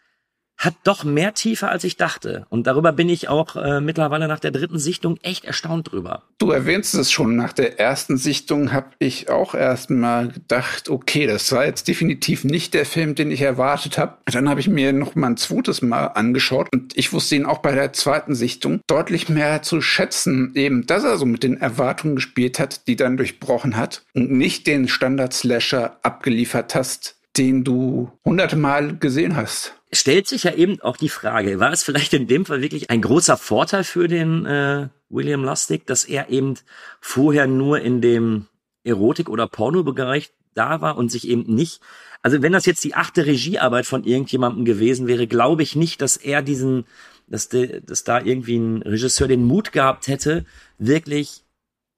hat 0.60 0.76
doch 0.84 1.06
mehr 1.06 1.34
Tiefe, 1.34 1.70
als 1.70 1.86
ich 1.86 1.96
dachte. 1.96 2.46
Und 2.50 2.68
darüber 2.68 2.92
bin 2.92 3.08
ich 3.08 3.30
auch 3.30 3.56
äh, 3.56 3.80
mittlerweile 3.80 4.28
nach 4.28 4.42
der 4.42 4.52
dritten 4.52 4.78
Sichtung 4.78 5.18
echt 5.24 5.46
erstaunt 5.46 5.92
drüber. 5.92 6.24
Du 6.38 6.52
erwähnst 6.52 6.94
es 6.96 7.12
schon, 7.12 7.38
nach 7.38 7.54
der 7.54 7.80
ersten 7.80 8.18
Sichtung 8.18 8.74
habe 8.74 8.90
ich 9.00 9.30
auch 9.30 9.56
erstmal 9.56 10.28
gedacht, 10.28 10.90
okay, 10.90 11.26
das 11.26 11.52
war 11.54 11.66
jetzt 11.66 11.88
definitiv 11.88 12.44
nicht 12.44 12.74
der 12.74 12.86
Film, 12.86 13.16
den 13.16 13.32
ich 13.32 13.42
erwartet 13.42 13.98
habe. 13.98 14.18
Dann 14.26 14.50
habe 14.50 14.60
ich 14.60 14.68
mir 14.68 14.92
noch 14.92 15.16
mal 15.16 15.28
ein 15.28 15.38
zweites 15.38 15.82
Mal 15.82 16.08
angeschaut 16.08 16.68
und 16.74 16.98
ich 16.98 17.14
wusste 17.14 17.38
ihn 17.38 17.46
auch 17.46 17.60
bei 17.60 17.74
der 17.74 17.94
zweiten 17.94 18.36
Sichtung 18.36 18.82
deutlich 18.88 19.30
mehr 19.30 19.62
zu 19.62 19.80
schätzen, 19.80 20.52
eben, 20.56 20.86
dass 20.86 21.06
er 21.06 21.18
so 21.18 21.26
mit 21.26 21.44
den 21.44 21.62
Erwartungen 21.62 22.16
gespielt 22.16 22.60
hat, 22.60 22.86
die 22.88 22.98
dann 22.98 23.16
durchbrochen 23.16 23.78
hat 23.78 24.04
und 24.14 24.30
nicht 24.32 24.68
den 24.68 24.90
Standard-Slasher 24.90 25.98
abgeliefert 26.04 26.76
hast, 26.76 27.16
den 27.38 27.64
du 27.64 28.12
hunderte 28.26 28.58
Mal 28.58 28.98
gesehen 28.98 29.38
hast 29.38 29.79
stellt 29.92 30.28
sich 30.28 30.44
ja 30.44 30.54
eben 30.54 30.82
auch 30.82 30.98
die 30.98 31.10
Frage, 31.10 31.60
war 31.60 31.72
es 31.72 31.84
vielleicht 31.84 32.14
in 32.14 32.28
dem 32.28 32.46
Fall 32.46 32.62
wirklich 32.62 32.90
ein 32.90 33.02
großer 33.02 33.38
Vorteil 33.38 33.84
für 33.84 34.08
den 34.08 34.46
äh, 34.46 34.90
William 35.10 35.44
Lustig, 35.44 35.88
dass 35.88 36.06
er 36.06 36.30
eben 36.30 36.56
vorher 37.02 37.48
nur 37.48 37.80
in 37.80 38.02
dem 38.02 38.48
Erotik- 38.84 39.30
oder 39.30 39.48
Pornobereich 39.48 40.32
da 40.54 40.82
war 40.82 40.98
und 40.98 41.12
sich 41.12 41.28
eben 41.28 41.54
nicht, 41.54 41.82
also 42.22 42.42
wenn 42.42 42.52
das 42.52 42.66
jetzt 42.66 42.84
die 42.84 42.96
achte 42.96 43.26
Regiearbeit 43.26 43.86
von 43.86 44.04
irgendjemandem 44.04 44.66
gewesen 44.66 45.08
wäre, 45.08 45.28
glaube 45.28 45.64
ich 45.64 45.76
nicht, 45.76 46.02
dass 46.02 46.18
er 46.18 46.42
diesen, 46.42 46.86
dass, 47.28 47.50
de, 47.50 47.82
dass 47.82 48.04
da 48.04 48.22
irgendwie 48.22 48.58
ein 48.58 48.82
Regisseur 48.82 49.28
den 49.28 49.46
Mut 49.46 49.72
gehabt 49.72 50.08
hätte, 50.08 50.46
wirklich 50.78 51.44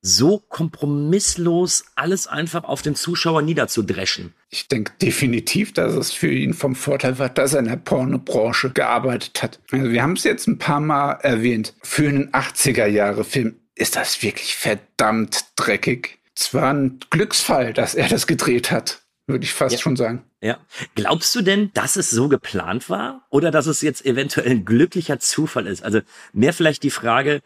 so 0.02 0.40
kompromisslos 0.40 1.86
alles 1.96 2.28
einfach 2.28 2.64
auf 2.64 2.82
den 2.82 2.96
Zuschauer 2.96 3.44
niederzudreschen. 3.44 4.34
Ich 4.50 4.68
denke 4.68 4.94
definitiv, 5.02 5.74
dass 5.74 5.94
es 5.94 6.12
für 6.12 6.32
ihn 6.32 6.54
vom 6.54 6.76
Vorteil 6.76 7.20
war, 7.20 7.30
dass 7.30 7.54
er 7.54 7.60
in 7.60 7.68
der 7.68 7.76
Pornobranche 7.76 8.72
gearbeitet 8.72 9.44
hat. 9.44 9.60
Also 9.72 9.92
wir 9.92 10.02
haben 10.02 10.14
es 10.14 10.24
jetzt 10.24 10.48
ein 10.48 10.58
paar 10.58 10.80
Mal 10.80 11.14
erwähnt. 11.22 11.76
Für 11.84 12.10
einen 12.10 12.32
80er-Jahre-Film 12.32 13.56
ist 13.76 13.96
das 13.96 14.24
wirklich 14.24 14.56
verdammt 14.56 15.46
dreckig. 15.56 16.20
Es 16.36 16.54
war 16.54 16.74
ein 16.74 17.00
Glücksfall, 17.10 17.74
dass 17.74 17.94
er 17.94 18.08
das 18.08 18.26
gedreht 18.26 18.72
hat, 18.72 19.02
würde 19.28 19.44
ich 19.44 19.54
fast 19.54 19.74
ja. 19.74 19.80
schon 19.80 19.96
sagen. 19.96 20.24
Ja. 20.42 20.58
Glaubst 20.96 21.36
du 21.36 21.44
denn, 21.44 21.72
dass 21.74 21.96
es 21.96 22.10
so 22.10 22.28
geplant 22.28 22.90
war 22.90 23.28
oder 23.30 23.52
dass 23.52 23.68
es 23.68 23.82
jetzt 23.82 24.06
eventuell 24.06 24.50
ein 24.50 24.66
glücklicher 24.66 25.20
Zufall 25.20 25.68
ist? 25.68 25.84
Also 25.84 26.02
mehr 26.34 26.54
vielleicht 26.54 26.82
die 26.82 26.90
Frage, 26.90 27.42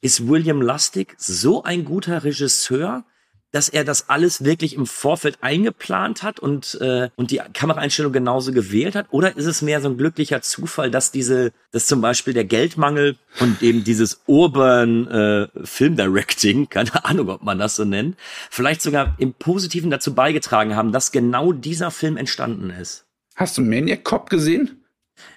ist 0.00 0.28
William 0.28 0.62
Lustig 0.62 1.14
so 1.18 1.62
ein 1.62 1.84
guter 1.84 2.24
Regisseur, 2.24 3.04
dass 3.52 3.68
er 3.68 3.84
das 3.84 4.08
alles 4.08 4.44
wirklich 4.44 4.76
im 4.76 4.86
Vorfeld 4.86 5.38
eingeplant 5.40 6.22
hat 6.22 6.38
und 6.38 6.78
äh, 6.80 7.10
und 7.16 7.32
die 7.32 7.40
Kameraeinstellung 7.52 8.12
genauso 8.12 8.52
gewählt 8.52 8.94
hat? 8.94 9.06
Oder 9.10 9.36
ist 9.36 9.46
es 9.46 9.60
mehr 9.60 9.80
so 9.80 9.88
ein 9.88 9.96
glücklicher 9.96 10.40
Zufall, 10.40 10.90
dass 10.90 11.10
diese, 11.10 11.52
dass 11.72 11.86
zum 11.86 12.00
Beispiel 12.00 12.32
der 12.32 12.44
Geldmangel 12.44 13.16
und 13.40 13.60
eben 13.62 13.82
dieses 13.82 14.22
Urban 14.26 15.08
äh, 15.08 15.48
Film 15.64 15.96
Directing, 15.96 16.68
keine 16.70 17.04
Ahnung, 17.04 17.28
ob 17.28 17.42
man 17.42 17.58
das 17.58 17.76
so 17.76 17.84
nennt, 17.84 18.16
vielleicht 18.50 18.82
sogar 18.82 19.16
im 19.18 19.34
Positiven 19.34 19.90
dazu 19.90 20.14
beigetragen 20.14 20.76
haben, 20.76 20.92
dass 20.92 21.12
genau 21.12 21.52
dieser 21.52 21.90
Film 21.90 22.16
entstanden 22.16 22.70
ist? 22.70 23.06
Hast 23.34 23.58
du 23.58 23.62
Maniac 23.62 24.04
Cop 24.04 24.30
gesehen? 24.30 24.84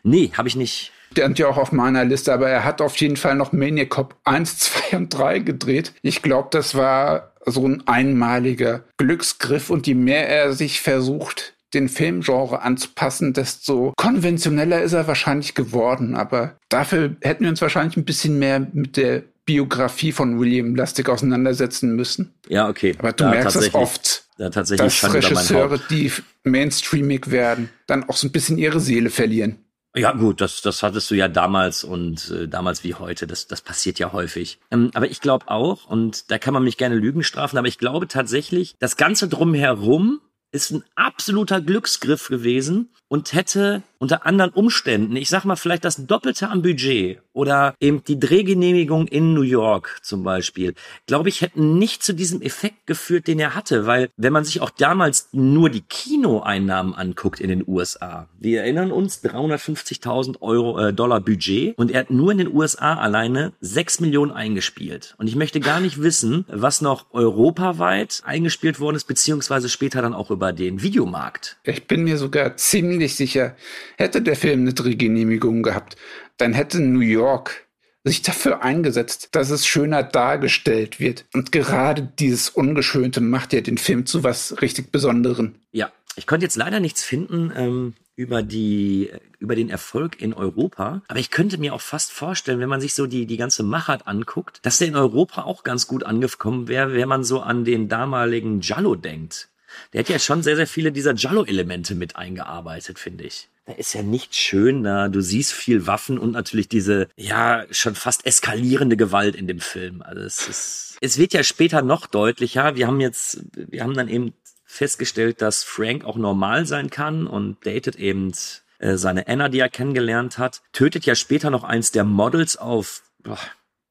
Nee, 0.04 0.32
habe 0.36 0.48
ich 0.48 0.56
nicht 0.56 0.92
stand 1.14 1.40
ja 1.40 1.48
auch 1.48 1.58
auf 1.58 1.72
meiner 1.72 2.04
Liste, 2.06 2.34
aber 2.34 2.50
er 2.50 2.64
hat 2.64 2.82
auf 2.82 2.98
jeden 2.98 3.18
Fall 3.18 3.36
noch 3.36 3.54
Maniac 3.54 3.90
Cop 3.90 4.16
1, 4.26 4.60
2 4.60 4.98
und 4.98 5.10
3 5.10 5.40
gedreht. 5.40 5.94
Ich 6.02 6.22
glaube, 6.22 6.50
das 6.52 6.76
war 6.76 7.34
so 7.46 7.68
ein 7.68 7.84
einmaliger 7.88 8.84
Glücksgriff 8.98 9.70
und 9.70 9.88
je 9.88 9.96
mehr 9.96 10.28
er 10.28 10.54
sich 10.54 10.82
versucht, 10.82 11.54
den 11.74 11.90
Filmgenre 11.90 12.62
anzupassen, 12.62 13.34
desto 13.34 13.94
konventioneller 13.98 14.82
ist 14.82 14.94
er 14.94 15.08
wahrscheinlich 15.08 15.56
geworden. 15.56 16.16
Aber 16.16 16.58
dafür 16.70 17.16
hätten 17.22 17.44
wir 17.44 17.50
uns 17.50 17.62
wahrscheinlich 17.62 17.98
ein 17.98 18.06
bisschen 18.06 18.38
mehr 18.40 18.68
mit 18.74 18.98
der 18.98 19.24
Biografie 19.46 20.12
von 20.12 20.40
William 20.40 20.76
Lustig 20.76 21.10
auseinandersetzen 21.10 21.96
müssen. 21.96 22.34
Ja, 22.48 22.70
okay. 22.70 22.96
Aber 22.98 23.12
du 23.12 23.26
da 23.26 23.32
merkst 23.32 23.56
es 23.58 23.74
oft, 23.74 24.24
tatsächlich 24.38 25.02
dass 25.02 25.14
Regisseure, 25.14 25.80
die 25.90 26.12
mainstreamig 26.44 27.30
werden, 27.32 27.70
dann 27.88 28.08
auch 28.08 28.16
so 28.16 28.28
ein 28.28 28.32
bisschen 28.32 28.58
ihre 28.58 28.80
Seele 28.80 29.10
verlieren. 29.10 29.58
Ja, 29.96 30.12
gut, 30.12 30.42
das, 30.42 30.62
das 30.62 30.82
hattest 30.82 31.12
du 31.12 31.16
ja 31.16 31.28
damals 31.28 31.84
und 31.84 32.32
äh, 32.32 32.48
damals 32.48 32.84
wie 32.84 32.96
heute. 32.96 33.28
Das, 33.28 33.48
das 33.48 33.62
passiert 33.62 34.00
ja 34.00 34.12
häufig. 34.12 34.60
Ähm, 34.72 34.90
aber 34.96 35.10
ich 35.10 35.22
glaube 35.22 35.50
auch, 35.50 35.86
und 35.86 36.32
da 36.32 36.40
kann 36.40 36.54
man 36.54 36.64
mich 36.64 36.78
gerne 36.78 36.96
Lügen 36.96 37.24
strafen, 37.24 37.58
aber 37.58 37.68
ich 37.68 37.78
glaube 37.78 38.08
tatsächlich, 38.08 38.76
das 38.80 38.98
Ganze 38.98 39.28
drumherum 39.28 40.20
ist 40.52 40.72
ein 40.72 40.84
absoluter 40.96 41.62
Glücksgriff 41.62 42.28
gewesen 42.28 42.90
und 43.14 43.32
hätte 43.34 43.84
unter 44.00 44.26
anderen 44.26 44.50
Umständen, 44.52 45.16
ich 45.16 45.30
sag 45.30 45.46
mal 45.46 45.56
vielleicht 45.56 45.86
das 45.86 46.08
Doppelte 46.08 46.50
am 46.50 46.64
Budget 46.64 47.20
oder 47.32 47.76
eben 47.80 48.04
die 48.04 48.20
Drehgenehmigung 48.20 49.08
in 49.08 49.34
New 49.34 49.44
York 49.44 50.00
zum 50.02 50.24
Beispiel, 50.24 50.74
glaube 51.06 51.30
ich, 51.30 51.42
hätten 51.42 51.78
nicht 51.78 52.04
zu 52.04 52.14
diesem 52.14 52.42
Effekt 52.42 52.88
geführt, 52.88 53.28
den 53.28 53.40
er 53.40 53.56
hatte, 53.56 53.86
weil 53.86 54.10
wenn 54.18 54.34
man 54.34 54.44
sich 54.44 54.62
auch 54.62 54.72
damals 54.72 55.30
nur 55.32 55.70
die 55.70 55.82
Kinoeinnahmen 55.82 56.96
anguckt 56.96 57.40
in 57.40 57.50
den 57.50 57.64
USA, 57.66 58.28
wir 58.40 58.62
erinnern 58.62 58.92
uns 58.92 59.24
350.000 59.24 60.42
Euro 60.42 60.80
äh, 60.80 60.92
Dollar 60.92 61.22
Budget 61.22 61.78
und 61.78 61.92
er 61.92 62.02
hat 62.02 62.10
nur 62.10 62.32
in 62.32 62.40
den 62.40 62.54
USA 62.54 62.96
alleine 62.96 63.54
6 63.62 64.00
Millionen 64.02 64.32
eingespielt 64.32 65.16
und 65.20 65.28
ich 65.28 65.36
möchte 65.36 65.60
gar 65.60 65.80
nicht 65.80 66.02
wissen, 66.02 66.46
was 66.50 66.82
noch 66.82 67.06
europaweit 67.14 68.22
eingespielt 68.26 68.80
worden 68.82 68.98
ist 68.98 69.06
beziehungsweise 69.06 69.70
später 69.70 70.02
dann 70.02 70.16
auch 70.16 70.32
über 70.32 70.52
den 70.52 70.82
Videomarkt. 70.82 71.58
Ich 71.64 71.88
bin 71.88 72.04
mir 72.04 72.18
sogar 72.18 72.58
ziemlich 72.58 73.03
sicher, 73.08 73.56
hätte 73.98 74.22
der 74.22 74.36
Film 74.36 74.62
eine 74.62 74.74
Drehgenehmigung 74.74 75.64
gehabt, 75.64 75.98
dann 76.38 76.54
hätte 76.54 76.80
New 76.80 77.00
York 77.00 77.68
sich 78.04 78.22
dafür 78.22 78.64
eingesetzt, 78.64 79.30
dass 79.32 79.50
es 79.50 79.66
schöner 79.66 80.04
dargestellt 80.04 81.00
wird. 81.00 81.26
Und 81.34 81.52
gerade 81.52 82.12
dieses 82.20 82.50
Ungeschönte 82.50 83.22
macht 83.22 83.54
ja 83.54 83.62
den 83.62 83.78
Film 83.78 84.06
zu 84.06 84.24
was 84.24 84.62
richtig 84.62 84.92
Besonderen. 84.92 85.56
Ja, 85.72 85.92
ich 86.16 86.28
konnte 86.28 86.46
jetzt 86.46 86.58
leider 86.58 86.80
nichts 86.80 87.04
finden 87.04 87.52
ähm, 87.56 87.94
über 88.16 88.44
die 88.44 89.10
über 89.40 89.56
den 89.56 89.70
Erfolg 89.70 90.22
in 90.22 90.34
Europa, 90.34 91.02
aber 91.08 91.20
ich 91.20 91.32
könnte 91.32 91.58
mir 91.58 91.74
auch 91.74 91.82
fast 91.82 92.12
vorstellen, 92.12 92.60
wenn 92.60 92.70
man 92.70 92.82
sich 92.82 92.94
so 92.94 93.08
die 93.08 93.26
die 93.26 93.38
ganze 93.38 93.64
Machart 93.64 94.08
anguckt, 94.08 94.60
dass 94.64 94.78
der 94.78 94.88
in 94.90 94.96
Europa 94.96 95.44
auch 95.44 95.64
ganz 95.64 95.88
gut 95.88 96.04
angekommen 96.04 96.68
wäre, 96.68 96.94
wenn 96.94 97.08
man 97.08 97.24
so 97.24 97.42
an 97.42 97.66
den 97.66 97.90
damaligen 97.90 98.60
Giallo 98.60 98.96
denkt. 98.96 99.50
Der 99.94 100.00
hat 100.00 100.10
ja 100.10 100.20
schon 100.20 100.44
sehr 100.44 100.56
sehr 100.56 100.68
viele 100.68 100.92
dieser 100.92 101.14
Giallo-Elemente 101.14 101.96
mit 101.96 102.16
eingearbeitet, 102.16 103.00
finde 103.00 103.24
ich. 103.26 103.50
Da 103.66 103.74
ist 103.74 103.94
ja 103.94 104.04
nichts 104.04 104.38
schön 104.38 104.84
da. 104.84 105.08
Du 105.08 105.22
siehst 105.22 105.54
viel 105.54 105.88
Waffen 105.88 106.18
und 106.18 106.32
natürlich 106.32 106.68
diese, 106.68 107.08
ja, 107.16 107.66
schon 107.72 107.96
fast 107.96 108.26
eskalierende 108.26 108.98
Gewalt 108.98 109.36
in 109.36 109.48
dem 109.48 109.62
Film. 109.62 110.02
Also 110.02 110.22
es 110.22 110.48
ist, 110.50 110.98
es 111.00 111.18
wird 111.18 111.34
ja 111.34 111.44
später 111.44 111.82
noch 111.82 112.06
deutlicher. 112.06 112.76
Wir 112.76 112.88
haben 112.88 113.00
jetzt, 113.00 113.46
wir 113.56 113.84
haben 113.84 113.94
dann 113.94 114.10
eben 114.10 114.34
festgestellt, 114.66 115.42
dass 115.42 115.64
Frank 115.64 116.04
auch 116.04 116.18
normal 116.18 116.66
sein 116.66 116.90
kann 116.90 117.26
und 117.26 117.66
datet 117.66 117.96
eben 117.96 118.34
äh, 118.80 118.98
seine 118.98 119.28
Anna, 119.28 119.48
die 119.48 119.60
er 119.60 119.70
kennengelernt 119.70 120.38
hat. 120.38 120.62
Tötet 120.74 121.06
ja 121.06 121.16
später 121.16 121.50
noch 121.50 121.64
eins 121.64 121.92
der 121.92 122.04
Models 122.04 122.58
auf, 122.58 123.04
boah, 123.20 123.40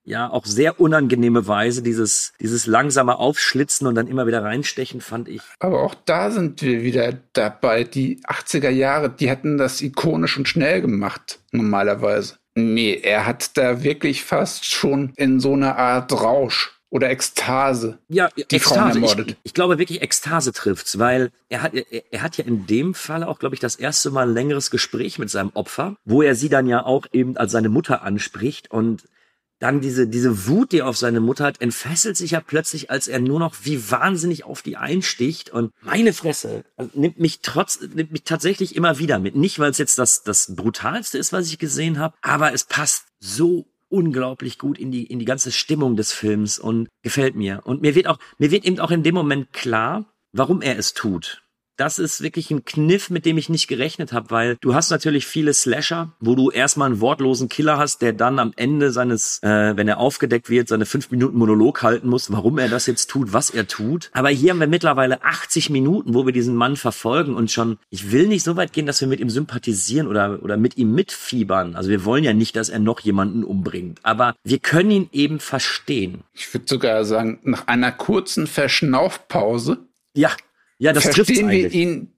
ja 0.04 0.30
auch 0.30 0.44
sehr 0.44 0.80
unangenehme 0.80 1.46
Weise. 1.46 1.82
Dieses, 1.82 2.32
dieses 2.40 2.66
langsame 2.66 3.18
Aufschlitzen 3.18 3.86
und 3.86 3.94
dann 3.94 4.06
immer 4.06 4.26
wieder 4.26 4.42
reinstechen 4.42 5.00
fand 5.00 5.28
ich. 5.28 5.42
Aber 5.60 5.82
auch 5.82 5.94
da 5.94 6.30
sind 6.30 6.62
wir 6.62 6.82
wieder 6.82 7.14
dabei. 7.32 7.84
Die 7.84 8.20
80er 8.20 8.70
Jahre, 8.70 9.10
die 9.10 9.28
hätten 9.28 9.58
das 9.58 9.80
ikonisch 9.80 10.36
und 10.36 10.48
schnell 10.48 10.80
gemacht, 10.80 11.40
normalerweise. 11.50 12.36
Nee, 12.54 13.00
er 13.02 13.26
hat 13.26 13.56
da 13.56 13.82
wirklich 13.82 14.24
fast 14.24 14.66
schon 14.66 15.12
in 15.16 15.40
so 15.40 15.54
einer 15.54 15.78
Art 15.78 16.12
Rausch 16.12 16.78
oder 16.92 17.08
Ekstase 17.08 17.98
ja, 18.08 18.28
die 18.36 18.42
Ekstase. 18.42 18.74
Frauen 18.74 18.90
ermordet. 18.90 19.30
Ich, 19.30 19.36
ich 19.44 19.54
glaube 19.54 19.78
wirklich, 19.78 20.02
Ekstase 20.02 20.52
trifft's, 20.52 20.98
weil 20.98 21.30
er 21.48 21.62
hat, 21.62 21.72
er, 21.72 21.84
er 22.12 22.22
hat 22.22 22.36
ja 22.36 22.44
in 22.44 22.66
dem 22.66 22.92
Fall 22.92 23.24
auch, 23.24 23.38
glaube 23.38 23.54
ich, 23.54 23.60
das 23.60 23.76
erste 23.76 24.10
Mal 24.10 24.28
ein 24.28 24.34
längeres 24.34 24.70
Gespräch 24.70 25.18
mit 25.18 25.30
seinem 25.30 25.50
Opfer, 25.54 25.96
wo 26.04 26.20
er 26.20 26.34
sie 26.34 26.50
dann 26.50 26.66
ja 26.66 26.84
auch 26.84 27.06
eben 27.12 27.38
als 27.38 27.52
seine 27.52 27.70
Mutter 27.70 28.02
anspricht 28.02 28.70
und 28.70 29.04
dann 29.62 29.80
diese, 29.80 30.08
diese 30.08 30.48
Wut, 30.48 30.72
die 30.72 30.78
er 30.78 30.88
auf 30.88 30.96
seine 30.96 31.20
Mutter 31.20 31.44
hat, 31.44 31.60
entfesselt 31.60 32.16
sich 32.16 32.32
ja 32.32 32.40
plötzlich, 32.40 32.90
als 32.90 33.06
er 33.06 33.20
nur 33.20 33.38
noch 33.38 33.54
wie 33.62 33.92
wahnsinnig 33.92 34.42
auf 34.42 34.60
die 34.60 34.76
einsticht 34.76 35.50
und 35.50 35.70
meine 35.82 36.12
Fresse 36.12 36.64
also 36.76 36.90
nimmt 36.94 37.20
mich 37.20 37.40
trotz, 37.42 37.80
nimmt 37.94 38.10
mich 38.10 38.24
tatsächlich 38.24 38.74
immer 38.74 38.98
wieder 38.98 39.20
mit. 39.20 39.36
Nicht, 39.36 39.60
weil 39.60 39.70
es 39.70 39.78
jetzt 39.78 40.00
das, 40.00 40.24
das 40.24 40.56
brutalste 40.56 41.16
ist, 41.16 41.32
was 41.32 41.46
ich 41.46 41.60
gesehen 41.60 42.00
habe, 42.00 42.16
aber 42.22 42.52
es 42.52 42.64
passt 42.64 43.04
so 43.20 43.66
unglaublich 43.88 44.58
gut 44.58 44.78
in 44.78 44.90
die, 44.90 45.04
in 45.04 45.20
die 45.20 45.26
ganze 45.26 45.52
Stimmung 45.52 45.94
des 45.94 46.12
Films 46.12 46.58
und 46.58 46.88
gefällt 47.02 47.36
mir. 47.36 47.60
Und 47.62 47.82
mir 47.82 47.94
wird 47.94 48.08
auch, 48.08 48.18
mir 48.38 48.50
wird 48.50 48.64
eben 48.64 48.80
auch 48.80 48.90
in 48.90 49.04
dem 49.04 49.14
Moment 49.14 49.52
klar, 49.52 50.06
warum 50.32 50.60
er 50.60 50.76
es 50.76 50.92
tut 50.92 51.42
das 51.82 51.98
ist 51.98 52.22
wirklich 52.22 52.52
ein 52.52 52.64
Kniff, 52.64 53.10
mit 53.10 53.26
dem 53.26 53.36
ich 53.38 53.48
nicht 53.48 53.66
gerechnet 53.66 54.12
habe, 54.12 54.30
weil 54.30 54.56
du 54.60 54.72
hast 54.72 54.90
natürlich 54.90 55.26
viele 55.26 55.52
Slasher, 55.52 56.12
wo 56.20 56.36
du 56.36 56.48
erstmal 56.48 56.86
einen 56.86 57.00
wortlosen 57.00 57.48
Killer 57.48 57.76
hast, 57.76 58.02
der 58.02 58.12
dann 58.12 58.38
am 58.38 58.52
Ende 58.54 58.92
seines, 58.92 59.42
äh, 59.42 59.76
wenn 59.76 59.88
er 59.88 59.98
aufgedeckt 59.98 60.48
wird, 60.48 60.68
seine 60.68 60.86
fünf 60.86 61.10
Minuten 61.10 61.36
Monolog 61.36 61.82
halten 61.82 62.08
muss, 62.08 62.30
warum 62.30 62.58
er 62.58 62.68
das 62.68 62.86
jetzt 62.86 63.10
tut, 63.10 63.32
was 63.32 63.50
er 63.50 63.66
tut. 63.66 64.10
Aber 64.12 64.28
hier 64.28 64.52
haben 64.52 64.60
wir 64.60 64.68
mittlerweile 64.68 65.24
80 65.24 65.70
Minuten, 65.70 66.14
wo 66.14 66.24
wir 66.24 66.32
diesen 66.32 66.54
Mann 66.54 66.76
verfolgen 66.76 67.34
und 67.34 67.50
schon, 67.50 67.78
ich 67.90 68.12
will 68.12 68.28
nicht 68.28 68.44
so 68.44 68.54
weit 68.54 68.72
gehen, 68.72 68.86
dass 68.86 69.00
wir 69.00 69.08
mit 69.08 69.18
ihm 69.18 69.28
sympathisieren 69.28 70.06
oder, 70.06 70.40
oder 70.40 70.56
mit 70.56 70.76
ihm 70.76 70.94
mitfiebern. 70.94 71.74
Also 71.74 71.90
wir 71.90 72.04
wollen 72.04 72.22
ja 72.22 72.32
nicht, 72.32 72.54
dass 72.54 72.68
er 72.68 72.78
noch 72.78 73.00
jemanden 73.00 73.42
umbringt, 73.42 73.98
aber 74.04 74.36
wir 74.44 74.60
können 74.60 74.92
ihn 74.92 75.08
eben 75.10 75.40
verstehen. 75.40 76.22
Ich 76.32 76.54
würde 76.54 76.66
sogar 76.68 77.04
sagen, 77.04 77.40
nach 77.42 77.66
einer 77.66 77.90
kurzen 77.90 78.46
Verschnaufpause 78.46 79.78
ja, 80.14 80.30
ja, 80.82 80.92
das 80.92 81.04
verstehen 81.04 81.48
wir 81.48 81.70
ihn 81.70 82.12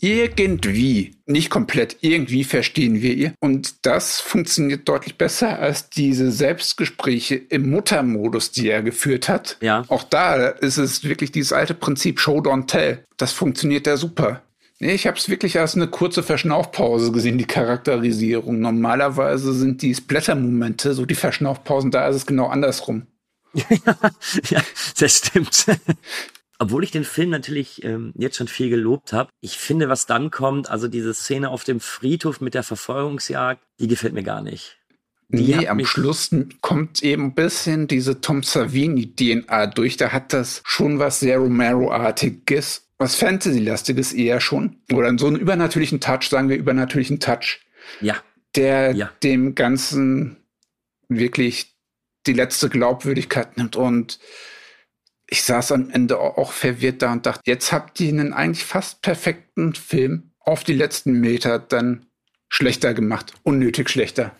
irgendwie, 0.00 1.16
nicht 1.24 1.48
komplett, 1.48 1.96
irgendwie 2.02 2.44
verstehen 2.44 3.00
wir 3.00 3.14
ihn. 3.14 3.32
Und 3.40 3.86
das 3.86 4.20
funktioniert 4.20 4.86
deutlich 4.86 5.16
besser 5.16 5.58
als 5.58 5.88
diese 5.88 6.30
Selbstgespräche 6.30 7.36
im 7.36 7.70
Muttermodus, 7.70 8.50
die 8.50 8.68
er 8.68 8.82
geführt 8.82 9.30
hat. 9.30 9.56
Ja. 9.62 9.84
Auch 9.88 10.02
da 10.02 10.48
ist 10.48 10.76
es 10.76 11.04
wirklich 11.04 11.32
dieses 11.32 11.54
alte 11.54 11.72
Prinzip 11.72 12.20
Show 12.20 12.40
don't 12.40 12.66
tell. 12.66 13.02
Das 13.16 13.32
funktioniert 13.32 13.86
ja 13.86 13.96
super. 13.96 14.42
Nee, 14.78 14.92
ich 14.92 15.06
habe 15.06 15.16
es 15.16 15.30
wirklich 15.30 15.58
als 15.58 15.74
eine 15.74 15.88
kurze 15.88 16.22
Verschnaufpause 16.22 17.12
gesehen, 17.12 17.38
die 17.38 17.46
Charakterisierung. 17.46 18.60
Normalerweise 18.60 19.54
sind 19.54 19.80
die 19.80 19.94
Splatter-Momente, 19.94 20.92
so 20.92 21.06
die 21.06 21.14
Verschnaufpausen, 21.14 21.90
da 21.90 22.08
ist 22.08 22.16
es 22.16 22.26
genau 22.26 22.48
andersrum. 22.48 23.06
ja, 23.54 24.62
das 24.98 25.16
stimmt 25.16 25.66
obwohl 26.62 26.84
ich 26.84 26.92
den 26.92 27.02
Film 27.02 27.30
natürlich 27.30 27.82
ähm, 27.82 28.12
jetzt 28.16 28.36
schon 28.36 28.46
viel 28.46 28.70
gelobt 28.70 29.12
habe, 29.12 29.30
ich 29.40 29.58
finde, 29.58 29.88
was 29.88 30.06
dann 30.06 30.30
kommt, 30.30 30.70
also 30.70 30.86
diese 30.86 31.12
Szene 31.12 31.48
auf 31.48 31.64
dem 31.64 31.80
Friedhof 31.80 32.40
mit 32.40 32.54
der 32.54 32.62
Verfolgungsjagd, 32.62 33.60
die 33.80 33.88
gefällt 33.88 34.14
mir 34.14 34.22
gar 34.22 34.42
nicht. 34.42 34.78
Die 35.28 35.56
nee, 35.56 35.66
am 35.66 35.84
Schluss 35.84 36.30
kommt 36.60 37.02
eben 37.02 37.24
ein 37.24 37.34
bisschen 37.34 37.88
diese 37.88 38.20
Tom 38.20 38.44
Savini-DNA 38.44 39.66
durch. 39.68 39.96
Da 39.96 40.12
hat 40.12 40.32
das 40.32 40.62
schon 40.64 41.00
was 41.00 41.18
sehr 41.18 41.38
Romero-artiges, 41.38 42.86
was 42.96 43.16
Fantasy-lastiges 43.16 44.12
eher 44.12 44.40
schon. 44.40 44.76
Oder 44.92 45.18
so 45.18 45.26
einen 45.26 45.40
übernatürlichen 45.40 45.98
Touch, 45.98 46.28
sagen 46.28 46.48
wir 46.48 46.56
übernatürlichen 46.56 47.18
Touch. 47.18 47.60
Ja. 48.00 48.18
Der 48.54 48.94
ja. 48.94 49.10
dem 49.24 49.56
Ganzen 49.56 50.36
wirklich 51.08 51.74
die 52.28 52.34
letzte 52.34 52.68
Glaubwürdigkeit 52.68 53.56
nimmt 53.56 53.74
und 53.74 54.20
ich 55.32 55.44
saß 55.44 55.72
am 55.72 55.88
Ende 55.88 56.18
auch 56.18 56.52
verwirrt 56.52 57.00
da 57.00 57.10
und 57.10 57.24
dachte, 57.24 57.40
jetzt 57.46 57.72
habt 57.72 57.98
ihr 58.00 58.10
einen 58.10 58.34
eigentlich 58.34 58.66
fast 58.66 59.00
perfekten 59.00 59.74
Film 59.74 60.30
auf 60.40 60.62
die 60.62 60.74
letzten 60.74 61.12
Meter 61.12 61.58
dann 61.58 62.04
schlechter 62.50 62.92
gemacht. 62.92 63.32
Unnötig 63.42 63.88
schlechter. 63.88 64.36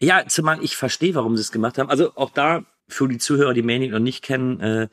Ja, 0.00 0.24
zumal 0.28 0.62
ich 0.62 0.76
verstehe, 0.76 1.16
warum 1.16 1.36
sie 1.36 1.40
es 1.40 1.50
gemacht 1.50 1.78
haben. 1.78 1.90
Also 1.90 2.12
auch 2.14 2.30
da, 2.30 2.64
für 2.88 3.08
die 3.08 3.18
Zuhörer, 3.18 3.54
die 3.54 3.62
Manic 3.62 3.90
noch 3.90 3.98
nicht 3.98 4.22
kennen, 4.22 4.60
äh, 4.60 4.88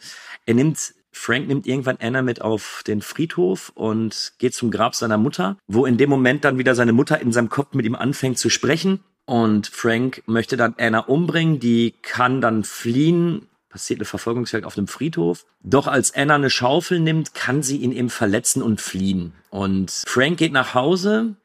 er 0.48 0.54
nimmt, 0.56 0.96
Frank 1.12 1.48
nimmt 1.48 1.68
irgendwann 1.68 1.98
Anna 2.02 2.24
mit 2.24 2.42
auf 2.42 2.82
den 2.88 3.04
Friedhof 3.04 3.72
und 3.76 4.34
geht 4.39 4.56
zum 4.56 4.72
Grab 4.72 4.96
seiner 4.96 5.20
Mutter, 5.20 5.60
wo 5.68 5.86
in 5.86 5.98
dem 5.98 6.10
Moment 6.10 6.44
dann 6.46 6.58
wieder 6.58 6.74
seine 6.74 6.94
Mutter 6.94 7.22
in 7.22 7.32
seinem 7.32 7.50
Kopf 7.50 7.76
mit 7.76 7.86
ihm 7.86 7.96
anfängt 7.96 8.39
zu 8.39 8.50
sprechen. 8.50 9.02
Und 9.26 9.68
Frank 9.68 10.24
möchte 10.26 10.58
dann 10.58 10.74
Anna 10.80 11.02
umbringen, 11.02 11.60
die 11.60 11.94
kann 12.02 12.42
dann 12.42 12.63
fliehen, 12.63 13.48
passiert 13.74 14.00
eine 14.00 14.06
Verfolgungsjagd 14.06 14.66
auf 14.66 14.78
einem 14.78 14.88
Friedhof. 14.88 15.48
Doch 15.64 15.88
als 15.88 16.14
Anna 16.14 16.36
eine 16.36 16.52
Schaufel 16.52 17.00
nimmt, 17.00 17.34
kann 17.34 17.64
sie 17.64 17.78
ihn 17.78 17.92
eben 17.92 18.12
verletzen 18.12 18.62
und 18.62 18.80
fliehen. 18.80 19.34
Und 19.50 20.04
Frank 20.06 20.38
geht 20.38 20.52
nach 20.52 20.76
Hause. 20.76 21.36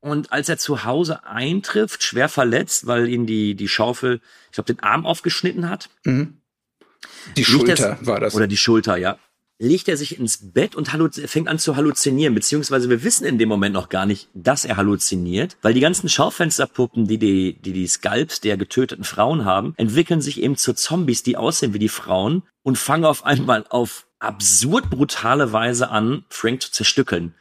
Und 0.00 0.32
als 0.32 0.48
er 0.48 0.58
zu 0.58 0.82
Hause 0.82 1.24
eintrifft, 1.24 2.02
schwer 2.02 2.28
verletzt, 2.28 2.88
weil 2.88 3.08
ihn 3.08 3.26
die, 3.26 3.54
die 3.54 3.68
Schaufel, 3.68 4.20
ich 4.46 4.56
glaube, 4.56 4.74
den 4.74 4.82
Arm 4.82 5.06
aufgeschnitten 5.06 5.70
hat. 5.70 5.88
Mhm. 6.04 6.38
Die 7.36 7.44
Schulter 7.44 7.96
war 8.00 8.18
das. 8.18 8.34
Oder 8.34 8.48
die 8.48 8.56
Schulter, 8.56 8.96
ja 8.96 9.16
legt 9.58 9.88
er 9.88 9.96
sich 9.96 10.18
ins 10.18 10.52
Bett 10.52 10.74
und 10.74 10.88
fängt 10.88 11.48
an 11.48 11.58
zu 11.58 11.76
halluzinieren, 11.76 12.34
beziehungsweise 12.34 12.90
wir 12.90 13.02
wissen 13.02 13.24
in 13.24 13.38
dem 13.38 13.48
Moment 13.48 13.74
noch 13.74 13.88
gar 13.88 14.06
nicht, 14.06 14.28
dass 14.34 14.64
er 14.64 14.76
halluziniert, 14.76 15.56
weil 15.62 15.74
die 15.74 15.80
ganzen 15.80 16.08
Schaufensterpuppen, 16.08 17.06
die 17.06 17.18
die, 17.18 17.54
die, 17.54 17.72
die 17.72 17.86
Skalps 17.86 18.40
der 18.40 18.56
getöteten 18.56 19.04
Frauen 19.04 19.44
haben, 19.44 19.74
entwickeln 19.76 20.20
sich 20.20 20.42
eben 20.42 20.56
zu 20.56 20.74
Zombies, 20.74 21.22
die 21.22 21.36
aussehen 21.36 21.74
wie 21.74 21.78
die 21.78 21.88
Frauen 21.88 22.42
und 22.62 22.78
fangen 22.78 23.04
auf 23.04 23.24
einmal 23.24 23.64
auf 23.68 24.06
absurd 24.18 24.90
brutale 24.90 25.52
Weise 25.52 25.90
an, 25.90 26.24
Frank 26.28 26.62
zu 26.62 26.72
zerstückeln. 26.72 27.34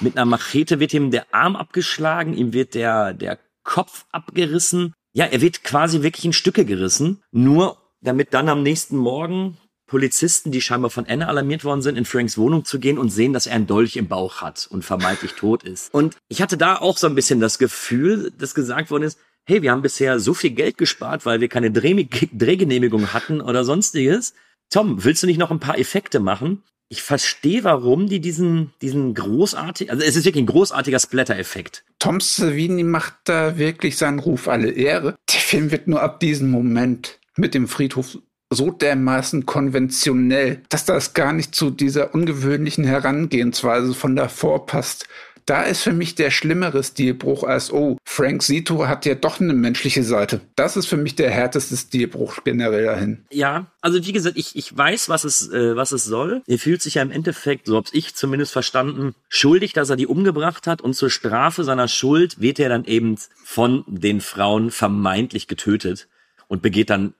Mit 0.00 0.16
einer 0.16 0.24
Machete 0.24 0.80
wird 0.80 0.94
ihm 0.94 1.10
der 1.10 1.32
Arm 1.32 1.56
abgeschlagen, 1.56 2.34
ihm 2.34 2.52
wird 2.52 2.74
der, 2.74 3.14
der 3.14 3.38
Kopf 3.62 4.06
abgerissen. 4.10 4.92
Ja, 5.12 5.26
er 5.26 5.40
wird 5.40 5.64
quasi 5.64 6.02
wirklich 6.02 6.24
in 6.24 6.32
Stücke 6.32 6.64
gerissen, 6.64 7.22
nur 7.30 7.78
damit 8.00 8.32
dann 8.34 8.48
am 8.48 8.62
nächsten 8.62 8.96
Morgen 8.96 9.58
Polizisten, 9.90 10.52
die 10.52 10.60
scheinbar 10.60 10.90
von 10.90 11.04
Anna 11.06 11.26
alarmiert 11.26 11.64
worden 11.64 11.82
sind, 11.82 11.98
in 11.98 12.04
Franks 12.04 12.38
Wohnung 12.38 12.64
zu 12.64 12.78
gehen 12.78 12.96
und 12.96 13.10
sehen, 13.10 13.32
dass 13.32 13.48
er 13.48 13.56
einen 13.56 13.66
Dolch 13.66 13.96
im 13.96 14.06
Bauch 14.06 14.40
hat 14.40 14.68
und 14.70 14.84
vermeintlich 14.84 15.32
tot 15.32 15.64
ist. 15.64 15.92
Und 15.92 16.16
ich 16.28 16.40
hatte 16.40 16.56
da 16.56 16.76
auch 16.76 16.96
so 16.96 17.08
ein 17.08 17.16
bisschen 17.16 17.40
das 17.40 17.58
Gefühl, 17.58 18.32
dass 18.38 18.54
gesagt 18.54 18.92
worden 18.92 19.02
ist, 19.02 19.18
hey, 19.44 19.62
wir 19.62 19.72
haben 19.72 19.82
bisher 19.82 20.20
so 20.20 20.32
viel 20.32 20.50
Geld 20.50 20.78
gespart, 20.78 21.26
weil 21.26 21.40
wir 21.40 21.48
keine 21.48 21.72
Dreh 21.72 22.06
Drehgenehmigung 22.32 23.12
hatten 23.12 23.40
oder 23.40 23.64
sonstiges. 23.64 24.32
Tom, 24.70 25.02
willst 25.02 25.24
du 25.24 25.26
nicht 25.26 25.38
noch 25.38 25.50
ein 25.50 25.58
paar 25.58 25.76
Effekte 25.76 26.20
machen? 26.20 26.62
Ich 26.88 27.02
verstehe, 27.02 27.64
warum 27.64 28.08
die 28.08 28.20
diesen, 28.20 28.72
diesen 28.82 29.14
großartigen, 29.14 29.92
also 29.92 30.06
es 30.06 30.14
ist 30.14 30.24
wirklich 30.24 30.44
ein 30.44 30.46
großartiger 30.46 31.00
Splatter-Effekt. 31.00 31.84
Tom 31.98 32.20
Savini 32.20 32.84
macht 32.84 33.14
da 33.24 33.58
wirklich 33.58 33.96
seinen 33.96 34.20
Ruf 34.20 34.46
alle 34.46 34.70
Ehre. 34.70 35.16
Der 35.32 35.40
Film 35.40 35.72
wird 35.72 35.88
nur 35.88 36.00
ab 36.00 36.20
diesem 36.20 36.48
Moment 36.48 37.18
mit 37.36 37.54
dem 37.54 37.66
Friedhof 37.66 38.18
so 38.50 38.70
dermaßen 38.70 39.46
konventionell, 39.46 40.62
dass 40.68 40.84
das 40.84 41.14
gar 41.14 41.32
nicht 41.32 41.54
zu 41.54 41.70
dieser 41.70 42.14
ungewöhnlichen 42.14 42.84
Herangehensweise 42.84 43.94
von 43.94 44.16
davor 44.16 44.66
passt. 44.66 45.06
Da 45.46 45.62
ist 45.62 45.82
für 45.82 45.92
mich 45.92 46.14
der 46.14 46.30
schlimmere 46.30 46.84
Stilbruch 46.84 47.42
als, 47.42 47.72
oh, 47.72 47.96
Frank 48.04 48.42
Zito 48.42 48.86
hat 48.86 49.04
ja 49.06 49.16
doch 49.16 49.40
eine 49.40 49.52
menschliche 49.52 50.04
Seite. 50.04 50.40
Das 50.54 50.76
ist 50.76 50.86
für 50.86 50.96
mich 50.96 51.16
der 51.16 51.30
härteste 51.30 51.76
Stilbruch 51.76 52.44
generell 52.44 52.84
dahin. 52.84 53.24
Ja, 53.30 53.66
also 53.80 54.04
wie 54.06 54.12
gesagt, 54.12 54.36
ich, 54.36 54.54
ich 54.54 54.76
weiß, 54.76 55.08
was 55.08 55.24
es, 55.24 55.50
äh, 55.50 55.74
was 55.74 55.90
es 55.90 56.04
soll. 56.04 56.42
Er 56.46 56.58
fühlt 56.58 56.82
sich 56.82 56.94
ja 56.94 57.02
im 57.02 57.10
Endeffekt, 57.10 57.66
so 57.66 57.76
hab's 57.76 57.90
ich 57.92 58.14
zumindest 58.14 58.52
verstanden, 58.52 59.14
schuldig, 59.28 59.72
dass 59.72 59.90
er 59.90 59.96
die 59.96 60.06
umgebracht 60.06 60.68
hat 60.68 60.82
und 60.82 60.94
zur 60.94 61.10
Strafe 61.10 61.64
seiner 61.64 61.88
Schuld 61.88 62.40
wird 62.40 62.60
er 62.60 62.68
dann 62.68 62.84
eben 62.84 63.16
von 63.42 63.82
den 63.88 64.20
Frauen 64.20 64.70
vermeintlich 64.70 65.48
getötet 65.48 66.06
und 66.50 66.62
begeht 66.62 66.90
dann, 66.90 67.14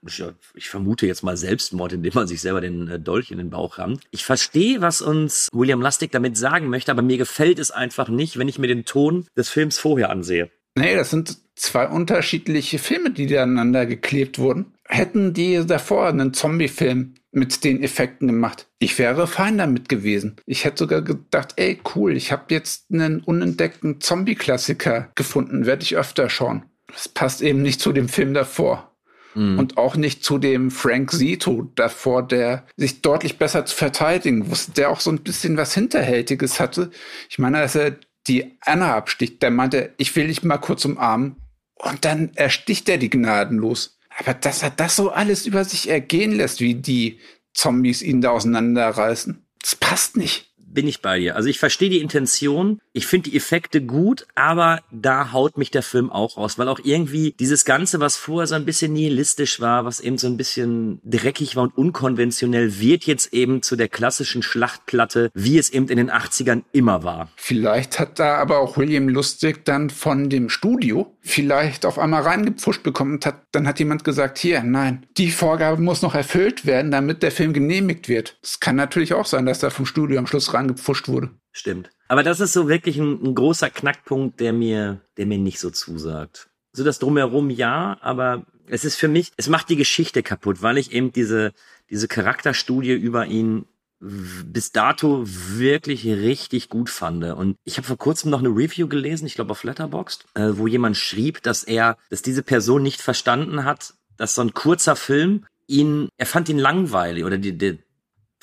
ich 0.53 0.69
vermute 0.69 1.07
jetzt 1.07 1.23
mal 1.23 1.37
Selbstmord, 1.37 1.93
indem 1.93 2.11
man 2.13 2.27
sich 2.27 2.41
selber 2.41 2.59
den 2.59 2.89
äh, 2.89 2.99
Dolch 2.99 3.31
in 3.31 3.37
den 3.37 3.49
Bauch 3.49 3.77
rammt. 3.77 4.03
Ich 4.11 4.25
verstehe, 4.25 4.81
was 4.81 5.01
uns 5.01 5.47
William 5.53 5.81
Lustig 5.81 6.11
damit 6.11 6.35
sagen 6.35 6.67
möchte, 6.67 6.91
aber 6.91 7.01
mir 7.01 7.17
gefällt 7.17 7.57
es 7.57 7.71
einfach 7.71 8.09
nicht, 8.09 8.37
wenn 8.37 8.49
ich 8.49 8.59
mir 8.59 8.67
den 8.67 8.83
Ton 8.83 9.25
des 9.37 9.47
Films 9.47 9.79
vorher 9.79 10.09
ansehe. 10.09 10.51
Nee, 10.77 10.95
das 10.95 11.11
sind 11.11 11.37
zwei 11.55 11.87
unterschiedliche 11.87 12.77
Filme, 12.77 13.11
die 13.11 13.37
aneinander 13.37 13.85
geklebt 13.85 14.37
wurden. 14.37 14.73
Hätten 14.85 15.33
die 15.33 15.65
davor 15.65 16.07
einen 16.07 16.33
Zombie-Film 16.33 17.15
mit 17.31 17.63
den 17.63 17.81
Effekten 17.81 18.27
gemacht. 18.27 18.67
Ich 18.79 18.99
wäre 18.99 19.27
fein 19.27 19.57
damit 19.57 19.87
gewesen. 19.87 20.35
Ich 20.45 20.65
hätte 20.65 20.79
sogar 20.79 21.01
gedacht, 21.01 21.53
ey, 21.55 21.79
cool, 21.95 22.17
ich 22.17 22.33
habe 22.33 22.53
jetzt 22.53 22.91
einen 22.91 23.21
unentdeckten 23.21 24.01
Zombie-Klassiker 24.01 25.09
gefunden, 25.15 25.65
werde 25.65 25.83
ich 25.83 25.95
öfter 25.95 26.29
schauen. 26.29 26.65
Das 26.87 27.07
passt 27.07 27.41
eben 27.41 27.61
nicht 27.61 27.79
zu 27.79 27.93
dem 27.93 28.09
Film 28.09 28.33
davor. 28.33 28.90
Mhm. 29.35 29.59
Und 29.59 29.77
auch 29.77 29.95
nicht 29.95 30.23
zu 30.23 30.37
dem 30.37 30.71
Frank 30.71 31.11
Zito 31.11 31.69
davor, 31.75 32.23
der 32.23 32.65
sich 32.77 33.01
deutlich 33.01 33.37
besser 33.37 33.65
zu 33.65 33.75
verteidigen 33.75 34.49
wusste, 34.49 34.71
der 34.71 34.89
auch 34.89 34.99
so 34.99 35.11
ein 35.11 35.21
bisschen 35.21 35.57
was 35.57 35.73
Hinterhältiges 35.73 36.59
hatte. 36.59 36.91
Ich 37.29 37.39
meine, 37.39 37.59
dass 37.59 37.75
er 37.75 37.95
die 38.27 38.57
Anna 38.61 38.95
absticht, 38.95 39.41
der 39.41 39.51
meinte, 39.51 39.93
ich 39.97 40.15
will 40.15 40.27
dich 40.27 40.43
mal 40.43 40.57
kurz 40.57 40.85
umarmen. 40.85 41.37
Und 41.75 42.05
dann 42.05 42.31
ersticht 42.35 42.87
er 42.89 42.97
die 42.97 43.09
gnadenlos. 43.09 43.97
Aber 44.19 44.33
dass 44.33 44.61
er 44.61 44.69
das 44.69 44.95
so 44.95 45.09
alles 45.09 45.45
über 45.45 45.65
sich 45.65 45.89
ergehen 45.89 46.31
lässt, 46.31 46.59
wie 46.59 46.75
die 46.75 47.19
Zombies 47.53 48.01
ihn 48.01 48.21
da 48.21 48.31
auseinanderreißen, 48.31 49.45
das 49.61 49.75
passt 49.75 50.17
nicht 50.17 50.50
bin 50.73 50.87
ich 50.87 51.01
bei 51.01 51.19
dir. 51.19 51.35
Also 51.35 51.49
ich 51.49 51.59
verstehe 51.59 51.89
die 51.89 51.99
Intention, 51.99 52.79
ich 52.93 53.07
finde 53.07 53.29
die 53.29 53.37
Effekte 53.37 53.81
gut, 53.81 54.27
aber 54.35 54.81
da 54.91 55.31
haut 55.31 55.57
mich 55.57 55.71
der 55.71 55.83
Film 55.83 56.09
auch 56.09 56.37
raus, 56.37 56.57
weil 56.57 56.67
auch 56.67 56.79
irgendwie 56.83 57.35
dieses 57.39 57.65
Ganze, 57.65 57.99
was 57.99 58.17
vorher 58.17 58.47
so 58.47 58.55
ein 58.55 58.65
bisschen 58.65 58.93
nihilistisch 58.93 59.59
war, 59.59 59.85
was 59.85 59.99
eben 59.99 60.17
so 60.17 60.27
ein 60.27 60.37
bisschen 60.37 60.99
dreckig 61.03 61.55
war 61.55 61.63
und 61.63 61.77
unkonventionell, 61.77 62.79
wird 62.79 63.05
jetzt 63.05 63.33
eben 63.33 63.61
zu 63.61 63.75
der 63.75 63.87
klassischen 63.87 64.43
Schlachtplatte, 64.43 65.31
wie 65.33 65.57
es 65.57 65.69
eben 65.69 65.87
in 65.87 65.97
den 65.97 66.11
80ern 66.11 66.63
immer 66.71 67.03
war. 67.03 67.29
Vielleicht 67.35 67.99
hat 67.99 68.19
da 68.19 68.35
aber 68.35 68.59
auch 68.59 68.77
William 68.77 69.09
Lustig 69.09 69.65
dann 69.65 69.89
von 69.89 70.29
dem 70.29 70.49
Studio 70.49 71.15
vielleicht 71.21 71.85
auf 71.85 71.99
einmal 71.99 72.23
reingepfuscht 72.23 72.83
bekommen 72.83 73.13
und 73.13 73.25
hat, 73.25 73.43
dann 73.51 73.67
hat 73.67 73.79
jemand 73.79 74.03
gesagt, 74.03 74.37
hier, 74.39 74.63
nein, 74.63 75.05
die 75.17 75.31
Vorgabe 75.31 75.81
muss 75.81 76.01
noch 76.01 76.15
erfüllt 76.15 76.65
werden, 76.65 76.91
damit 76.91 77.23
der 77.23 77.31
Film 77.31 77.53
genehmigt 77.53 78.09
wird. 78.09 78.37
Es 78.41 78.59
kann 78.59 78.75
natürlich 78.75 79.13
auch 79.13 79.25
sein, 79.25 79.45
dass 79.45 79.59
da 79.59 79.69
vom 79.69 79.85
Studio 79.85 80.17
am 80.17 80.27
Schluss 80.27 80.53
reingepfuscht 80.61 81.07
wurde. 81.07 81.31
Stimmt. 81.51 81.89
Aber 82.07 82.23
das 82.23 82.39
ist 82.39 82.53
so 82.53 82.67
wirklich 82.69 82.97
ein, 82.97 83.21
ein, 83.23 83.35
großer 83.35 83.69
Knackpunkt, 83.69 84.39
der 84.39 84.53
mir, 84.53 85.01
der 85.17 85.25
mir 85.25 85.37
nicht 85.37 85.59
so 85.59 85.69
zusagt. 85.69 86.49
So 86.73 86.83
das 86.83 86.99
drumherum 86.99 87.49
ja, 87.49 87.97
aber 88.01 88.45
es 88.67 88.85
ist 88.85 88.95
für 88.95 89.09
mich, 89.09 89.31
es 89.37 89.49
macht 89.49 89.69
die 89.69 89.75
Geschichte 89.75 90.23
kaputt, 90.23 90.61
weil 90.61 90.77
ich 90.77 90.93
eben 90.93 91.11
diese, 91.11 91.51
diese 91.89 92.07
Charakterstudie 92.07 92.93
über 92.93 93.25
ihn 93.25 93.65
bis 94.01 94.71
dato 94.71 95.23
wirklich 95.25 96.05
richtig 96.07 96.69
gut 96.69 96.89
fand. 96.89 97.23
Und 97.23 97.57
ich 97.63 97.77
habe 97.77 97.85
vor 97.85 97.97
kurzem 97.97 98.31
noch 98.31 98.39
eine 98.39 98.49
Review 98.49 98.87
gelesen, 98.87 99.27
ich 99.27 99.35
glaube 99.35 99.51
auf 99.51 99.63
Letterboxd, 99.63 100.25
äh, 100.33 100.51
wo 100.53 100.65
jemand 100.65 100.97
schrieb, 100.97 101.43
dass 101.43 101.63
er, 101.63 101.97
dass 102.09 102.23
diese 102.23 102.41
Person 102.41 102.81
nicht 102.81 103.01
verstanden 103.01 103.63
hat, 103.63 103.93
dass 104.17 104.35
so 104.35 104.41
ein 104.41 104.53
kurzer 104.53 104.95
Film 104.95 105.45
ihn, 105.67 106.09
er 106.17 106.25
fand 106.25 106.49
ihn 106.49 106.57
langweilig 106.57 107.25
oder 107.25 107.37
die, 107.37 107.57
die 107.57 107.79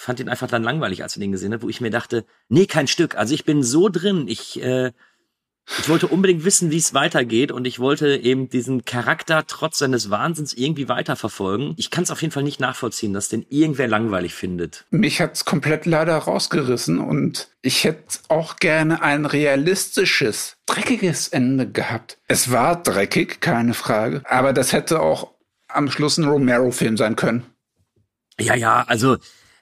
fand 0.00 0.20
ihn 0.20 0.28
einfach 0.28 0.48
dann 0.48 0.62
langweilig, 0.62 1.02
als 1.02 1.16
er 1.16 1.20
den 1.20 1.32
gesehen 1.32 1.52
hat, 1.52 1.62
wo 1.62 1.68
ich 1.68 1.80
mir 1.80 1.90
dachte, 1.90 2.24
nee, 2.48 2.66
kein 2.66 2.86
Stück. 2.86 3.16
Also 3.16 3.34
ich 3.34 3.44
bin 3.44 3.62
so 3.62 3.88
drin, 3.88 4.28
ich 4.28 4.62
äh, 4.62 4.92
ich 5.80 5.88
wollte 5.88 6.06
unbedingt 6.06 6.44
wissen, 6.44 6.70
wie 6.70 6.78
es 6.78 6.94
weitergeht 6.94 7.52
und 7.52 7.66
ich 7.66 7.78
wollte 7.78 8.16
eben 8.16 8.48
diesen 8.48 8.86
Charakter 8.86 9.46
trotz 9.46 9.78
seines 9.78 10.08
Wahnsinns 10.08 10.54
irgendwie 10.54 10.88
weiterverfolgen. 10.88 11.74
Ich 11.76 11.90
kann 11.90 12.04
es 12.04 12.10
auf 12.10 12.22
jeden 12.22 12.32
Fall 12.32 12.42
nicht 12.42 12.58
nachvollziehen, 12.58 13.12
dass 13.12 13.28
den 13.28 13.44
irgendwer 13.50 13.86
langweilig 13.86 14.34
findet. 14.34 14.86
Mich 14.90 15.20
hat's 15.20 15.44
komplett 15.44 15.84
leider 15.84 16.16
rausgerissen 16.16 16.98
und 16.98 17.48
ich 17.60 17.84
hätte 17.84 18.18
auch 18.28 18.56
gerne 18.56 19.02
ein 19.02 19.26
realistisches, 19.26 20.56
dreckiges 20.64 21.28
Ende 21.28 21.70
gehabt. 21.70 22.18
Es 22.28 22.50
war 22.50 22.82
dreckig, 22.82 23.40
keine 23.40 23.74
Frage, 23.74 24.22
aber 24.24 24.54
das 24.54 24.72
hätte 24.72 25.00
auch 25.00 25.32
am 25.68 25.90
Schluss 25.90 26.16
ein 26.16 26.24
Romero-Film 26.24 26.96
sein 26.96 27.14
können. 27.14 27.44
Ja, 28.40 28.54
ja, 28.54 28.84
also 28.86 29.18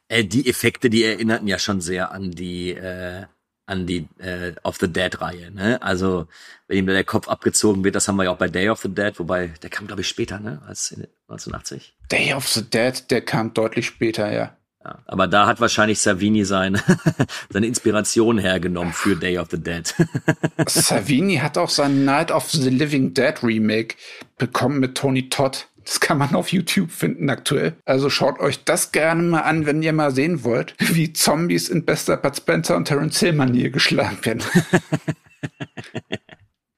äh, 0.08 0.24
die 0.24 0.48
Effekte, 0.48 0.90
die 0.90 1.04
erinnerten 1.04 1.48
ja 1.48 1.58
schon 1.58 1.80
sehr 1.80 2.12
an 2.12 2.30
die 2.30 2.70
äh, 2.70 3.24
an 3.66 3.86
die 3.86 4.08
äh, 4.18 4.54
of 4.62 4.76
the 4.78 4.88
Dead 4.88 5.20
Reihe. 5.20 5.50
Ne? 5.50 5.82
Also 5.82 6.28
wenn 6.68 6.78
ihm 6.78 6.86
der 6.86 7.04
Kopf 7.04 7.28
abgezogen 7.28 7.84
wird, 7.84 7.96
das 7.96 8.06
haben 8.06 8.16
wir 8.16 8.24
ja 8.24 8.30
auch 8.30 8.38
bei 8.38 8.48
Day 8.48 8.68
of 8.68 8.80
the 8.80 8.88
Dead, 8.88 9.18
wobei 9.18 9.48
der 9.62 9.70
kam 9.70 9.86
glaube 9.86 10.02
ich 10.02 10.08
später, 10.08 10.38
ne, 10.38 10.62
als 10.66 10.92
in 10.92 11.06
1980. 11.28 11.94
Day 12.10 12.32
of 12.32 12.46
the 12.48 12.62
Dead, 12.62 13.10
der 13.10 13.22
kam 13.22 13.52
deutlich 13.54 13.86
später, 13.86 14.32
ja. 14.32 14.56
ja 14.84 14.98
aber 15.06 15.26
da 15.26 15.46
hat 15.46 15.60
wahrscheinlich 15.60 16.00
Savini 16.00 16.44
sein, 16.44 16.80
seine 17.50 17.66
Inspiration 17.66 18.38
hergenommen 18.38 18.92
für 18.92 19.16
Day 19.16 19.38
of 19.38 19.48
the 19.50 19.60
Dead. 19.60 19.92
Savini 20.68 21.38
hat 21.38 21.58
auch 21.58 21.70
sein 21.70 22.04
Night 22.04 22.30
of 22.30 22.48
the 22.50 22.70
Living 22.70 23.14
Dead 23.14 23.42
Remake 23.42 23.96
bekommen 24.38 24.78
mit 24.78 24.96
Tony 24.96 25.28
Todd. 25.28 25.66
Das 25.86 26.00
kann 26.00 26.18
man 26.18 26.34
auf 26.34 26.50
YouTube 26.50 26.90
finden 26.90 27.30
aktuell. 27.30 27.76
Also 27.84 28.10
schaut 28.10 28.40
euch 28.40 28.64
das 28.64 28.90
gerne 28.90 29.22
mal 29.22 29.42
an, 29.42 29.66
wenn 29.66 29.82
ihr 29.82 29.92
mal 29.92 30.10
sehen 30.10 30.42
wollt, 30.42 30.74
wie 30.78 31.12
Zombies 31.12 31.68
in 31.68 31.84
bester 31.84 32.16
Bud 32.16 32.36
Spencer 32.36 32.76
und 32.76 32.86
Terence 32.86 33.20
Hill 33.20 33.34
Manier 33.34 33.70
geschlagen 33.70 34.18
werden. 34.24 34.42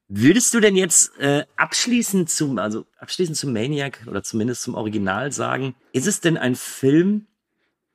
Würdest 0.09 0.53
du 0.53 0.61
denn 0.61 0.77
jetzt 0.77 1.19
äh, 1.19 1.45
abschließend 1.57 2.29
zum, 2.29 2.59
also 2.59 2.85
abschließend 2.99 3.37
zum 3.37 3.53
Maniac 3.53 4.01
oder 4.07 4.23
zumindest 4.23 4.63
zum 4.63 4.75
Original 4.75 5.33
sagen, 5.33 5.75
ist 5.93 6.07
es 6.07 6.21
denn 6.21 6.37
ein 6.37 6.55
Film, 6.55 7.27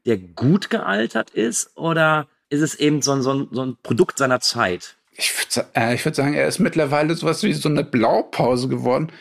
der 0.05 0.17
gut 0.17 0.71
gealtert 0.71 1.29
ist 1.29 1.77
oder 1.77 2.27
ist 2.49 2.61
es 2.61 2.75
eben 2.75 3.03
so 3.03 3.11
ein, 3.13 3.21
so 3.21 3.33
ein, 3.33 3.47
so 3.51 3.63
ein 3.63 3.77
Produkt 3.83 4.17
seiner 4.17 4.39
Zeit? 4.39 4.97
Ich 5.15 5.31
würde 5.37 5.69
äh, 5.73 6.03
würd 6.03 6.15
sagen, 6.15 6.33
er 6.33 6.47
ist 6.47 6.59
mittlerweile 6.59 7.13
sowas 7.13 7.43
wie 7.43 7.53
so 7.53 7.69
eine 7.69 7.83
Blaupause 7.83 8.67
geworden 8.67 9.11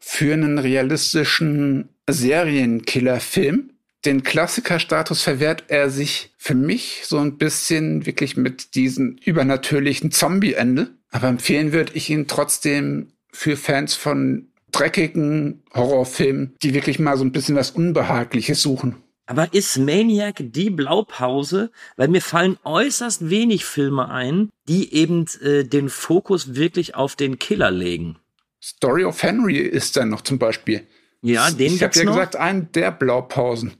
für 0.00 0.32
einen 0.32 0.58
realistischen 0.58 1.90
Serienkiller-Film. 2.08 3.70
Den 4.04 4.22
Klassikerstatus 4.22 5.22
verwehrt 5.22 5.64
er 5.68 5.90
sich 5.90 6.32
für 6.38 6.54
mich 6.54 7.02
so 7.04 7.18
ein 7.18 7.36
bisschen 7.36 8.06
wirklich 8.06 8.36
mit 8.36 8.74
diesem 8.74 9.16
übernatürlichen 9.22 10.10
Zombie-Ende. 10.10 10.88
Aber 11.10 11.28
empfehlen 11.28 11.72
würde 11.72 11.92
ich 11.94 12.08
ihn 12.08 12.26
trotzdem 12.26 13.12
für 13.32 13.56
Fans 13.56 13.94
von 13.94 14.48
dreckigen 14.72 15.62
Horrorfilmen, 15.74 16.54
die 16.62 16.74
wirklich 16.74 16.98
mal 16.98 17.16
so 17.16 17.24
ein 17.24 17.32
bisschen 17.32 17.56
was 17.56 17.72
Unbehagliches 17.72 18.62
suchen. 18.62 18.96
Aber 19.26 19.52
ist 19.52 19.78
Maniac 19.78 20.36
die 20.40 20.70
Blaupause? 20.70 21.70
Weil 21.96 22.08
mir 22.08 22.20
fallen 22.20 22.58
äußerst 22.64 23.30
wenig 23.30 23.64
Filme 23.64 24.08
ein, 24.08 24.50
die 24.66 24.92
eben 24.92 25.26
äh, 25.42 25.64
den 25.64 25.88
Fokus 25.88 26.56
wirklich 26.56 26.96
auf 26.96 27.14
den 27.14 27.38
Killer 27.38 27.70
legen. 27.70 28.16
Story 28.62 29.04
of 29.04 29.22
Henry 29.22 29.58
ist 29.58 29.96
dann 29.96 30.08
noch 30.08 30.20
zum 30.20 30.38
Beispiel. 30.38 30.86
Ja, 31.22 31.50
den 31.50 31.74
Ich 31.74 31.82
habe 31.82 31.98
ja 31.98 32.04
noch? 32.04 32.14
gesagt, 32.14 32.36
einen 32.36 32.72
der 32.72 32.90
Blaupausen. 32.90 33.74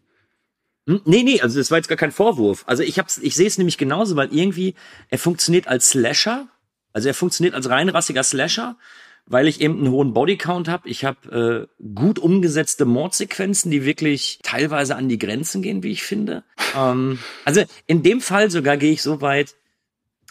Hm, 0.87 1.03
nee, 1.05 1.23
nee, 1.23 1.41
also 1.41 1.59
das 1.59 1.71
war 1.71 1.79
jetzt 1.79 1.89
gar 1.89 1.99
kein 1.99 2.13
Vorwurf. 2.13 2.65
Also 2.67 2.83
ich 2.83 2.99
hab's, 2.99 3.19
ich 3.19 3.35
sehe 3.35 3.47
es 3.47 3.59
nämlich 3.59 3.79
genauso, 3.79 4.17
weil 4.17 4.33
irgendwie 4.35 4.75
er 5.09 5.19
funktioniert 5.19 5.69
als 5.69 5.91
Slasher, 5.91 6.49
also 6.93 7.09
er 7.09 7.15
funktioniert 7.15 7.55
als 7.55 7.69
reinrassiger 7.69 8.23
Slasher 8.23 8.77
weil 9.31 9.47
ich 9.47 9.61
eben 9.61 9.79
einen 9.79 9.91
hohen 9.93 10.13
Bodycount 10.13 10.69
habe. 10.69 10.89
Ich 10.89 11.05
habe 11.05 11.69
äh, 11.81 11.85
gut 11.95 12.19
umgesetzte 12.19 12.85
Mordsequenzen, 12.85 13.71
die 13.71 13.85
wirklich 13.85 14.41
teilweise 14.43 14.97
an 14.97 15.09
die 15.09 15.19
Grenzen 15.19 15.63
gehen, 15.63 15.85
wie 15.85 15.93
ich 15.93 16.03
finde. 16.03 16.43
Ähm, 16.77 17.21
also 17.45 17.63
in 17.87 18.03
dem 18.03 18.21
Fall 18.21 18.51
sogar 18.51 18.77
gehe 18.77 18.91
ich 18.91 19.03
so 19.03 19.21
weit. 19.21 19.55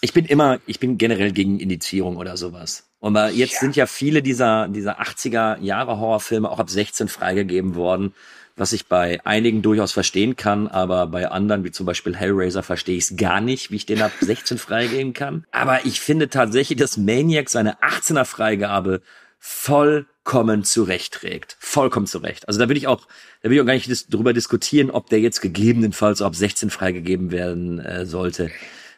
Ich 0.02 0.12
bin 0.12 0.26
immer, 0.26 0.60
ich 0.66 0.82
bin 0.82 0.98
generell 0.98 1.32
gegen 1.32 1.62
Indizierung 1.62 2.18
oder 2.18 2.36
sowas. 2.36 2.89
Aber 3.02 3.30
jetzt 3.30 3.54
ja. 3.54 3.60
sind 3.60 3.76
ja 3.76 3.86
viele 3.86 4.22
dieser, 4.22 4.68
dieser 4.68 5.02
80er 5.02 5.60
Jahre 5.62 6.00
Horrorfilme 6.00 6.50
auch 6.50 6.60
ab 6.60 6.70
16 6.70 7.08
freigegeben 7.08 7.76
worden 7.76 8.14
was 8.60 8.74
ich 8.74 8.88
bei 8.88 9.20
einigen 9.26 9.62
durchaus 9.62 9.94
verstehen 9.94 10.36
kann, 10.36 10.68
aber 10.68 11.08
bei 11.08 11.32
anderen, 11.32 11.64
wie 11.64 11.72
zum 11.72 11.86
Beispiel 11.86 12.16
Hellraiser, 12.16 12.62
verstehe 12.62 12.98
ich 12.98 13.06
es 13.06 13.18
gar 13.18 13.40
nicht, 13.40 13.72
wie 13.72 13.78
ich 13.78 13.86
den 13.86 14.02
ab 14.02 14.12
16 14.20 14.58
freigeben 14.58 15.14
kann. 15.14 15.46
Aber 15.52 15.86
ich 15.86 16.02
finde 16.02 16.30
tatsächlich, 16.30 16.78
dass 16.78 16.98
Maniac 16.98 17.50
seine 17.50 17.80
18er 17.82 18.26
Freigabe 18.26 19.02
vollkommen 19.40 20.66
zurechtträgt. 20.66 21.56
Vollkommen 21.60 22.06
zurecht. 22.06 22.48
Also 22.50 22.60
da 22.60 22.68
will 22.68 22.76
ich 22.76 22.88
auch, 22.88 23.08
da 23.42 23.50
will 23.50 23.56
ich 23.56 23.62
auch 23.62 23.66
gar 23.66 23.74
nicht 23.74 23.88
dis 23.88 24.08
darüber 24.08 24.34
diskutieren, 24.34 24.92
ob 24.92 25.10
der 25.10 25.22
jetzt 25.22 25.40
gegebenenfalls 25.40 26.22
ab 26.22 26.36
16 26.36 26.70
freigegeben 26.70 27.32
werden 27.32 27.80
äh, 27.80 28.06
sollte. 28.06 28.52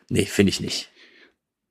Nee, 0.10 0.26
finde 0.26 0.50
ich 0.50 0.60
nicht. 0.60 0.90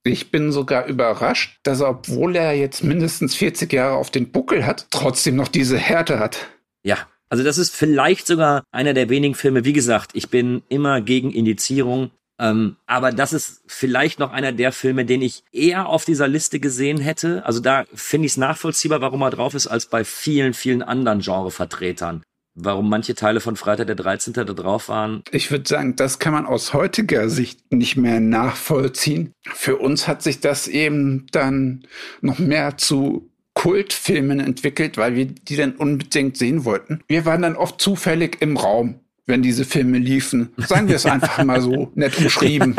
Ich 0.03 0.31
bin 0.31 0.51
sogar 0.51 0.87
überrascht, 0.87 1.59
dass 1.63 1.81
er, 1.81 1.91
obwohl 1.91 2.35
er 2.35 2.55
jetzt 2.55 2.83
mindestens 2.83 3.35
40 3.35 3.73
Jahre 3.73 3.97
auf 3.97 4.11
den 4.11 4.33
Buckel 4.33 4.65
hat, 4.65 4.87
trotzdem 4.91 5.37
noch 5.37 5.49
diese 5.49 5.77
Härte 5.77 6.19
hat. 6.19 6.49
Ja, 6.83 6.97
also 7.29 7.45
das 7.45 7.59
ist 7.59 7.75
vielleicht 7.75 8.27
sogar 8.27 8.65
einer 8.73 8.95
der 8.95 9.09
wenigen 9.09 9.35
Filme. 9.35 9.65
Wie 9.65 9.73
gesagt, 9.73 10.13
ich 10.15 10.31
bin 10.31 10.63
immer 10.69 11.01
gegen 11.01 11.31
Indizierung. 11.31 12.11
Ähm, 12.41 12.77
aber 12.87 13.13
das 13.13 13.35
ist 13.35 13.63
vielleicht 13.67 14.19
noch 14.19 14.33
einer 14.33 14.53
der 14.53 14.73
Filme, 14.73 15.05
den 15.05 15.21
ich 15.21 15.45
eher 15.53 15.87
auf 15.87 16.07
dieser 16.07 16.27
Liste 16.27 16.59
gesehen 16.59 16.99
hätte. 16.99 17.45
Also 17.45 17.61
da 17.61 17.85
finde 17.93 18.27
ich 18.27 18.33
es 18.33 18.39
nachvollziehbar, 18.39 19.03
warum 19.03 19.21
er 19.21 19.31
drauf 19.31 19.53
ist, 19.53 19.67
als 19.67 19.85
bei 19.85 20.05
vielen, 20.05 20.55
vielen 20.55 20.83
anderen 20.83 21.21
Genrevertretern. 21.21 22.23
Warum 22.63 22.89
manche 22.89 23.15
Teile 23.15 23.41
von 23.41 23.57
Freitag 23.57 23.87
der 23.87 23.97
13. 23.97 24.33
da 24.33 24.45
drauf 24.45 24.89
waren. 24.89 25.23
Ich 25.31 25.51
würde 25.51 25.69
sagen, 25.69 25.97
das 25.97 26.19
kann 26.19 26.33
man 26.33 26.47
aus 26.47 26.75
heutiger 26.75 27.29
Sicht 27.29 27.73
nicht 27.73 27.97
mehr 27.97 28.21
nachvollziehen. 28.21 29.33
Für 29.47 29.77
uns 29.77 30.09
hat 30.09 30.23
sich 30.23 30.41
das 30.41 30.69
eben 30.69 31.27
dann 31.33 31.83
noch 32.21 32.39
mehr 32.39 32.77
zu 32.77 33.31
Kultfilmen 33.55 34.41
entwickelt, 34.41 34.97
weil 34.97 35.15
wir 35.15 35.27
die 35.27 35.57
dann 35.57 35.73
unbedingt 35.73 36.37
sehen 36.37 36.65
wollten. 36.65 37.03
Wir 37.09 37.25
waren 37.27 37.43
dann 37.43 37.57
oft 37.57 37.81
zufällig 37.81 38.41
im 38.41 38.57
Raum, 38.57 39.01
wenn 39.27 39.43
diese 39.43 39.65
Filme 39.65 39.99
liefen. 39.99 40.51
Sagen 40.57 40.89
wir 40.89 40.97
es 40.97 41.07
einfach 41.07 41.43
mal 41.45 41.61
so 41.61 41.91
nett 41.95 42.17
umschrieben. 42.19 42.77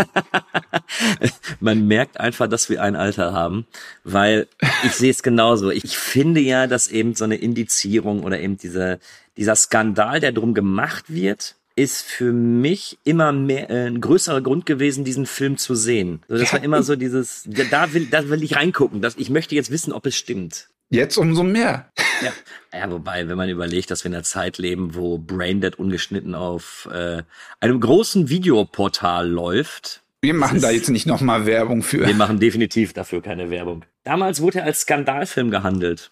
Man 1.60 1.88
merkt 1.88 2.20
einfach, 2.20 2.48
dass 2.48 2.70
wir 2.70 2.82
ein 2.82 2.96
Alter 2.96 3.34
haben, 3.34 3.66
weil 4.04 4.48
ich 4.84 4.94
sehe 4.94 5.12
es 5.12 5.24
genauso. 5.24 5.70
Ich 5.70 5.98
finde 5.98 6.42
ja, 6.42 6.68
dass 6.68 6.88
eben 6.88 7.16
so 7.16 7.26
eine 7.26 7.36
Indizierung 7.36 8.24
oder 8.24 8.40
eben 8.40 8.58
dieser, 8.58 9.00
dieser 9.38 9.56
Skandal, 9.56 10.20
der 10.20 10.32
drum 10.32 10.54
gemacht 10.54 11.06
wird, 11.08 11.56
ist 11.76 12.04
für 12.04 12.34
mich 12.34 13.00
immer 13.04 13.32
mehr 13.32 13.70
äh, 13.70 13.88
ein 13.88 14.02
größerer 14.02 14.42
Grund 14.42 14.66
gewesen, 14.66 15.04
diesen 15.04 15.26
Film 15.26 15.58
zu 15.58 15.76
sehen. 15.76 16.22
So, 16.28 16.38
das 16.38 16.52
ja. 16.52 16.58
war 16.58 16.64
immer 16.64 16.84
so 16.84 16.96
dieses, 16.96 17.48
da 17.72 17.94
will, 17.94 18.08
da 18.08 18.28
will 18.30 18.44
ich 18.44 18.56
reingucken. 18.56 19.02
Das, 19.02 19.16
ich 19.18 19.30
möchte 19.30 19.56
jetzt 19.56 19.72
wissen, 19.72 19.94
ob 19.94 20.06
es 20.06 20.16
stimmt. 20.16 20.68
Jetzt 20.90 21.18
umso 21.18 21.44
mehr. 21.44 21.90
Ja. 22.22 22.34
ja, 22.78 22.92
wobei, 22.92 23.30
wenn 23.30 23.38
man 23.38 23.50
überlegt, 23.50 23.90
dass 23.90 24.04
wir 24.04 24.10
in 24.10 24.16
einer 24.16 24.24
Zeit 24.24 24.58
leben, 24.58 24.94
wo 24.94 25.18
Braindead 25.18 25.80
ungeschnitten 25.80 26.36
auf 26.36 26.90
äh, 26.92 27.24
einem 27.62 27.80
großen 27.80 28.28
Videoportal 28.28 29.30
läuft. 29.30 30.04
Wir 30.22 30.34
machen 30.34 30.62
da 30.62 30.70
jetzt 30.70 30.90
nicht 30.90 31.08
nochmal 31.08 31.46
Werbung 31.46 31.82
für. 31.82 32.06
Wir 32.06 32.14
machen 32.14 32.40
definitiv 32.40 32.92
dafür 32.92 33.22
keine 33.22 33.50
Werbung. 33.50 33.86
Damals 34.04 34.42
wurde 34.42 34.60
er 34.60 34.66
als 34.66 34.82
Skandalfilm 34.82 35.50
gehandelt. 35.50 36.12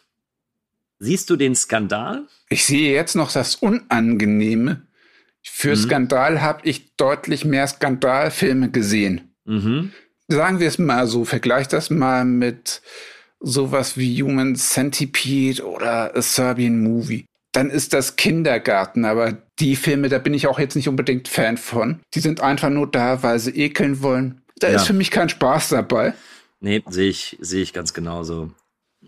Siehst 0.99 1.29
du 1.29 1.37
den 1.37 1.55
Skandal? 1.55 2.27
Ich 2.49 2.65
sehe 2.65 2.93
jetzt 2.93 3.15
noch 3.15 3.31
das 3.31 3.55
Unangenehme. 3.55 4.81
Für 5.41 5.71
mhm. 5.71 5.79
Skandal 5.79 6.41
habe 6.41 6.67
ich 6.67 6.95
deutlich 6.97 7.45
mehr 7.45 7.67
Skandalfilme 7.67 8.69
gesehen. 8.69 9.33
Mhm. 9.45 9.91
Sagen 10.27 10.59
wir 10.59 10.67
es 10.67 10.77
mal 10.77 11.07
so, 11.07 11.25
vergleich 11.25 11.67
das 11.67 11.89
mal 11.89 12.25
mit 12.25 12.81
sowas 13.39 13.97
wie 13.97 14.21
Human 14.21 14.55
Centipede 14.55 15.65
oder 15.65 16.15
A 16.15 16.21
Serbian 16.21 16.83
Movie. 16.83 17.25
Dann 17.53 17.69
ist 17.69 17.93
das 17.93 18.15
Kindergarten, 18.15 19.05
aber 19.05 19.41
die 19.59 19.75
Filme, 19.75 20.09
da 20.09 20.19
bin 20.19 20.33
ich 20.33 20.47
auch 20.47 20.59
jetzt 20.59 20.75
nicht 20.75 20.87
unbedingt 20.87 21.27
Fan 21.27 21.57
von. 21.57 22.01
Die 22.13 22.19
sind 22.19 22.41
einfach 22.41 22.69
nur 22.69 22.91
da, 22.91 23.23
weil 23.23 23.39
sie 23.39 23.51
ekeln 23.51 24.03
wollen. 24.03 24.41
Da 24.59 24.69
ja. 24.69 24.75
ist 24.75 24.85
für 24.85 24.93
mich 24.93 25.09
kein 25.09 25.29
Spaß 25.29 25.69
dabei. 25.69 26.13
Nee, 26.59 26.83
sehe 26.89 27.09
ich, 27.09 27.37
sehe 27.39 27.63
ich 27.63 27.73
ganz 27.73 27.93
genauso. 27.93 28.51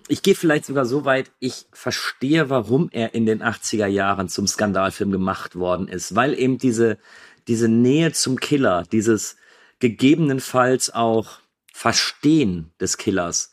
Ich 0.08 0.22
gehe 0.22 0.36
vielleicht 0.36 0.66
sogar 0.66 0.86
so 0.86 1.06
weit, 1.06 1.32
ich 1.40 1.66
verstehe, 1.74 2.50
warum 2.50 2.90
er 2.92 3.14
in 3.14 3.26
den 3.26 3.44
80er 3.44 3.88
Jahren 3.88 4.30
zum 4.30 4.48
Skandalfilm 4.48 5.12
gemacht 5.12 5.56
worden 5.56 5.88
ist, 5.88 6.16
weil 6.16 6.38
eben 6.38 6.58
diese, 6.58 6.98
diese 7.48 7.68
Nähe 7.68 8.14
zum 8.14 8.40
Killer, 8.40 8.84
dieses 8.92 9.36
gegebenenfalls 9.80 10.94
auch 10.94 11.40
Verstehen 11.74 12.72
des 12.80 12.98
Killers, 12.98 13.52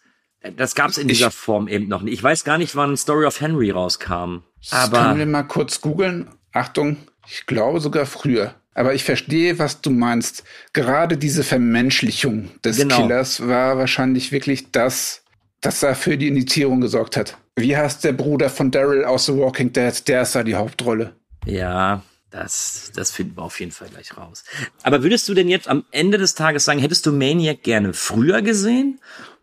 das 0.57 0.75
gab 0.75 0.91
es 0.91 0.99
in 0.99 1.09
dieser 1.09 1.29
ich, 1.29 1.35
Form 1.35 1.69
eben 1.69 1.89
noch 1.89 2.03
nicht. 2.03 2.15
Ich 2.15 2.23
weiß 2.23 2.45
gar 2.45 2.59
nicht, 2.59 2.77
wann 2.77 2.97
Story 2.97 3.27
of 3.27 3.41
Henry 3.41 3.71
rauskam. 3.71 4.43
Aber 4.71 5.03
können 5.03 5.19
wir 5.19 5.27
mal 5.27 5.43
kurz 5.43 5.81
googeln. 5.81 6.29
Achtung, 6.53 6.97
ich 7.27 7.47
glaube 7.47 7.81
sogar 7.81 8.07
früher. 8.07 8.55
Aber 8.75 8.95
ich 8.95 9.03
verstehe, 9.03 9.59
was 9.59 9.81
du 9.81 9.91
meinst. 9.91 10.45
Gerade 10.73 11.17
diese 11.17 11.43
Vermenschlichung 11.43 12.51
des 12.63 12.77
genau. 12.77 12.97
Killers 12.97 13.47
war 13.47 13.77
wahrscheinlich 13.77 14.31
wirklich 14.31 14.71
das, 14.71 15.25
das 15.61 15.81
da 15.81 15.95
für 15.95 16.17
die 16.17 16.29
Indizierung 16.29 16.81
gesorgt 16.81 17.17
hat. 17.17 17.37
Wie 17.57 17.77
heißt 17.77 18.05
der 18.05 18.13
Bruder 18.13 18.51
von 18.51 18.71
Daryl 18.71 19.05
aus 19.05 19.27
The 19.27 19.37
Walking 19.37 19.73
Dead? 19.73 20.07
Der 20.07 20.23
ist 20.23 20.35
da 20.35 20.43
die 20.43 20.55
Hauptrolle. 20.55 21.15
Ja, 21.45 22.03
das, 22.31 22.93
das 22.95 23.11
finden 23.11 23.37
wir 23.37 23.43
auf 23.43 23.59
jeden 23.59 23.73
Fall 23.73 23.89
gleich 23.89 24.17
raus. 24.17 24.45
Aber 24.83 25.03
würdest 25.03 25.29
du 25.29 25.35
denn 25.35 25.49
jetzt 25.49 25.69
am 25.69 25.85
Ende 25.91 26.19
des 26.19 26.35
Tages 26.35 26.65
sagen, 26.65 26.79
hättest 26.79 27.07
du 27.07 27.13
Maniac 27.13 27.63
gerne 27.63 27.93
früher 27.95 28.43
gesehen? 28.43 29.01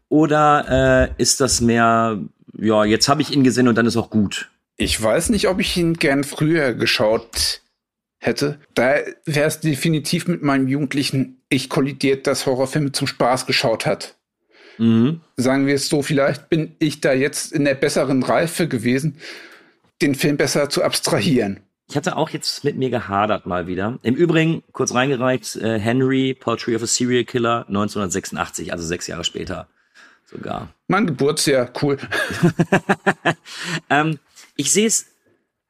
Oder 0.08 1.10
äh, 1.18 1.22
ist 1.22 1.42
das 1.42 1.62
mehr, 1.62 2.20
ja, 2.58 2.86
jetzt 2.86 3.10
habe 3.10 3.22
ich 3.22 3.32
ihn 3.32 3.44
gesehen 3.44 3.68
und 3.68 3.76
dann 3.76 3.88
ist 3.88 3.98
auch 3.98 4.10
gut? 4.10 4.52
Ich 4.78 5.02
weiß 5.02 5.30
nicht, 5.30 5.48
ob 5.48 5.60
ich 5.60 5.76
ihn 5.78 5.96
gern 5.96 6.24
früher 6.24 6.74
geschaut 6.74 7.62
hätte. 8.20 8.60
Da 8.74 8.96
wäre 9.26 9.48
es 9.48 9.60
definitiv 9.62 10.28
mit 10.28 10.44
meinem 10.44 10.68
jugendlichen 10.68 11.42
Ich 11.50 11.70
kollidiert, 11.70 12.28
das 12.28 12.46
Horrorfilme 12.46 12.92
zum 12.92 13.08
Spaß 13.08 13.46
geschaut 13.46 13.86
hat. 13.86 14.16
Mhm. 14.78 15.22
Sagen 15.38 15.68
wir 15.68 15.76
es 15.76 15.90
so, 15.90 16.02
vielleicht 16.02 16.50
bin 16.50 16.76
ich 16.80 17.02
da 17.02 17.14
jetzt 17.14 17.52
in 17.52 17.66
der 17.66 17.76
besseren 17.76 18.24
Reife 18.24 18.68
gewesen, 18.68 19.18
den 20.02 20.16
Film 20.16 20.38
besser 20.38 20.70
zu 20.70 20.84
abstrahieren. 20.84 21.62
Ich 21.88 21.96
hatte 21.96 22.18
auch 22.18 22.32
jetzt 22.32 22.64
mit 22.64 22.78
mir 22.78 22.90
gehadert 22.90 23.46
mal 23.46 23.68
wieder. 23.68 24.00
Im 24.02 24.16
Übrigen, 24.16 24.64
kurz 24.72 24.94
reingereicht, 24.94 25.56
äh, 25.58 25.80
Henry, 25.80 26.34
Poetry 26.34 26.76
of 26.76 26.84
a 26.84 26.88
Serial 26.88 27.24
Killer, 27.24 27.66
1986, 27.68 28.72
also 28.72 28.86
sechs 28.86 29.08
Jahre 29.08 29.24
später 29.24 29.68
sogar. 30.26 30.74
Mein 30.88 31.06
Geburtsjahr, 31.06 31.72
cool. 31.82 31.98
ähm, 33.90 34.20
ich 34.56 34.72
sehe 34.72 34.88
es 34.88 35.08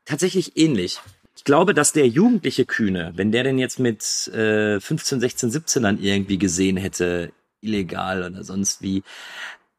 tatsächlich 0.06 0.58
ähnlich. 0.58 1.01
Ich 1.36 1.43
glaube, 1.43 1.74
dass 1.74 1.91
der 1.91 2.08
jugendliche 2.08 2.66
Kühne, 2.66 3.12
wenn 3.16 3.32
der 3.32 3.43
denn 3.43 3.60
jetzt 3.60 3.80
mit 3.80 4.28
äh, 4.30 4.80
15, 4.80 5.20
16, 5.20 5.51
17 5.51 5.84
dann 5.84 6.01
irgendwie 6.01 6.38
gesehen 6.38 6.78
hätte, 6.78 7.32
illegal 7.66 8.24
oder 8.24 8.43
sonst 8.43 8.82
wie. 8.82 9.03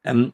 Ähm, 0.05 0.33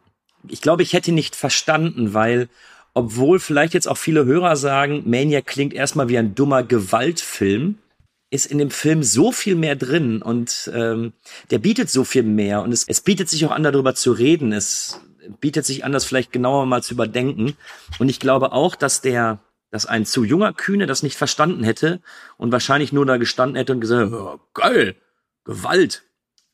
ich 0.48 0.60
glaube, 0.60 0.82
ich 0.82 0.92
hätte 0.92 1.12
nicht 1.12 1.36
verstanden, 1.36 2.14
weil 2.14 2.48
obwohl 2.94 3.38
vielleicht 3.38 3.74
jetzt 3.74 3.88
auch 3.88 3.96
viele 3.96 4.24
Hörer 4.24 4.56
sagen, 4.56 5.02
Maniac 5.06 5.46
klingt 5.46 5.72
erstmal 5.72 6.08
wie 6.08 6.18
ein 6.18 6.34
dummer 6.34 6.62
Gewaltfilm, 6.62 7.78
ist 8.30 8.46
in 8.46 8.58
dem 8.58 8.70
Film 8.70 9.02
so 9.02 9.30
viel 9.32 9.54
mehr 9.54 9.76
drin 9.76 10.22
und 10.22 10.70
ähm, 10.74 11.12
der 11.50 11.58
bietet 11.58 11.90
so 11.90 12.04
viel 12.04 12.22
mehr 12.22 12.62
und 12.62 12.72
es, 12.72 12.84
es 12.86 13.00
bietet 13.00 13.28
sich 13.28 13.44
auch 13.46 13.50
an, 13.50 13.62
darüber 13.62 13.94
zu 13.94 14.12
reden. 14.12 14.52
Es 14.52 15.00
bietet 15.40 15.64
sich 15.64 15.84
an, 15.84 15.92
das 15.92 16.04
vielleicht 16.04 16.32
genauer 16.32 16.66
mal 16.66 16.82
zu 16.82 16.94
überdenken. 16.94 17.56
Und 17.98 18.08
ich 18.08 18.20
glaube 18.20 18.52
auch, 18.52 18.74
dass 18.74 19.00
der, 19.00 19.38
dass 19.70 19.86
ein 19.86 20.06
zu 20.06 20.24
junger 20.24 20.52
Kühne 20.52 20.86
das 20.86 21.02
nicht 21.02 21.16
verstanden 21.16 21.64
hätte 21.64 22.00
und 22.38 22.52
wahrscheinlich 22.52 22.92
nur 22.92 23.06
da 23.06 23.16
gestanden 23.16 23.56
hätte 23.56 23.72
und 23.72 23.80
gesagt, 23.80 24.12
oh, 24.12 24.40
geil, 24.54 24.96
Gewalt, 25.44 26.02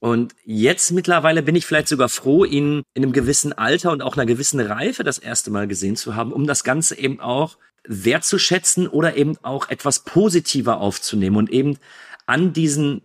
und 0.01 0.35
jetzt 0.45 0.93
mittlerweile 0.93 1.43
bin 1.43 1.57
ich 1.57 1.67
vielleicht 1.67 1.89
sogar 1.89 2.09
froh, 2.09 2.45
ihn 2.45 2.83
in 2.95 3.03
einem 3.03 3.13
gewissen 3.13 3.53
Alter 3.53 3.91
und 3.91 4.03
auch 4.03 4.17
einer 4.17 4.27
gewissen 4.27 4.61
Reife 4.61 5.03
das 5.03 5.19
erste 5.19 5.51
Mal 5.51 5.67
gesehen 5.67 5.97
zu 5.97 6.15
haben, 6.15 6.33
um 6.33 6.47
das 6.47 6.63
Ganze 6.63 6.97
eben 6.97 7.21
auch 7.21 7.59
wertzuschätzen 7.85 8.87
oder 8.87 9.17
eben 9.17 9.37
auch 9.43 9.69
etwas 9.71 10.05
positiver 10.05 10.81
aufzunehmen 10.81 11.37
und 11.37 11.51
eben 11.51 11.79
an 12.27 12.53
diesen, 12.53 13.03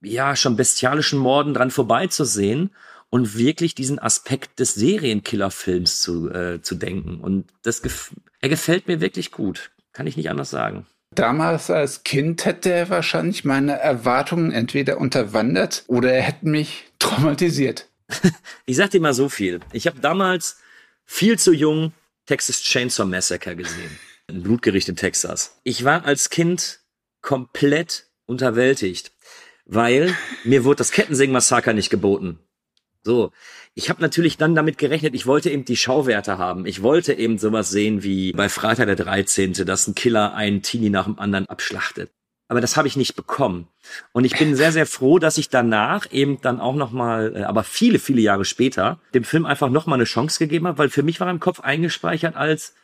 ja, 0.00 0.36
schon 0.36 0.56
bestialischen 0.56 1.18
Morden 1.18 1.52
dran 1.52 1.70
vorbeizusehen 1.70 2.70
und 3.10 3.36
wirklich 3.36 3.74
diesen 3.74 3.98
Aspekt 3.98 4.58
des 4.60 4.74
Serienkillerfilms 4.74 6.00
zu, 6.00 6.30
äh, 6.30 6.62
zu 6.62 6.76
denken. 6.76 7.20
Und 7.20 7.46
das, 7.62 7.82
gef 7.82 8.12
er 8.40 8.48
gefällt 8.48 8.86
mir 8.88 9.00
wirklich 9.00 9.32
gut. 9.32 9.70
Kann 9.92 10.06
ich 10.06 10.16
nicht 10.16 10.30
anders 10.30 10.48
sagen. 10.48 10.86
Damals 11.14 11.70
als 11.70 12.04
Kind 12.04 12.44
hätte 12.44 12.72
er 12.72 12.88
wahrscheinlich 12.88 13.44
meine 13.44 13.78
Erwartungen 13.78 14.52
entweder 14.52 14.98
unterwandert 14.98 15.84
oder 15.88 16.12
er 16.12 16.22
hätte 16.22 16.46
mich 16.46 16.84
traumatisiert. 17.00 17.88
ich 18.66 18.76
sag 18.76 18.90
dir 18.90 19.00
mal 19.00 19.14
so 19.14 19.28
viel. 19.28 19.60
Ich 19.72 19.86
habe 19.86 20.00
damals 20.00 20.58
viel 21.04 21.38
zu 21.38 21.52
jung 21.52 21.92
Texas 22.26 22.62
Chainsaw 22.62 23.08
Massacre 23.08 23.56
gesehen. 23.56 23.98
Ein 24.28 24.44
Blutgericht 24.44 24.88
in 24.88 24.94
Texas. 24.94 25.58
Ich 25.64 25.84
war 25.84 26.04
als 26.04 26.30
Kind 26.30 26.78
komplett 27.22 28.06
unterwältigt, 28.26 29.10
weil 29.64 30.16
mir 30.44 30.62
wurde 30.64 30.76
das 30.76 30.92
Kettensägen-Massaker 30.92 31.72
nicht 31.72 31.90
geboten. 31.90 32.38
So, 33.02 33.32
ich 33.74 33.88
habe 33.88 34.02
natürlich 34.02 34.36
dann 34.36 34.54
damit 34.54 34.78
gerechnet, 34.78 35.14
ich 35.14 35.26
wollte 35.26 35.50
eben 35.50 35.64
die 35.64 35.76
Schauwerte 35.76 36.38
haben. 36.38 36.66
Ich 36.66 36.82
wollte 36.82 37.14
eben 37.14 37.38
sowas 37.38 37.70
sehen 37.70 38.02
wie 38.02 38.32
bei 38.32 38.48
Freitag 38.48 38.86
der 38.86 38.96
13., 38.96 39.52
dass 39.64 39.86
ein 39.86 39.94
Killer 39.94 40.34
einen 40.34 40.62
Teenie 40.62 40.90
nach 40.90 41.04
dem 41.04 41.18
anderen 41.18 41.48
abschlachtet. 41.48 42.10
Aber 42.48 42.60
das 42.60 42.76
habe 42.76 42.88
ich 42.88 42.96
nicht 42.96 43.14
bekommen. 43.14 43.68
Und 44.10 44.24
ich 44.24 44.36
bin 44.36 44.56
sehr, 44.56 44.72
sehr 44.72 44.86
froh, 44.86 45.20
dass 45.20 45.38
ich 45.38 45.50
danach 45.50 46.10
eben 46.10 46.40
dann 46.40 46.58
auch 46.58 46.74
nochmal, 46.74 47.36
äh, 47.36 47.42
aber 47.44 47.62
viele, 47.62 48.00
viele 48.00 48.20
Jahre 48.20 48.44
später, 48.44 48.98
dem 49.14 49.22
Film 49.22 49.46
einfach 49.46 49.70
nochmal 49.70 49.98
eine 49.98 50.04
Chance 50.04 50.40
gegeben 50.40 50.66
habe, 50.66 50.78
weil 50.78 50.88
für 50.88 51.04
mich 51.04 51.20
war 51.20 51.30
im 51.30 51.38
Kopf 51.38 51.60
eingespeichert 51.60 52.34
als, 52.34 52.74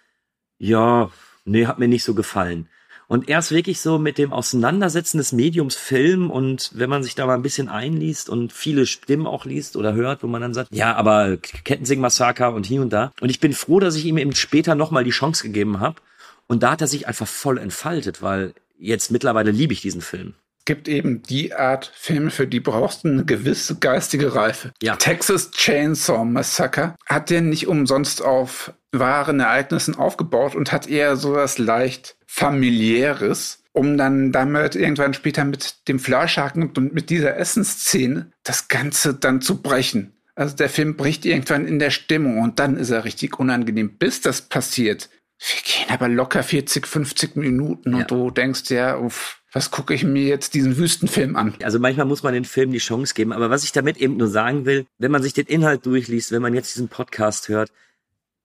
ja, 0.58 1.10
nee, 1.44 1.66
hat 1.66 1.80
mir 1.80 1.88
nicht 1.88 2.04
so 2.04 2.14
gefallen. 2.14 2.68
Und 3.08 3.28
erst 3.28 3.52
wirklich 3.52 3.80
so 3.80 3.98
mit 3.98 4.18
dem 4.18 4.32
Auseinandersetzen 4.32 5.18
des 5.18 5.32
Mediums 5.32 5.76
Film 5.76 6.30
und 6.30 6.70
wenn 6.74 6.90
man 6.90 7.04
sich 7.04 7.14
da 7.14 7.26
mal 7.26 7.34
ein 7.34 7.42
bisschen 7.42 7.68
einliest 7.68 8.28
und 8.28 8.52
viele 8.52 8.84
Stimmen 8.84 9.26
auch 9.26 9.44
liest 9.44 9.76
oder 9.76 9.94
hört, 9.94 10.22
wo 10.22 10.26
man 10.26 10.42
dann 10.42 10.54
sagt, 10.54 10.74
ja, 10.74 10.94
aber 10.94 11.36
Kettensing-Massaker 11.36 12.52
und 12.52 12.66
hier 12.66 12.82
und 12.82 12.92
da. 12.92 13.12
Und 13.20 13.30
ich 13.30 13.38
bin 13.38 13.52
froh, 13.52 13.78
dass 13.78 13.94
ich 13.94 14.06
ihm 14.06 14.18
eben 14.18 14.34
später 14.34 14.74
nochmal 14.74 15.04
die 15.04 15.10
Chance 15.10 15.44
gegeben 15.44 15.78
habe. 15.78 16.00
Und 16.48 16.62
da 16.62 16.72
hat 16.72 16.80
er 16.80 16.88
sich 16.88 17.06
einfach 17.06 17.28
voll 17.28 17.58
entfaltet, 17.58 18.22
weil 18.22 18.54
jetzt 18.78 19.10
mittlerweile 19.10 19.52
liebe 19.52 19.72
ich 19.72 19.80
diesen 19.80 20.00
Film 20.00 20.34
gibt 20.66 20.88
eben 20.88 21.22
die 21.22 21.54
Art 21.54 21.90
Filme, 21.94 22.30
für 22.30 22.46
die 22.46 22.60
brauchst 22.60 23.04
du 23.04 23.08
eine 23.08 23.24
gewisse 23.24 23.76
geistige 23.76 24.34
Reife. 24.34 24.72
Ja. 24.82 24.96
Texas 24.96 25.50
Chainsaw 25.52 26.24
Massacre 26.24 26.94
hat 27.06 27.30
den 27.30 27.48
nicht 27.48 27.66
umsonst 27.68 28.22
auf 28.22 28.74
wahren 28.92 29.40
Ereignissen 29.40 29.94
aufgebaut 29.94 30.54
und 30.54 30.72
hat 30.72 30.88
eher 30.88 31.16
so 31.16 31.34
was 31.34 31.58
leicht 31.58 32.16
familiäres, 32.26 33.62
um 33.72 33.96
dann 33.96 34.32
damit 34.32 34.74
irgendwann 34.74 35.14
später 35.14 35.44
mit 35.44 35.88
dem 35.88 35.98
Fleischhaken 35.98 36.70
und 36.70 36.92
mit 36.92 37.10
dieser 37.10 37.36
Essensszene 37.36 38.30
das 38.42 38.68
Ganze 38.68 39.14
dann 39.14 39.40
zu 39.40 39.62
brechen. 39.62 40.12
Also 40.34 40.54
der 40.54 40.68
Film 40.68 40.96
bricht 40.96 41.24
irgendwann 41.24 41.66
in 41.66 41.78
der 41.78 41.90
Stimmung 41.90 42.40
und 42.40 42.58
dann 42.58 42.76
ist 42.76 42.90
er 42.90 43.04
richtig 43.04 43.38
unangenehm. 43.38 43.96
Bis 43.96 44.20
das 44.20 44.42
passiert, 44.42 45.08
wir 45.38 45.62
gehen 45.62 45.90
aber 45.90 46.08
locker 46.08 46.42
40, 46.42 46.86
50 46.86 47.36
Minuten 47.36 47.94
und 47.94 48.10
du 48.10 48.30
denkst 48.30 48.70
ja, 48.70 48.96
uff, 48.98 49.42
was 49.52 49.70
gucke 49.70 49.94
ich 49.94 50.04
mir 50.04 50.24
jetzt 50.24 50.54
diesen 50.54 50.76
Wüstenfilm 50.76 51.36
an? 51.36 51.54
Also 51.62 51.78
manchmal 51.78 52.06
muss 52.06 52.22
man 52.22 52.34
den 52.34 52.44
Film 52.44 52.72
die 52.72 52.78
Chance 52.78 53.14
geben, 53.14 53.32
aber 53.32 53.50
was 53.50 53.64
ich 53.64 53.72
damit 53.72 53.98
eben 53.98 54.16
nur 54.16 54.28
sagen 54.28 54.66
will, 54.66 54.86
wenn 54.98 55.10
man 55.10 55.22
sich 55.22 55.34
den 55.34 55.46
Inhalt 55.46 55.84
durchliest, 55.86 56.32
wenn 56.32 56.42
man 56.42 56.54
jetzt 56.54 56.74
diesen 56.74 56.88
Podcast 56.88 57.48
hört, 57.48 57.70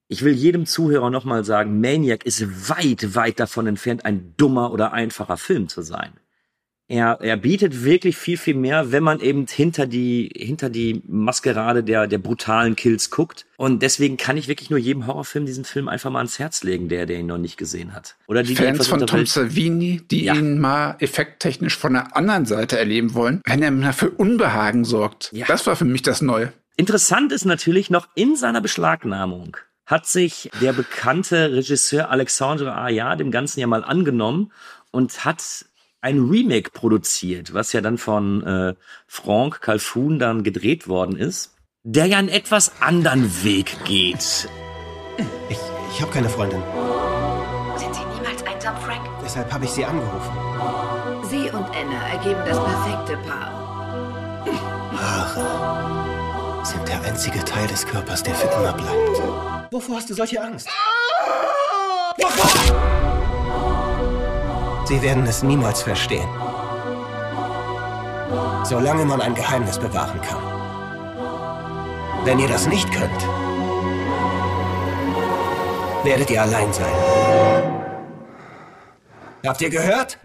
ich 0.08 0.24
will 0.24 0.34
jedem 0.34 0.66
Zuhörer 0.66 1.10
nochmal 1.10 1.46
sagen, 1.46 1.80
Maniac 1.80 2.26
ist 2.26 2.70
weit, 2.70 3.16
weit 3.16 3.40
davon 3.40 3.68
entfernt, 3.68 4.04
ein 4.04 4.34
dummer 4.36 4.74
oder 4.74 4.92
einfacher 4.92 5.38
Film 5.38 5.70
zu 5.70 5.82
sein. 5.82 6.12
Er, 6.92 7.20
er 7.22 7.38
bietet 7.38 7.86
wirklich 7.86 8.18
viel, 8.18 8.36
viel 8.36 8.54
mehr, 8.54 8.92
wenn 8.92 9.02
man 9.02 9.22
eben 9.22 9.48
hinter 9.48 9.88
die, 9.88 10.30
hinter 10.36 10.70
die 10.70 11.02
Maskerade 11.08 11.86
der, 11.86 12.06
der 12.06 12.18
brutalen 12.18 12.76
Kills 12.76 13.10
guckt. 13.10 13.46
Und 13.56 13.82
deswegen 13.82 14.18
kann 14.18 14.36
ich 14.36 14.50
wirklich 14.50 14.70
nur 14.70 14.78
jedem 14.78 15.08
Horrorfilm 15.08 15.46
diesen 15.46 15.64
Film 15.64 15.88
einfach 15.88 16.12
mal 16.12 16.20
ans 16.20 16.38
Herz 16.38 16.64
legen, 16.64 16.90
der, 16.90 17.06
der 17.06 17.20
ihn 17.20 17.28
noch 17.28 17.38
nicht 17.38 17.56
gesehen 17.56 17.94
hat. 17.94 18.18
Oder 18.28 18.44
die, 18.44 18.58
Fans 18.58 18.80
die 18.80 18.90
von 18.90 19.08
Tom 19.08 19.26
Savini, 19.26 20.02
die 20.12 20.26
ja. 20.26 20.36
ihn 20.36 20.60
mal 20.60 20.98
effekttechnisch 21.00 21.78
von 21.78 21.94
der 21.94 22.18
anderen 22.18 22.46
Seite 22.46 22.78
erleben 22.78 23.14
wollen, 23.14 23.42
wenn 23.46 23.62
er 23.62 23.94
für 23.94 24.10
Unbehagen 24.10 24.84
sorgt. 24.84 25.30
Ja. 25.32 25.46
Das 25.48 25.66
war 25.68 25.78
für 25.78 25.86
mich 25.86 26.02
das 26.02 26.22
Neue. 26.22 26.52
Interessant 26.76 27.32
ist 27.32 27.46
natürlich 27.46 27.90
noch 27.90 28.10
in 28.16 28.36
seiner 28.36 28.60
Beschlagnahmung 28.60 29.56
hat 29.86 30.08
sich 30.08 30.50
der 30.62 30.72
bekannte 30.72 31.52
Regisseur 31.52 32.10
Alexandre 32.10 32.76
Aja 32.78 33.18
dem 33.18 33.30
Ganzen 33.30 33.60
ja 33.60 33.68
mal 33.68 33.84
angenommen 33.84 34.54
und 34.92 35.26
hat 35.26 35.66
ein 36.02 36.20
Remake 36.20 36.72
produziert, 36.72 37.54
was 37.54 37.74
ja 37.74 37.82
dann 37.82 37.98
von 37.98 38.44
äh, 38.44 38.76
Franck 39.08 39.62
Calfoun 39.62 40.20
dann 40.20 40.44
gedreht 40.44 40.88
worden 40.88 41.16
ist, 41.16 41.56
der 41.84 42.08
ja 42.08 42.18
einen 42.18 42.30
etwas 42.30 42.82
anderen 42.82 43.44
Weg 43.44 43.78
geht. 43.86 44.50
Ich, 45.50 45.58
ich 45.94 46.02
habe 46.02 46.12
keine 46.12 46.30
Freundin. 46.30 46.62
Sind 47.78 47.94
Sie 47.94 48.02
niemals 48.16 48.44
einsam, 48.46 48.76
Frank? 48.78 49.08
Deshalb 49.24 49.52
habe 49.54 49.66
ich 49.66 49.72
Sie 49.72 49.86
angerufen. 49.86 50.32
Sie 51.30 51.50
und 51.50 51.66
Anna 51.66 52.10
ergeben 52.12 52.42
das 52.46 52.58
perfekte 52.58 53.18
Paar. 53.28 53.52
Haare 54.98 56.66
sind 56.66 56.88
der 56.88 57.02
einzige 57.04 57.40
Teil 57.46 57.68
des 57.68 57.86
Körpers, 57.86 58.24
der 58.24 58.36
für 58.36 58.48
immer 58.48 58.74
bleibt. 58.74 59.72
Wovor 59.72 59.96
hast 59.98 60.10
du 60.10 60.14
solche 60.14 60.42
Angst? 60.42 60.68
Wovor? 62.18 62.91
Sie 64.86 65.02
werden 65.02 65.26
es 65.26 65.44
niemals 65.44 65.84
verstehen. 65.84 66.28
Solange 68.64 69.06
man 69.06 69.22
ein 69.22 69.36
Geheimnis 69.36 69.78
bewahren 69.78 70.20
kann. 70.22 70.42
Wenn 72.24 72.40
ihr 72.40 72.48
das 72.48 72.68
nicht 72.68 72.92
könnt, 72.92 73.28
werdet 76.04 76.30
ihr 76.30 76.42
allein 76.42 76.72
sein. 76.74 76.94
Habt 79.46 79.62
ihr 79.62 79.70
gehört? 79.70 80.20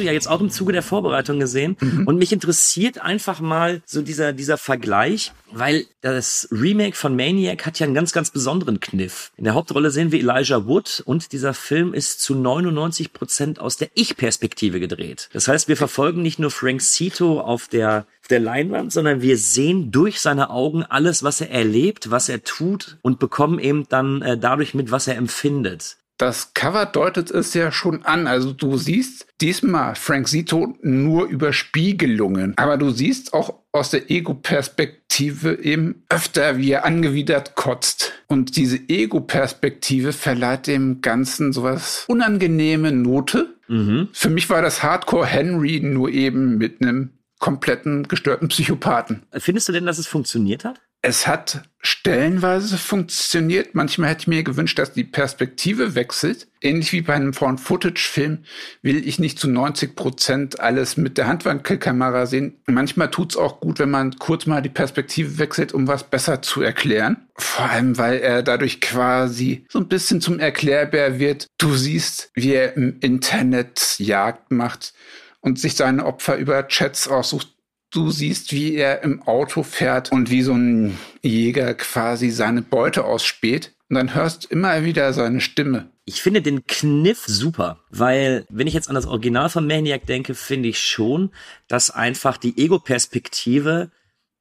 Du 0.00 0.04
ja 0.04 0.12
jetzt 0.12 0.28
auch 0.28 0.40
im 0.40 0.50
Zuge 0.50 0.72
der 0.72 0.82
Vorbereitung 0.82 1.38
gesehen. 1.38 1.76
Mhm. 1.80 2.06
Und 2.06 2.16
mich 2.16 2.32
interessiert 2.32 3.00
einfach 3.00 3.40
mal 3.40 3.82
so 3.86 4.02
dieser, 4.02 4.32
dieser 4.32 4.58
Vergleich, 4.58 5.32
weil 5.52 5.86
das 6.00 6.48
Remake 6.50 6.96
von 6.96 7.14
Maniac 7.14 7.66
hat 7.66 7.78
ja 7.78 7.86
einen 7.86 7.94
ganz, 7.94 8.12
ganz 8.12 8.30
besonderen 8.30 8.80
Kniff. 8.80 9.32
In 9.36 9.44
der 9.44 9.54
Hauptrolle 9.54 9.90
sehen 9.90 10.12
wir 10.12 10.20
Elijah 10.20 10.66
Wood 10.66 11.02
und 11.04 11.32
dieser 11.32 11.54
Film 11.54 11.94
ist 11.94 12.20
zu 12.20 12.34
99 12.34 13.12
Prozent 13.12 13.60
aus 13.60 13.76
der 13.76 13.90
Ich-Perspektive 13.94 14.80
gedreht. 14.80 15.28
Das 15.32 15.48
heißt, 15.48 15.68
wir 15.68 15.76
verfolgen 15.76 16.22
nicht 16.22 16.38
nur 16.38 16.50
Frank 16.50 16.80
Cito 16.80 17.40
auf 17.40 17.68
der 17.68 18.06
der 18.30 18.40
Leinwand, 18.40 18.92
sondern 18.92 19.22
wir 19.22 19.36
sehen 19.36 19.90
durch 19.90 20.20
seine 20.20 20.50
Augen 20.50 20.84
alles, 20.84 21.22
was 21.22 21.40
er 21.40 21.50
erlebt, 21.50 22.10
was 22.10 22.28
er 22.28 22.42
tut 22.44 22.96
und 23.02 23.18
bekommen 23.18 23.58
eben 23.58 23.86
dann 23.88 24.22
äh, 24.22 24.38
dadurch 24.38 24.72
mit, 24.74 24.90
was 24.90 25.08
er 25.08 25.16
empfindet. 25.16 25.96
Das 26.20 26.52
Cover 26.52 26.84
deutet 26.84 27.30
es 27.30 27.54
ja 27.54 27.72
schon 27.72 28.04
an. 28.04 28.26
Also 28.26 28.52
du 28.52 28.76
siehst 28.76 29.26
diesmal 29.40 29.94
Frank 29.94 30.28
Zito 30.28 30.76
nur 30.82 31.26
über 31.26 31.54
Spiegelungen. 31.54 32.52
Aber 32.58 32.76
du 32.76 32.90
siehst 32.90 33.32
auch 33.32 33.54
aus 33.72 33.88
der 33.88 34.10
Ego-Perspektive 34.10 35.58
eben 35.62 36.02
öfter, 36.10 36.58
wie 36.58 36.72
er 36.72 36.84
angewidert 36.84 37.54
kotzt. 37.54 38.12
Und 38.26 38.58
diese 38.58 38.76
Ego-Perspektive 38.76 40.12
verleiht 40.12 40.66
dem 40.66 41.00
Ganzen 41.00 41.54
sowas 41.54 42.04
unangenehme 42.06 42.92
Note. 42.92 43.54
Mhm. 43.68 44.08
Für 44.12 44.28
mich 44.28 44.50
war 44.50 44.60
das 44.60 44.82
Hardcore 44.82 45.24
Henry 45.24 45.80
nur 45.80 46.10
eben 46.10 46.58
mit 46.58 46.82
einem 46.82 47.12
kompletten 47.40 48.06
gestörten 48.06 48.46
Psychopathen. 48.48 49.24
Findest 49.32 49.68
du 49.68 49.72
denn, 49.72 49.86
dass 49.86 49.98
es 49.98 50.06
funktioniert 50.06 50.64
hat? 50.64 50.80
Es 51.02 51.26
hat 51.26 51.62
stellenweise 51.80 52.76
funktioniert. 52.76 53.74
Manchmal 53.74 54.10
hätte 54.10 54.20
ich 54.20 54.26
mir 54.26 54.42
gewünscht, 54.42 54.78
dass 54.78 54.92
die 54.92 55.04
Perspektive 55.04 55.94
wechselt. 55.94 56.46
Ähnlich 56.60 56.92
wie 56.92 57.00
bei 57.00 57.14
einem 57.14 57.32
Found-Footage-Film 57.32 58.44
will 58.82 59.08
ich 59.08 59.18
nicht 59.18 59.38
zu 59.38 59.48
90 59.48 59.96
Prozent 59.96 60.60
alles 60.60 60.98
mit 60.98 61.16
der 61.16 61.26
Handwandkamera 61.26 62.26
sehen. 62.26 62.60
Manchmal 62.66 63.10
tut's 63.10 63.38
auch 63.38 63.60
gut, 63.60 63.78
wenn 63.78 63.90
man 63.90 64.18
kurz 64.18 64.44
mal 64.44 64.60
die 64.60 64.68
Perspektive 64.68 65.38
wechselt, 65.38 65.72
um 65.72 65.88
was 65.88 66.04
besser 66.04 66.42
zu 66.42 66.60
erklären. 66.60 67.28
Vor 67.34 67.64
allem, 67.64 67.96
weil 67.96 68.18
er 68.18 68.42
dadurch 68.42 68.82
quasi 68.82 69.64
so 69.70 69.78
ein 69.78 69.88
bisschen 69.88 70.20
zum 70.20 70.38
Erklärbär 70.38 71.18
wird. 71.18 71.46
Du 71.56 71.76
siehst, 71.76 72.30
wie 72.34 72.52
er 72.52 72.76
im 72.76 72.98
Internet 73.00 73.96
Jagd 73.98 74.50
macht 74.50 74.92
und 75.40 75.58
sich 75.58 75.74
seine 75.76 76.06
Opfer 76.06 76.36
über 76.36 76.66
Chats 76.68 77.08
aussucht 77.08 77.48
Du 77.92 78.12
siehst, 78.12 78.52
wie 78.52 78.76
er 78.76 79.02
im 79.02 79.22
Auto 79.22 79.64
fährt 79.64 80.12
und 80.12 80.30
wie 80.30 80.42
so 80.42 80.52
ein 80.52 80.96
Jäger 81.22 81.74
quasi 81.74 82.30
seine 82.30 82.62
Beute 82.62 83.04
ausspäht. 83.04 83.72
Und 83.88 83.96
dann 83.96 84.14
hörst 84.14 84.44
immer 84.44 84.84
wieder 84.84 85.12
seine 85.12 85.40
Stimme. 85.40 85.90
Ich 86.04 86.22
finde 86.22 86.40
den 86.40 86.66
Kniff 86.66 87.24
super, 87.26 87.80
weil 87.90 88.44
wenn 88.48 88.68
ich 88.68 88.74
jetzt 88.74 88.88
an 88.88 88.94
das 88.94 89.06
Original 89.06 89.50
von 89.50 89.66
Maniac 89.66 90.06
denke, 90.06 90.34
finde 90.34 90.68
ich 90.68 90.78
schon, 90.78 91.32
dass 91.66 91.90
einfach 91.90 92.36
die 92.36 92.56
Ego-Perspektive 92.56 93.90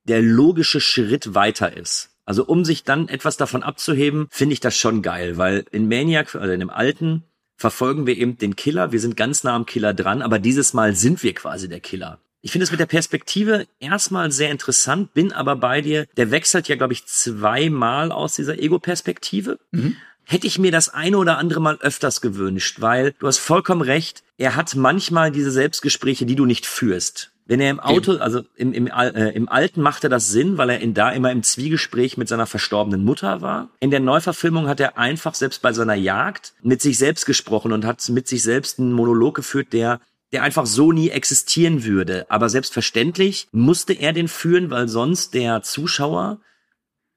der 0.04 0.22
logische 0.22 0.80
Schritt 0.80 1.34
weiter 1.34 1.76
ist. 1.76 2.12
Also 2.26 2.46
um 2.46 2.64
sich 2.64 2.84
dann 2.84 3.08
etwas 3.08 3.38
davon 3.38 3.64
abzuheben, 3.64 4.28
finde 4.30 4.54
ich 4.54 4.60
das 4.60 4.78
schon 4.78 5.02
geil, 5.02 5.38
weil 5.38 5.66
in 5.72 5.88
Maniac, 5.88 6.36
oder 6.36 6.54
in 6.54 6.60
dem 6.60 6.70
alten, 6.70 7.24
verfolgen 7.60 8.08
wir 8.08 8.18
eben 8.18 8.38
den 8.38 8.56
Killer. 8.56 8.92
Wir 8.94 9.02
sind 9.02 9.18
ganz 9.18 9.44
nah 9.44 9.54
am 9.54 9.66
Killer 9.66 9.94
dran, 9.94 10.22
aber 10.22 10.40
dieses 10.40 10.74
Mal 10.74 10.96
sind 10.96 11.22
wir 11.22 11.36
quasi 11.36 11.68
der 11.68 11.82
Killer. 11.82 12.20
Ich 12.42 12.54
finde 12.54 12.64
es 12.64 12.72
mit 12.72 12.80
der 12.80 12.86
Perspektive 12.86 13.68
erstmal 13.82 14.32
sehr 14.32 14.50
interessant, 14.50 15.14
bin 15.14 15.34
aber 15.34 15.58
bei 15.58 15.82
dir. 15.82 16.08
Der 16.16 16.32
wechselt 16.32 16.70
ja, 16.70 16.78
glaube 16.78 16.94
ich, 16.94 17.06
zweimal 17.06 18.14
aus 18.14 18.34
dieser 18.34 18.58
Ego-Perspektive. 18.60 19.60
Mhm. 19.72 19.98
hätte 20.24 20.48
ich 20.48 20.58
mir 20.58 20.72
das 20.72 20.90
eine 20.90 21.18
oder 21.18 21.38
andere 21.38 21.60
Mal 21.60 21.78
öfters 21.82 22.22
gewünscht, 22.22 22.78
weil 22.80 23.14
du 23.20 23.28
hast 23.28 23.40
vollkommen 23.40 23.82
recht, 23.82 24.24
er 24.38 24.56
hat 24.56 24.76
manchmal 24.76 25.32
diese 25.32 25.52
Selbstgespräche, 25.52 26.26
die 26.26 26.36
du 26.36 26.46
nicht 26.46 26.66
führst. 26.66 27.32
Wenn 27.50 27.62
er 27.62 27.72
im 27.72 27.80
Auto, 27.80 28.12
also 28.18 28.44
im, 28.58 28.74
im, 28.74 28.86
äh, 28.86 29.32
im 29.32 29.50
Alten 29.50 29.82
machte 29.82 30.08
das 30.08 30.30
Sinn, 30.30 30.60
weil 30.60 30.70
er 30.70 30.82
in 30.82 30.94
da 30.94 31.10
immer 31.10 31.32
im 31.32 31.42
Zwiegespräch 31.42 32.16
mit 32.16 32.28
seiner 32.28 32.46
verstorbenen 32.46 33.04
Mutter 33.04 33.42
war. 33.42 33.70
In 33.80 33.90
der 33.90 34.02
Neuverfilmung 34.02 34.68
hat 34.68 34.80
er 34.80 35.00
einfach 35.00 35.34
selbst 35.34 35.64
bei 35.64 35.74
seiner 35.74 35.96
Jagd 35.96 36.54
mit 36.62 36.80
sich 36.80 37.00
selbst 37.00 37.26
gesprochen 37.26 37.72
und 37.72 37.86
hat 37.86 38.08
mit 38.10 38.28
sich 38.28 38.44
selbst 38.44 38.78
einen 38.78 38.94
Monolog 38.94 39.34
geführt, 39.36 39.74
der 39.74 40.00
der 40.32 40.44
einfach 40.44 40.68
so 40.68 40.92
nie 40.92 41.10
existieren 41.10 41.84
würde. 41.84 42.30
Aber 42.30 42.50
selbstverständlich 42.50 43.48
musste 43.52 43.94
er 43.94 44.14
den 44.14 44.28
führen, 44.28 44.70
weil 44.70 44.88
sonst 44.88 45.34
der 45.34 45.64
Zuschauer 45.64 46.40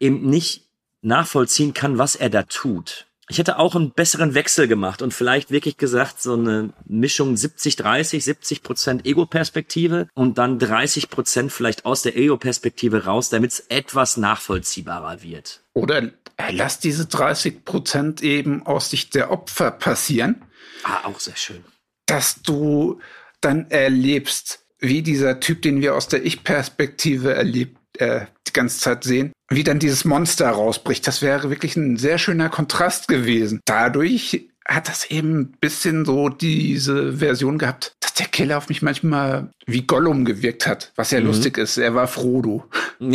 eben 0.01 0.31
nicht 0.31 0.67
nachvollziehen 1.03 1.75
kann, 1.75 1.99
was 1.99 2.15
er 2.15 2.31
da 2.31 2.45
tut. 2.45 3.07
Ich 3.29 3.39
hätte 3.39 3.59
auch 3.59 3.77
einen 3.77 3.93
besseren 3.93 4.35
Wechsel 4.35 4.67
gemacht 4.67 5.01
und 5.01 5.15
vielleicht 5.15 5.51
wirklich 5.51 5.77
gesagt, 5.77 6.21
so 6.21 6.35
eine 6.35 6.73
Mischung 6.85 7.37
70, 7.37 7.77
30, 7.77 8.25
70 8.25 8.63
Prozent 8.63 9.07
Ego-Perspektive 9.07 10.09
und 10.15 10.39
dann 10.39 10.59
30 10.59 11.09
Prozent 11.09 11.53
vielleicht 11.53 11.87
aus 11.87 12.03
der 12.03 12.17
Ego-Perspektive 12.17 13.05
raus, 13.05 13.31
damit 13.31 13.53
es 13.53 13.61
etwas 13.69 14.17
nachvollziehbarer 14.17 15.23
wird. 15.23 15.63
Oder 15.73 16.11
lass 16.51 16.81
diese 16.81 17.07
30 17.07 17.65
Prozent 17.65 18.23
eben 18.23 18.67
aus 18.67 18.91
Sicht 18.91 19.15
der 19.15 19.31
Opfer 19.31 19.71
passieren. 19.71 20.43
Ah, 20.83 21.05
auch 21.05 21.21
sehr 21.21 21.37
schön. 21.37 21.65
Dass 22.07 22.43
du 22.43 23.01
dann 23.41 23.71
erlebst, 23.71 24.65
wie 24.79 25.03
dieser 25.03 25.39
Typ, 25.39 25.63
den 25.63 25.81
wir 25.81 25.95
aus 25.95 26.09
der 26.09 26.27
Ich-Perspektive 26.27 27.35
erlebt, 27.35 27.79
äh, 28.03 28.27
die 28.47 28.53
ganze 28.53 28.79
Zeit 28.81 29.05
sehen, 29.05 29.33
wie 29.49 29.65
dann 29.65 29.79
dieses 29.79 30.05
Monster 30.05 30.51
rausbricht. 30.51 31.07
Das 31.07 31.23
wäre 31.23 31.51
wirklich 31.51 31.77
ein 31.77 31.97
sehr 31.97 32.19
schöner 32.19 32.49
Kontrast 32.49 33.09
gewesen. 33.09 33.61
Dadurch 33.65 34.49
hat 34.67 34.89
das 34.89 35.11
eben 35.11 35.41
ein 35.41 35.57
bisschen 35.61 36.05
so 36.05 36.29
diese 36.29 37.15
Version 37.15 37.59
gehabt, 37.59 37.95
dass 38.01 38.15
der 38.15 38.27
Killer 38.27 38.59
auf 38.59 38.69
mich 38.69 38.83
manchmal 38.83 39.51
wie 39.67 39.83
Gollum 39.83 40.25
gewirkt 40.25 40.67
hat, 40.67 40.93
was 40.97 41.11
ja 41.11 41.21
mhm. 41.21 41.27
lustig 41.27 41.59
ist. 41.59 41.79
Er 41.79 41.95
war 41.95 42.07
Frodo. 42.07 42.65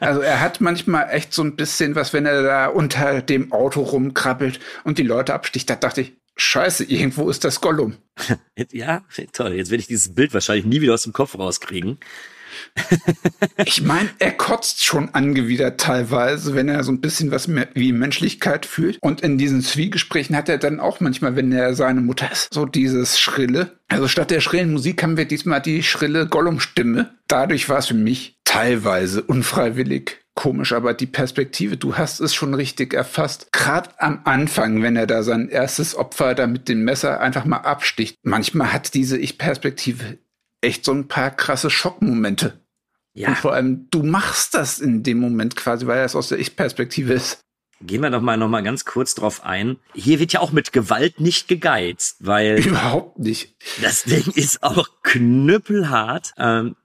also 0.00 0.20
er 0.20 0.40
hat 0.40 0.60
manchmal 0.60 1.08
echt 1.10 1.32
so 1.32 1.42
ein 1.42 1.56
bisschen 1.56 1.94
was, 1.94 2.12
wenn 2.12 2.26
er 2.26 2.42
da 2.42 2.66
unter 2.66 3.22
dem 3.22 3.52
Auto 3.52 3.82
rumkrabbelt 3.82 4.60
und 4.84 4.98
die 4.98 5.04
Leute 5.04 5.34
absticht. 5.34 5.70
Da 5.70 5.76
dachte 5.76 6.02
ich, 6.02 6.12
Scheiße, 6.34 6.84
irgendwo 6.84 7.28
ist 7.28 7.44
das 7.44 7.60
Gollum. 7.60 7.94
ja, 8.72 9.02
toll. 9.32 9.52
Jetzt 9.52 9.70
werde 9.70 9.80
ich 9.80 9.86
dieses 9.86 10.14
Bild 10.14 10.32
wahrscheinlich 10.32 10.64
nie 10.64 10.80
wieder 10.80 10.94
aus 10.94 11.02
dem 11.02 11.12
Kopf 11.12 11.38
rauskriegen 11.38 11.98
ich 13.64 13.82
meine, 13.82 14.08
er 14.18 14.32
kotzt 14.32 14.84
schon 14.84 15.14
angewidert 15.14 15.80
teilweise, 15.80 16.54
wenn 16.54 16.68
er 16.68 16.84
so 16.84 16.92
ein 16.92 17.00
bisschen 17.00 17.30
was 17.30 17.48
mehr 17.48 17.68
wie 17.74 17.92
Menschlichkeit 17.92 18.66
fühlt. 18.66 18.98
Und 19.00 19.20
in 19.20 19.38
diesen 19.38 19.62
Zwiegesprächen 19.62 20.36
hat 20.36 20.48
er 20.48 20.58
dann 20.58 20.80
auch 20.80 21.00
manchmal, 21.00 21.36
wenn 21.36 21.52
er 21.52 21.74
seine 21.74 22.00
Mutter 22.00 22.30
ist, 22.30 22.52
so 22.52 22.66
dieses 22.66 23.18
Schrille. 23.18 23.78
Also 23.88 24.08
statt 24.08 24.30
der 24.30 24.40
schrillen 24.40 24.72
Musik 24.72 25.02
haben 25.02 25.16
wir 25.16 25.26
diesmal 25.26 25.60
die 25.60 25.82
schrille 25.82 26.26
Gollum-Stimme. 26.26 27.10
Dadurch 27.28 27.68
war 27.68 27.78
es 27.78 27.88
für 27.88 27.94
mich 27.94 28.38
teilweise 28.44 29.22
unfreiwillig 29.22 30.22
komisch, 30.34 30.72
aber 30.72 30.94
die 30.94 31.06
Perspektive, 31.06 31.76
du 31.76 31.96
hast 31.96 32.20
es 32.20 32.34
schon 32.34 32.54
richtig 32.54 32.94
erfasst. 32.94 33.52
Gerade 33.52 33.90
am 33.98 34.20
Anfang, 34.24 34.82
wenn 34.82 34.96
er 34.96 35.06
da 35.06 35.22
sein 35.22 35.48
erstes 35.48 35.94
Opfer 35.94 36.34
da 36.34 36.46
mit 36.46 36.68
dem 36.68 36.84
Messer 36.84 37.20
einfach 37.20 37.44
mal 37.44 37.58
absticht. 37.58 38.16
Manchmal 38.22 38.72
hat 38.72 38.94
diese 38.94 39.18
Ich-Perspektive 39.18 40.18
echt 40.62 40.84
so 40.84 40.92
ein 40.92 41.08
paar 41.08 41.30
krasse 41.30 41.70
Schockmomente. 41.70 42.60
Ja. 43.14 43.28
Und 43.28 43.38
vor 43.38 43.52
allem, 43.52 43.88
du 43.90 44.02
machst 44.02 44.54
das 44.54 44.78
in 44.78 45.02
dem 45.02 45.18
Moment 45.18 45.54
quasi, 45.56 45.86
weil 45.86 46.02
das 46.02 46.16
aus 46.16 46.28
der 46.28 46.38
Ich-Perspektive 46.38 47.12
ist. 47.12 47.40
Gehen 47.84 48.00
wir 48.00 48.10
doch 48.10 48.22
mal 48.22 48.36
noch 48.36 48.48
mal 48.48 48.62
ganz 48.62 48.84
kurz 48.84 49.14
drauf 49.14 49.44
ein. 49.44 49.76
Hier 49.92 50.20
wird 50.20 50.32
ja 50.32 50.40
auch 50.40 50.52
mit 50.52 50.72
Gewalt 50.72 51.20
nicht 51.20 51.48
gegeizt, 51.48 52.16
weil 52.20 52.58
überhaupt 52.66 53.18
nicht. 53.18 53.56
Das 53.82 54.04
Ding 54.04 54.32
ist 54.34 54.62
auch 54.62 54.88
knüppelhart. 55.02 56.32
Ähm, 56.38 56.76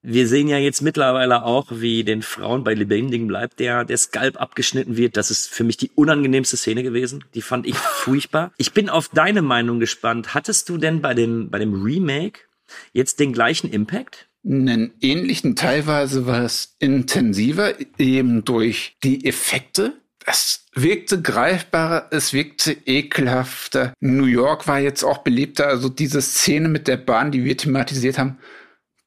wir 0.00 0.26
sehen 0.26 0.48
ja 0.48 0.56
jetzt 0.58 0.80
mittlerweile 0.80 1.42
auch, 1.42 1.66
wie 1.70 2.02
den 2.02 2.22
Frauen 2.22 2.64
bei 2.64 2.72
Lebendigen 2.72 3.26
bleibt, 3.26 3.58
der 3.60 3.84
der 3.84 3.98
Skalp 3.98 4.40
abgeschnitten 4.40 4.96
wird. 4.96 5.16
Das 5.16 5.30
ist 5.30 5.50
für 5.50 5.64
mich 5.64 5.76
die 5.76 5.90
unangenehmste 5.94 6.56
Szene 6.56 6.82
gewesen. 6.82 7.24
Die 7.34 7.42
fand 7.42 7.66
ich 7.66 7.76
furchtbar. 7.76 8.52
Ich 8.56 8.72
bin 8.72 8.88
auf 8.88 9.08
deine 9.08 9.42
Meinung 9.42 9.80
gespannt. 9.80 10.34
Hattest 10.34 10.68
du 10.68 10.78
denn 10.78 11.02
bei 11.02 11.14
dem 11.14 11.50
bei 11.50 11.58
dem 11.58 11.82
Remake 11.82 12.47
jetzt 12.92 13.20
den 13.20 13.32
gleichen 13.32 13.70
Impact? 13.70 14.28
Einen 14.44 14.94
ähnlichen, 15.00 15.56
teilweise 15.56 16.26
war 16.26 16.42
es 16.42 16.76
intensiver, 16.78 17.74
eben 17.98 18.44
durch 18.44 18.96
die 19.02 19.26
Effekte. 19.26 19.94
Es 20.24 20.66
wirkte 20.74 21.20
greifbarer, 21.20 22.08
es 22.10 22.32
wirkte 22.32 22.72
ekelhafter. 22.72 23.94
New 24.00 24.26
York 24.26 24.68
war 24.68 24.78
jetzt 24.78 25.02
auch 25.02 25.18
beliebter, 25.18 25.66
also 25.66 25.88
diese 25.88 26.22
Szene 26.22 26.68
mit 26.68 26.86
der 26.86 26.98
Bahn, 26.98 27.32
die 27.32 27.44
wir 27.44 27.56
thematisiert 27.56 28.18
haben, 28.18 28.38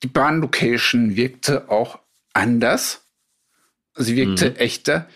die 0.03 0.07
Bahnlocation 0.07 1.15
wirkte 1.15 1.69
auch 1.69 1.99
anders. 2.33 3.07
Sie 3.95 4.15
wirkte 4.15 4.51
mhm. 4.51 4.55
echter. 4.57 5.07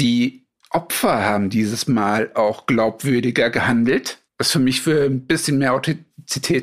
Die 0.00 0.46
Opfer 0.70 1.24
haben 1.24 1.50
dieses 1.50 1.86
Mal 1.86 2.32
auch 2.34 2.66
glaubwürdiger 2.66 3.50
gehandelt 3.50 4.22
was 4.42 4.50
für 4.50 4.58
mich 4.58 4.80
für 4.80 5.04
ein 5.04 5.24
bisschen 5.26 5.58
mehr 5.58 5.72
Authentizität 5.72 6.11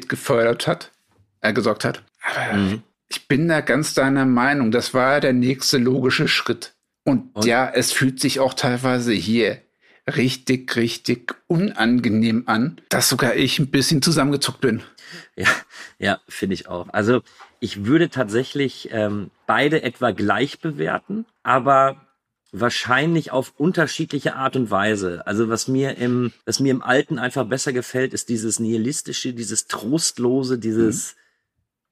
gefördert 0.09 0.67
hat, 0.67 0.91
äh, 1.41 1.53
gesorgt 1.53 1.85
hat. 1.85 2.03
Aber 2.21 2.57
mhm. 2.57 2.83
ich 3.07 3.27
bin 3.27 3.47
da 3.47 3.61
ganz 3.61 3.93
deiner 3.93 4.25
Meinung. 4.25 4.71
Das 4.71 4.93
war 4.93 5.19
der 5.19 5.33
nächste 5.33 5.77
logische 5.77 6.27
Schritt. 6.27 6.73
Und, 7.03 7.35
Und, 7.35 7.45
ja, 7.45 7.69
es 7.69 7.91
fühlt 7.91 8.19
sich 8.19 8.39
auch 8.39 8.53
teilweise 8.53 9.13
hier 9.13 9.61
richtig, 10.15 10.75
richtig 10.75 11.35
unangenehm 11.47 12.43
an, 12.47 12.81
dass 12.89 13.09
sogar 13.09 13.35
ich 13.35 13.59
ein 13.59 13.71
bisschen 13.71 14.01
zusammengezuckt 14.01 14.61
bin. 14.61 14.81
Ja, 15.35 15.47
ja, 15.97 16.19
finde 16.27 16.53
ich 16.53 16.67
auch. 16.67 16.87
Also 16.91 17.21
ich 17.59 17.85
würde 17.85 18.09
tatsächlich 18.09 18.89
ähm, 18.91 19.31
beide 19.47 19.81
etwa 19.81 20.11
gleich 20.11 20.59
bewerten, 20.59 21.25
aber 21.43 22.08
wahrscheinlich 22.51 23.31
auf 23.31 23.53
unterschiedliche 23.57 24.35
Art 24.35 24.55
und 24.55 24.71
Weise. 24.71 25.25
Also 25.27 25.49
was 25.49 25.67
mir 25.67 25.97
im, 25.97 26.31
was 26.45 26.59
mir 26.59 26.71
im 26.71 26.81
Alten 26.81 27.19
einfach 27.19 27.45
besser 27.45 27.73
gefällt, 27.73 28.13
ist 28.13 28.29
dieses 28.29 28.59
nihilistische, 28.59 29.33
dieses 29.33 29.67
trostlose, 29.67 30.57
dieses, 30.57 31.15
mhm. 31.15 31.19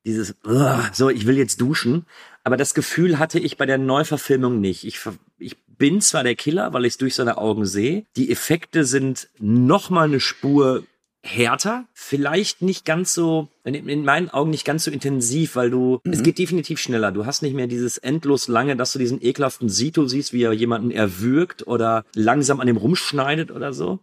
dieses, 0.05 0.36
uh, 0.45 0.80
so, 0.93 1.10
ich 1.10 1.28
will 1.28 1.38
jetzt 1.38 1.62
duschen. 1.62 2.05
Aber 2.43 2.58
das 2.58 2.74
Gefühl 2.74 3.20
hatte 3.20 3.39
ich 3.39 3.58
bei 3.58 3.66
der 3.66 3.78
Neuverfilmung 3.78 4.60
nicht. 4.60 4.86
Ich, 4.86 4.99
ich 5.38 5.58
bin 5.66 6.01
zwar 6.01 6.24
der 6.24 6.36
Killer, 6.36 6.74
weil 6.74 6.86
ich 6.86 6.93
es 6.93 6.97
durch 6.97 7.16
seine 7.16 7.38
Augen 7.38 7.66
sehe. 7.66 8.05
Die 8.16 8.32
Effekte 8.32 8.84
sind 8.84 9.30
noch 9.39 9.89
mal 9.89 10.05
eine 10.05 10.20
Spur 10.20 10.84
härter, 11.24 11.86
vielleicht 11.93 12.61
nicht 12.61 12.86
ganz 12.86 13.13
so, 13.13 13.49
in 13.63 14.05
meinen 14.05 14.30
Augen 14.30 14.49
nicht 14.49 14.65
ganz 14.65 14.84
so 14.84 14.91
intensiv, 14.91 15.55
weil 15.55 15.70
du, 15.70 15.99
mhm. 16.03 16.13
es 16.13 16.24
geht 16.24 16.38
definitiv 16.38 16.80
schneller. 16.80 17.11
Du 17.11 17.26
hast 17.26 17.41
nicht 17.41 17.55
mehr 17.55 17.68
dieses 17.68 17.97
endlos 17.97 18.47
lange, 18.47 18.76
dass 18.76 18.93
du 18.93 18.99
diesen 18.99 19.24
ekelhaften 19.24 19.70
Sito 19.70 20.07
siehst, 20.07 20.34
wie 20.34 20.43
er 20.43 20.53
jemanden 20.53 20.91
erwürgt 20.91 21.68
oder 21.68 22.05
langsam 22.13 22.59
an 22.59 22.68
dem 22.68 22.78
rumschneidet 22.78 23.51
oder 23.51 23.74
so. 23.74 23.99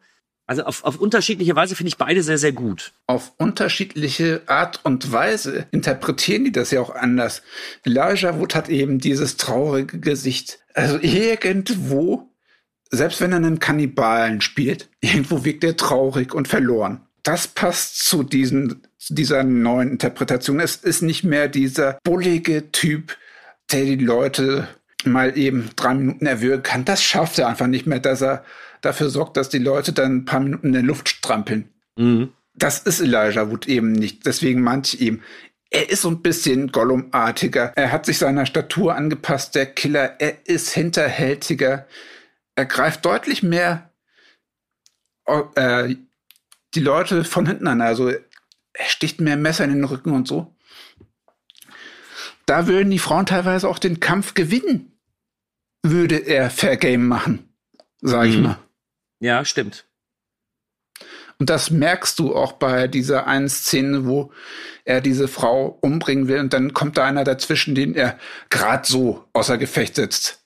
Also 0.47 0.65
auf, 0.65 0.85
auf 0.85 1.01
unterschiedliche 1.01 1.57
Weise 1.57 1.75
finde 1.75 1.89
ich 1.89 1.97
beide 1.97 2.23
sehr, 2.23 2.37
sehr 2.37 2.53
gut. 2.53 2.93
Auf 3.07 3.33
unterschiedliche 3.39 4.43
Art 4.47 4.81
und 4.85 5.11
Weise 5.11 5.67
interpretieren 5.71 6.45
die 6.45 6.53
das 6.53 6.71
ja 6.71 6.83
auch 6.83 6.95
anders. 6.95 7.43
Elijah 7.85 8.39
Wood 8.39 8.55
hat 8.55 8.69
eben 8.69 8.99
dieses 8.99 9.39
traurige 9.39 10.01
Gesicht. 10.01 10.59
Also 10.75 10.99
irgendwo 11.01 12.29
selbst 12.91 13.21
wenn 13.21 13.33
er 13.33 13.39
einen 13.39 13.59
Kannibalen 13.59 14.41
spielt, 14.41 14.89
irgendwo 15.01 15.45
wirkt 15.45 15.65
er 15.65 15.77
traurig 15.77 16.35
und 16.35 16.49
verloren 16.49 17.01
das 17.25 17.49
passt 17.49 18.05
zu 18.05 18.23
diesen, 18.23 18.83
dieser 19.09 19.43
neuen 19.43 19.91
Interpretation. 19.91 20.61
Es 20.61 20.77
ist 20.77 21.03
nicht 21.03 21.25
mehr 21.25 21.49
dieser 21.49 21.99
bullige 22.05 22.71
Typ, 22.71 23.17
der 23.73 23.85
die 23.85 23.97
Leute 23.97 24.69
mal 25.05 25.37
eben 25.37 25.71
drei 25.75 25.95
Minuten 25.95 26.27
erwürgen 26.27 26.63
kann. 26.63 26.85
Das 26.85 27.03
schafft 27.03 27.39
er 27.39 27.49
einfach 27.49 27.67
nicht 27.67 27.87
mehr, 27.87 27.99
dass 27.99 28.23
er 28.23 28.45
dafür 28.83 29.09
sorgt, 29.09 29.37
dass 29.39 29.49
die 29.49 29.59
Leute 29.59 29.93
dann 29.93 30.19
ein 30.19 30.25
paar 30.27 30.41
Minuten 30.41 30.69
in 30.69 30.73
der 30.75 30.83
Luft 30.83 31.09
strampeln. 31.09 31.71
Mhm. 31.97 32.29
Das 32.55 32.81
ist 32.81 33.01
Elijah 33.01 33.51
Wood 33.51 33.67
eben 33.67 33.93
nicht. 33.93 34.27
Deswegen 34.27 34.61
meinte 34.61 34.95
ich 34.95 35.01
ihm, 35.01 35.23
er 35.71 35.91
ist 35.91 36.03
so 36.03 36.11
ein 36.11 36.23
bisschen 36.23 36.71
Gollum-artiger. 36.71 37.73
Er 37.75 37.91
hat 37.91 38.07
sich 38.07 38.19
seiner 38.19 38.47
Statur 38.47 38.95
angepasst, 38.95 39.55
der 39.55 39.67
Killer. 39.67 40.21
Er 40.21 40.47
ist 40.47 40.71
hinterhältiger. 40.71 41.87
Er 42.57 42.67
greift 42.67 43.05
deutlich 43.05 43.43
mehr 43.43 43.91
äh, 45.27 45.95
die 46.75 46.81
Leute 46.81 47.25
von 47.25 47.47
hinten 47.47 47.67
an. 47.67 47.81
Also 47.81 48.09
er 48.09 48.21
sticht 48.87 49.21
ein 49.21 49.43
Messer 49.43 49.65
in 49.65 49.71
den 49.75 49.85
Rücken 49.85 50.13
und 50.13 50.29
so. 50.29 50.55
Da 52.47 52.67
würden 52.67 52.91
die 52.91 52.99
Frauen 52.99 53.27
teilweise 53.27 53.69
auch 53.69 53.79
den 53.79 54.01
Kampf 54.01 54.35
gewinnen, 54.35 54.93
würde 55.83 56.17
er 56.17 56.51
Fair 56.51 56.77
Game 56.77 57.09
machen, 57.09 57.49
sag 58.03 58.27
ich 58.27 58.37
mhm. 58.37 58.43
mal. 58.43 58.59
Ja, 59.21 59.45
stimmt. 59.45 59.87
Und 61.39 61.51
das 61.51 61.71
merkst 61.71 62.19
du 62.19 62.35
auch 62.35 62.53
bei 62.53 62.87
dieser 62.87 63.27
einen 63.27 63.49
Szene, 63.49 64.07
wo 64.07 64.33
er 64.85 65.01
diese 65.01 65.27
Frau 65.27 65.79
umbringen 65.81 66.29
will 66.29 66.39
und 66.39 66.53
dann 66.53 66.75
kommt 66.75 66.97
da 66.97 67.07
einer 67.07 67.25
dazwischen, 67.25 67.75
den 67.75 67.95
er 67.95 68.19
gerade 68.51 68.87
so 68.87 69.27
außer 69.33 69.59
Gefecht 69.59 69.97
setzt. 69.97 70.44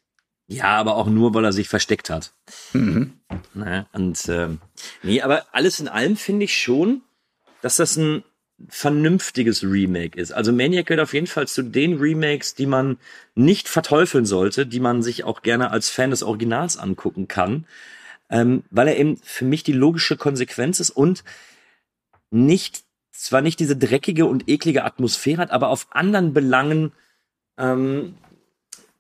Ja, 0.49 0.79
aber 0.79 0.97
auch 0.97 1.07
nur, 1.07 1.35
weil 1.35 1.45
er 1.45 1.53
sich 1.53 1.69
versteckt 1.69 2.09
hat. 2.09 2.33
Mhm. 2.73 3.13
Na, 3.53 3.87
und 3.93 4.29
ähm, 4.29 4.61
nee, 5.03 5.21
aber 5.21 5.45
alles 5.53 5.79
in 5.79 5.89
allem 5.89 6.17
finde 6.17 6.45
ich 6.45 6.57
schon, 6.57 7.03
dass 7.61 7.77
das 7.77 7.97
ein 7.97 8.25
vernünftiges 8.69 9.63
Remake 9.63 10.19
ist. 10.19 10.33
Also 10.33 10.53
Maniac 10.53 10.87
gehört 10.87 11.03
auf 11.03 11.13
jeden 11.13 11.27
Fall 11.27 11.47
zu 11.47 11.63
den 11.63 11.99
Remakes, 11.99 12.55
die 12.55 12.67
man 12.67 12.97
nicht 13.35 13.69
verteufeln 13.69 14.25
sollte, 14.25 14.67
die 14.67 14.81
man 14.81 15.03
sich 15.03 15.23
auch 15.23 15.43
gerne 15.43 15.71
als 15.71 15.91
Fan 15.91 16.11
des 16.11 16.23
Originals 16.23 16.77
angucken 16.77 17.29
kann, 17.29 17.67
ähm, 18.31 18.65
weil 18.71 18.89
er 18.89 18.97
eben 18.97 19.19
für 19.19 19.45
mich 19.45 19.63
die 19.63 19.73
logische 19.73 20.17
Konsequenz 20.17 20.81
ist 20.81 20.91
und 20.91 21.25
nicht 22.31 22.83
zwar 23.13 23.43
nicht 23.43 23.61
diese 23.61 23.77
dreckige 23.77 24.27
und 24.27 24.49
eklige 24.49 24.85
Atmosphäre 24.85 25.43
hat, 25.43 25.51
aber 25.51 25.69
auf 25.69 25.89
anderen 25.91 26.33
Belangen 26.33 26.93
ähm, 27.59 28.15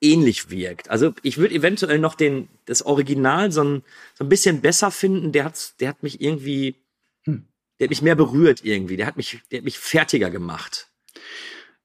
ähnlich 0.01 0.51
wirkt. 0.51 0.91
Also 0.91 1.15
ich 1.23 1.39
würde 1.39 1.55
eventuell 1.55 1.99
noch 1.99 2.15
den 2.15 2.49
das 2.67 2.85
Original 2.85 3.51
so 3.53 3.65
ein, 3.65 3.83
so 4.15 4.25
ein 4.25 4.29
bisschen 4.29 4.61
besser 4.61 4.91
finden. 4.91 5.33
Der 5.33 5.45
hat 5.45 5.81
der 5.81 5.89
hat 5.89 6.03
mich 6.03 6.21
irgendwie 6.21 6.77
Hm. 7.25 7.47
der 7.79 7.87
hat 7.87 7.91
mich 7.91 8.03
mehr 8.03 8.15
berührt 8.15 8.61
irgendwie. 8.65 8.97
Der 8.97 9.07
hat 9.07 9.17
mich 9.17 9.41
der 9.51 9.59
hat 9.59 9.65
mich 9.65 9.79
fertiger 9.79 10.31
gemacht. 10.31 10.89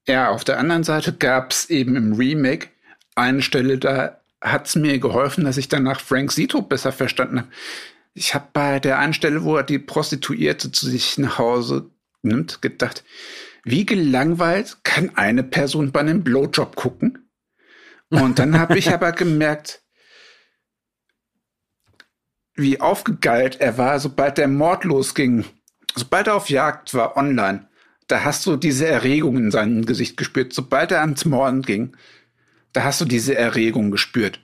Ja, 0.06 0.30
auf 0.30 0.44
der 0.44 0.58
anderen 0.58 0.84
Seite 0.84 1.12
gab's 1.12 1.70
eben 1.70 1.96
im 1.96 2.12
Remake 2.12 2.68
eine 3.14 3.42
Stelle, 3.42 3.78
da 3.78 4.20
hat's 4.40 4.76
mir 4.76 4.98
geholfen, 4.98 5.44
dass 5.44 5.56
ich 5.56 5.68
danach 5.68 6.00
Frank 6.00 6.32
Zito 6.32 6.60
besser 6.62 6.92
verstanden 6.92 7.40
habe. 7.40 7.48
Ich 8.12 8.34
habe 8.34 8.48
bei 8.52 8.80
der 8.80 8.98
einen 8.98 9.14
Stelle, 9.14 9.42
wo 9.42 9.56
er 9.56 9.62
die 9.62 9.78
Prostituierte 9.78 10.70
zu 10.70 10.86
sich 10.86 11.18
nach 11.18 11.38
Hause 11.38 11.90
nimmt, 12.22 12.62
gedacht, 12.62 13.02
wie 13.64 13.86
gelangweilt 13.86 14.78
kann 14.84 15.16
eine 15.16 15.42
Person 15.42 15.90
bei 15.90 16.00
einem 16.00 16.22
Blowjob 16.22 16.76
gucken? 16.76 17.23
Und 18.22 18.38
dann 18.38 18.58
habe 18.58 18.78
ich 18.78 18.90
aber 18.90 19.12
gemerkt, 19.12 19.82
wie 22.54 22.80
aufgegeilt 22.80 23.60
er 23.60 23.78
war, 23.78 23.98
sobald 23.98 24.38
der 24.38 24.48
Mord 24.48 24.84
losging, 24.84 25.44
sobald 25.94 26.28
er 26.28 26.36
auf 26.36 26.48
Jagd 26.48 26.94
war 26.94 27.16
online. 27.16 27.68
Da 28.06 28.22
hast 28.22 28.46
du 28.46 28.56
diese 28.56 28.86
Erregung 28.86 29.36
in 29.36 29.50
seinem 29.50 29.86
Gesicht 29.86 30.16
gespürt. 30.16 30.52
Sobald 30.52 30.92
er 30.92 31.00
ans 31.00 31.24
Morden 31.24 31.62
ging, 31.62 31.96
da 32.72 32.84
hast 32.84 33.00
du 33.00 33.04
diese 33.04 33.34
Erregung 33.34 33.90
gespürt. 33.90 34.40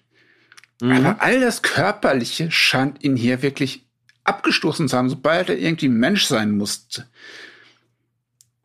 Aber 0.83 1.21
all 1.21 1.41
das 1.41 1.63
Körperliche 1.63 2.51
scheint 2.51 3.05
ihn 3.05 3.17
hier 3.17 3.43
wirklich 3.43 3.87
abgestoßen 4.25 4.89
zu 4.89 4.97
haben, 4.97 5.11
sobald 5.11 5.51
er 5.51 5.59
irgendwie 5.59 5.89
Mensch 5.89 6.25
sein 6.25 6.53
musste. 6.53 7.07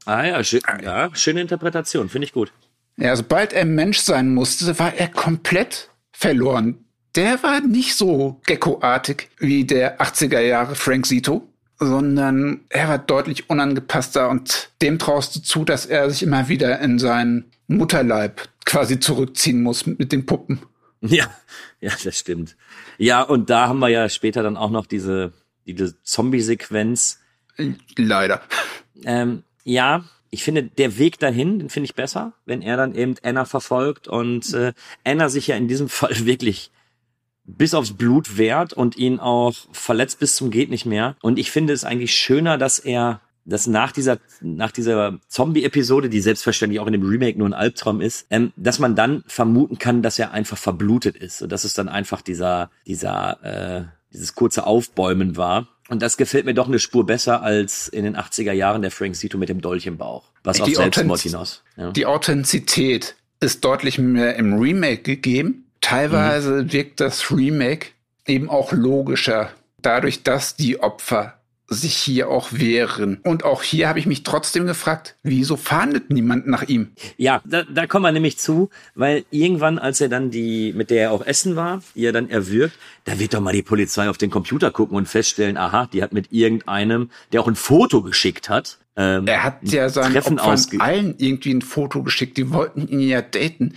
Ah 0.05 0.23
ja, 0.23 0.43
schön, 0.43 0.61
ja 0.81 1.13
schöne 1.13 1.41
Interpretation, 1.41 2.09
finde 2.09 2.25
ich 2.25 2.33
gut. 2.33 2.51
Ja, 2.97 3.15
sobald 3.15 3.53
er 3.53 3.65
Mensch 3.65 3.99
sein 3.99 4.33
musste, 4.33 4.77
war 4.79 4.93
er 4.93 5.07
komplett 5.09 5.89
verloren. 6.11 6.85
Der 7.15 7.41
war 7.43 7.61
nicht 7.61 7.95
so 7.95 8.41
geckoartig 8.45 9.29
wie 9.37 9.65
der 9.65 9.99
80er 10.01 10.39
Jahre 10.39 10.75
Frank 10.75 11.05
Zito, 11.05 11.47
sondern 11.79 12.61
er 12.69 12.89
war 12.89 12.97
deutlich 12.97 13.49
unangepasster 13.49 14.29
und 14.29 14.69
dem 14.81 14.99
traust 14.99 15.35
du 15.35 15.41
zu, 15.41 15.65
dass 15.65 15.85
er 15.85 16.09
sich 16.09 16.23
immer 16.23 16.47
wieder 16.47 16.79
in 16.79 16.99
seinen 16.99 17.51
Mutterleib 17.67 18.47
quasi 18.65 18.99
zurückziehen 18.99 19.61
muss 19.61 19.85
mit 19.85 20.11
den 20.11 20.25
Puppen. 20.25 20.59
Ja, 21.01 21.29
ja, 21.81 21.91
das 22.03 22.17
stimmt. 22.17 22.55
Ja, 22.97 23.21
und 23.21 23.49
da 23.49 23.67
haben 23.67 23.79
wir 23.79 23.89
ja 23.89 24.09
später 24.09 24.43
dann 24.43 24.57
auch 24.57 24.71
noch 24.71 24.85
diese, 24.85 25.33
diese 25.65 26.01
Zombie-Sequenz. 26.01 27.19
Leider. 27.97 28.41
Ähm, 29.03 29.43
ja, 29.63 30.05
ich 30.35 30.43
finde, 30.43 30.63
der 30.63 30.97
Weg 30.97 31.17
dahin, 31.17 31.59
den 31.59 31.69
finde 31.69 31.85
ich 31.85 31.95
besser, 31.95 32.33
wenn 32.45 32.61
er 32.61 32.75
dann 32.75 32.93
eben 32.93 33.15
Anna 33.23 33.45
verfolgt 33.45 34.09
und 34.09 34.53
äh, 34.53 34.73
Anna 35.05 35.29
sich 35.29 35.47
ja 35.47 35.55
in 35.55 35.69
diesem 35.69 35.87
Fall 35.97 36.25
wirklich 36.25 36.71
bis 37.45 37.73
aufs 37.73 37.93
Blut 37.93 38.37
wehrt 38.37 38.73
und 38.73 38.97
ihn 38.97 39.19
auch 39.21 39.53
verletzt 39.71 40.19
bis 40.19 40.35
zum 40.35 40.51
geht 40.51 40.69
nicht 40.69 40.85
mehr. 40.85 41.15
Und 41.21 41.39
ich 41.39 41.51
finde 41.51 41.71
es 41.71 41.85
eigentlich 41.85 42.13
schöner, 42.13 42.57
dass 42.57 42.79
er 42.79 43.21
dass 43.45 43.67
nach 43.67 43.93
dieser 43.93 44.17
nach 44.41 44.71
dieser 44.71 45.19
Zombie-Episode, 45.29 46.09
die 46.09 46.19
selbstverständlich 46.19 46.81
auch 46.81 46.87
in 46.87 46.93
dem 46.93 47.07
Remake 47.07 47.37
nur 47.37 47.47
ein 47.47 47.53
Albtraum 47.53 48.01
ist, 48.01 48.25
ähm, 48.29 48.51
dass 48.57 48.79
man 48.79 48.95
dann 48.95 49.23
vermuten 49.27 49.77
kann, 49.77 50.01
dass 50.01 50.19
er 50.19 50.31
einfach 50.31 50.57
verblutet 50.57 51.15
ist 51.15 51.43
und 51.43 51.51
dass 51.51 51.63
es 51.63 51.75
dann 51.75 51.87
einfach 51.87 52.21
dieser 52.21 52.71
dieser 52.87 53.43
äh, 53.43 53.85
dieses 54.11 54.35
kurze 54.35 54.67
Aufbäumen 54.67 55.37
war. 55.37 55.67
Und 55.87 56.01
das 56.01 56.17
gefällt 56.17 56.45
mir 56.45 56.53
doch 56.53 56.67
eine 56.67 56.79
Spur 56.79 57.05
besser 57.05 57.43
als 57.43 57.87
in 57.87 58.03
den 58.05 58.17
80er 58.17 58.51
Jahren 58.53 58.81
der 58.81 58.91
Frank 58.91 59.15
Zito 59.15 59.37
mit 59.37 59.49
dem 59.49 59.61
Dolch 59.61 59.85
im 59.85 59.97
Bauch. 59.97 60.23
Was 60.43 60.57
Die 60.61 60.73
Selbstmord 60.75 61.21
hinaus. 61.21 61.63
Ja. 61.77 61.91
Die 61.91 62.05
Authentizität 62.05 63.15
ist 63.39 63.63
deutlich 63.63 63.97
mehr 63.99 64.35
im 64.35 64.53
Remake 64.59 65.03
gegeben. 65.03 65.65
Teilweise 65.81 66.63
Mhm. 66.63 66.73
wirkt 66.73 66.99
das 66.99 67.29
Remake 67.31 67.89
eben 68.25 68.49
auch 68.49 68.71
logischer, 68.71 69.51
dadurch, 69.81 70.23
dass 70.23 70.55
die 70.55 70.79
Opfer 70.79 71.37
sich 71.67 71.95
hier 71.95 72.29
auch 72.29 72.49
wehren. 72.51 73.19
Und 73.23 73.43
auch 73.43 73.63
hier 73.63 73.87
habe 73.89 73.97
ich 73.97 74.05
mich 74.05 74.23
trotzdem 74.23 74.67
gefragt, 74.67 75.15
wieso 75.23 75.57
fahndet 75.57 76.11
niemand 76.11 76.47
nach 76.47 76.63
ihm? 76.63 76.91
Ja, 77.17 77.41
da, 77.43 77.63
da 77.63 77.87
kommen 77.87 78.03
wir 78.03 78.11
nämlich 78.11 78.37
zu, 78.37 78.69
weil 78.93 79.25
irgendwann, 79.31 79.79
als 79.79 79.99
er 79.99 80.09
dann 80.09 80.29
die, 80.29 80.73
mit 80.73 80.91
der 80.91 81.03
er 81.03 81.11
auch 81.11 81.25
essen 81.25 81.55
war, 81.55 81.81
ihr 81.95 82.13
dann 82.13 82.29
erwürgt, 82.29 82.77
da 83.05 83.19
wird 83.19 83.33
doch 83.33 83.41
mal 83.41 83.53
die 83.53 83.63
Polizei 83.63 84.09
auf 84.09 84.17
den 84.17 84.29
Computer 84.29 84.69
gucken 84.69 84.95
und 84.95 85.07
feststellen, 85.07 85.57
aha, 85.57 85.87
die 85.91 86.03
hat 86.03 86.13
mit 86.13 86.31
irgendeinem, 86.31 87.09
der 87.31 87.41
auch 87.41 87.47
ein 87.47 87.55
Foto 87.55 88.01
geschickt 88.03 88.47
hat. 88.47 88.77
Ähm, 88.95 89.25
Er 89.27 89.43
hat 89.43 89.59
ja 89.63 89.89
seinen 89.89 90.13
Treffen 90.13 90.39
Opfern 90.39 90.81
allen 90.81 91.15
irgendwie 91.17 91.53
ein 91.53 91.61
Foto 91.61 92.03
geschickt, 92.03 92.37
die 92.37 92.51
wollten 92.51 92.87
ihn 92.87 93.01
ja 93.01 93.21
daten. 93.21 93.73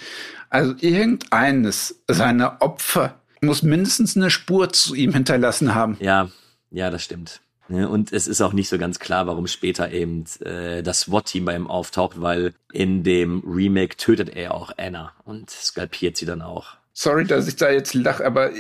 Also 0.51 0.75
irgendeines 0.81 2.03
seiner 2.07 2.61
Opfer 2.61 3.21
muss 3.41 3.63
mindestens 3.63 4.17
eine 4.17 4.31
Spur 4.31 4.73
zu 4.73 4.95
ihm 4.95 5.13
hinterlassen 5.13 5.75
haben. 5.75 5.97
Ja, 6.01 6.29
ja, 6.71 6.91
das 6.91 7.05
stimmt. 7.05 7.41
Ja, 7.69 7.87
Und 7.87 8.13
es 8.13 8.27
ist 8.27 8.41
auch 8.41 8.53
nicht 8.53 8.69
so 8.69 8.79
ganz 8.79 8.99
klar, 8.99 9.27
warum 9.27 9.47
später 9.47 9.91
eben 9.93 10.25
äh, 10.41 10.83
das 10.83 11.01
SWAT-Team 11.01 11.45
bei 11.45 11.55
ihm 11.55 11.67
auftaucht, 11.67 12.21
weil 12.21 12.55
in 12.73 13.03
dem 13.03 13.43
Remake 13.47 13.97
tötet 13.97 14.31
er 14.35 14.55
auch 14.55 14.73
Anna 14.79 15.13
und 15.25 15.51
skalpiert 15.51 16.17
sie 16.17 16.27
dann 16.27 16.43
auch. 16.43 16.77
Sorry, 16.93 17.25
dass 17.25 17.47
ich 17.47 17.57
da 17.57 17.71
jetzt 17.71 17.95
lache, 17.95 18.25
aber 18.25 18.51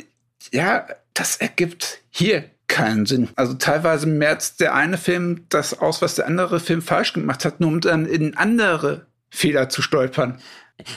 ja, 0.52 0.86
das 1.14 1.36
ergibt 1.36 2.00
hier 2.10 2.44
keinen 2.68 3.06
Sinn. 3.06 3.30
Also 3.34 3.54
teilweise 3.54 4.06
merzt 4.06 4.60
der 4.60 4.74
eine 4.74 4.98
Film 4.98 5.46
das 5.48 5.78
aus, 5.78 6.02
was 6.02 6.14
der 6.14 6.26
andere 6.26 6.60
Film 6.60 6.82
falsch 6.82 7.14
gemacht 7.14 7.44
hat, 7.44 7.60
nur 7.60 7.70
um 7.70 7.80
dann 7.80 8.06
in 8.06 8.36
andere 8.36 9.06
Fehler 9.30 9.68
zu 9.68 9.82
stolpern. 9.82 10.38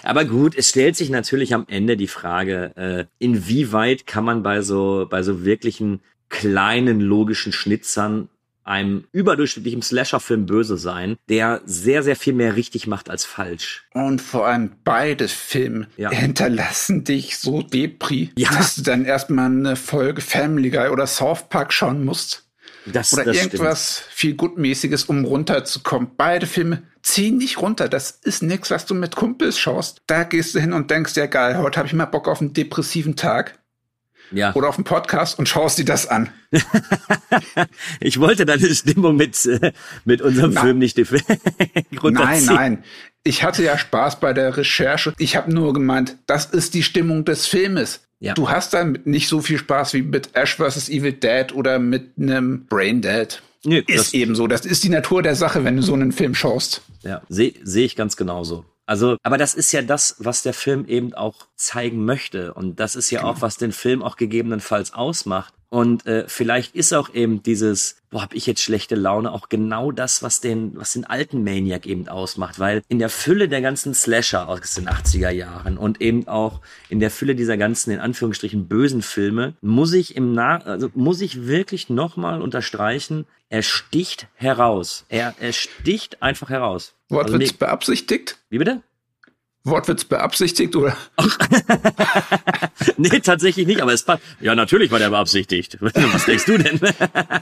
Aber 0.03 0.25
gut, 0.25 0.55
es 0.55 0.69
stellt 0.69 0.95
sich 0.95 1.09
natürlich 1.09 1.55
am 1.55 1.65
Ende 1.67 1.97
die 1.97 2.07
Frage, 2.07 2.75
äh, 2.75 3.05
inwieweit 3.17 4.05
kann 4.05 4.23
man 4.23 4.43
bei 4.43 4.61
so, 4.61 5.07
bei 5.09 5.23
so 5.23 5.43
wirklichen 5.43 6.01
kleinen 6.31 6.99
logischen 6.99 7.53
Schnitzern 7.53 8.27
einem 8.63 9.05
überdurchschnittlichen 9.11 9.81
Slasher-Film 9.81 10.45
böse 10.45 10.77
sein, 10.77 11.17
der 11.29 11.61
sehr, 11.65 12.03
sehr 12.03 12.15
viel 12.15 12.33
mehr 12.33 12.55
richtig 12.55 12.85
macht 12.87 13.09
als 13.09 13.25
falsch. 13.25 13.85
Und 13.93 14.21
vor 14.21 14.45
allem 14.47 14.71
beide 14.83 15.27
Filme 15.27 15.87
Ja. 15.97 16.11
hinterlassen 16.11 17.03
dich 17.03 17.37
so 17.37 17.61
Depri, 17.63 18.31
Ja. 18.37 18.49
dass 18.51 18.75
du 18.75 18.81
dann 18.83 19.03
erstmal 19.03 19.47
eine 19.47 19.75
Folge 19.75 20.21
Family 20.21 20.69
Guy 20.69 20.89
oder 20.89 21.07
South 21.07 21.49
Park 21.49 21.73
schauen 21.73 22.05
musst. 22.05 22.43
Das, 22.85 23.13
Oder 23.13 23.25
das 23.25 23.37
irgendwas 23.37 24.03
viel 24.09 24.33
Gutmäßiges, 24.35 25.03
um 25.05 25.23
runterzukommen. 25.25 26.09
Beide 26.17 26.47
Filme 26.47 26.81
ziehen 27.03 27.37
nicht 27.37 27.61
runter. 27.61 27.87
Das 27.89 28.19
ist 28.23 28.41
nichts, 28.41 28.71
was 28.71 28.85
du 28.87 28.95
mit 28.95 29.15
Kumpels 29.15 29.59
schaust. 29.59 30.01
Da 30.07 30.23
gehst 30.23 30.55
du 30.55 30.59
hin 30.59 30.73
und 30.73 30.89
denkst, 30.89 31.15
ja 31.15 31.27
geil, 31.27 31.57
heute 31.59 31.77
habe 31.77 31.87
ich 31.87 31.93
mal 31.93 32.05
Bock 32.05 32.27
auf 32.27 32.41
einen 32.41 32.53
depressiven 32.53 33.15
Tag. 33.15 33.59
Ja. 34.31 34.53
Oder 34.55 34.69
auf 34.69 34.77
einen 34.77 34.83
Podcast 34.85 35.37
und 35.39 35.47
schaust 35.49 35.77
dir 35.77 35.85
das 35.85 36.07
an. 36.07 36.29
Ich 37.99 38.19
wollte 38.19 38.45
deine 38.45 38.73
Stimmung 38.73 39.15
mit, 39.15 39.45
äh, 39.45 39.71
mit 40.05 40.21
unserem 40.21 40.53
Na. 40.53 40.61
Film 40.61 40.79
nicht 40.79 40.97
Nein, 41.11 41.85
runterziehen. 42.01 42.45
nein. 42.45 42.83
Ich 43.23 43.43
hatte 43.43 43.63
ja 43.63 43.77
Spaß 43.77 44.19
bei 44.19 44.33
der 44.33 44.57
Recherche. 44.57 45.13
Ich 45.19 45.35
habe 45.35 45.53
nur 45.53 45.73
gemeint, 45.73 46.17
das 46.25 46.45
ist 46.45 46.73
die 46.73 46.83
Stimmung 46.83 47.23
des 47.25 47.47
Filmes. 47.47 48.01
Ja. 48.19 48.33
Du 48.33 48.49
hast 48.49 48.73
damit 48.73 49.05
nicht 49.07 49.27
so 49.27 49.41
viel 49.41 49.57
Spaß 49.59 49.93
wie 49.93 50.01
mit 50.01 50.29
Ash 50.35 50.55
vs. 50.57 50.89
Evil 50.89 51.13
Dead 51.13 51.53
oder 51.53 51.79
mit 51.79 52.11
einem 52.19 52.65
Brain 52.67 53.01
Dead. 53.01 53.41
Das- 53.63 53.83
ist 53.87 54.13
eben 54.15 54.33
so. 54.35 54.47
Das 54.47 54.65
ist 54.65 54.83
die 54.83 54.89
Natur 54.89 55.21
der 55.21 55.35
Sache, 55.35 55.63
wenn 55.63 55.75
du 55.77 55.83
so 55.83 55.93
einen 55.93 56.11
Film 56.11 56.33
schaust. 56.33 56.81
Ja, 57.03 57.21
sehe 57.29 57.53
seh 57.63 57.85
ich 57.85 57.95
ganz 57.95 58.15
genauso. 58.17 58.65
Also, 58.91 59.15
aber 59.23 59.37
das 59.37 59.53
ist 59.53 59.71
ja 59.71 59.81
das, 59.81 60.17
was 60.19 60.43
der 60.43 60.53
Film 60.53 60.83
eben 60.85 61.13
auch 61.13 61.47
zeigen 61.55 62.03
möchte. 62.03 62.53
Und 62.53 62.81
das 62.81 62.97
ist 62.97 63.09
ja 63.09 63.23
auch, 63.23 63.39
was 63.39 63.55
den 63.55 63.71
Film 63.71 64.03
auch 64.03 64.17
gegebenenfalls 64.17 64.93
ausmacht. 64.93 65.53
Und 65.69 66.05
äh, 66.05 66.25
vielleicht 66.27 66.75
ist 66.75 66.91
auch 66.93 67.13
eben 67.13 67.41
dieses, 67.41 68.01
boah, 68.09 68.23
hab 68.23 68.33
ich 68.33 68.45
jetzt 68.45 68.61
schlechte 68.61 68.95
Laune, 68.95 69.31
auch 69.31 69.47
genau 69.47 69.93
das, 69.93 70.21
was 70.23 70.41
den, 70.41 70.75
was 70.75 70.91
den 70.91 71.05
alten 71.05 71.45
Maniac 71.45 71.85
eben 71.85 72.09
ausmacht. 72.09 72.59
Weil 72.59 72.83
in 72.89 72.99
der 72.99 73.07
Fülle 73.07 73.47
der 73.47 73.61
ganzen 73.61 73.93
Slasher 73.93 74.49
aus 74.49 74.73
den 74.73 74.89
80er 74.89 75.29
Jahren 75.29 75.77
und 75.77 76.01
eben 76.01 76.27
auch 76.27 76.59
in 76.89 76.99
der 76.99 77.11
Fülle 77.11 77.33
dieser 77.33 77.55
ganzen, 77.55 77.91
in 77.91 77.99
Anführungsstrichen, 78.01 78.67
bösen 78.67 79.03
Filme, 79.03 79.53
muss 79.61 79.93
ich 79.93 80.17
im 80.17 80.33
Nach, 80.33 80.65
also 80.65 80.89
muss 80.95 81.21
ich 81.21 81.47
wirklich 81.47 81.89
nochmal 81.89 82.41
unterstreichen, 82.41 83.25
er 83.47 83.63
sticht 83.63 84.27
heraus. 84.33 85.05
Er, 85.07 85.33
er 85.39 85.53
sticht 85.53 86.21
einfach 86.21 86.49
heraus. 86.49 86.95
Also 87.11 87.33
Wortwitz 87.33 87.51
mir- 87.51 87.57
beabsichtigt? 87.57 88.37
wie 88.49 88.57
bitte? 88.57 88.81
Wortwitz 89.63 90.05
beabsichtigt 90.05 90.75
oder? 90.75 90.97
nee, 92.97 93.19
tatsächlich 93.19 93.67
nicht, 93.67 93.81
aber 93.81 93.93
es 93.93 94.03
passt. 94.03 94.23
Ja, 94.39 94.55
natürlich 94.55 94.89
war 94.91 94.97
der 94.97 95.11
beabsichtigt. 95.11 95.77
Was 95.81 96.25
denkst 96.25 96.45
du 96.45 96.57
denn? 96.57 96.79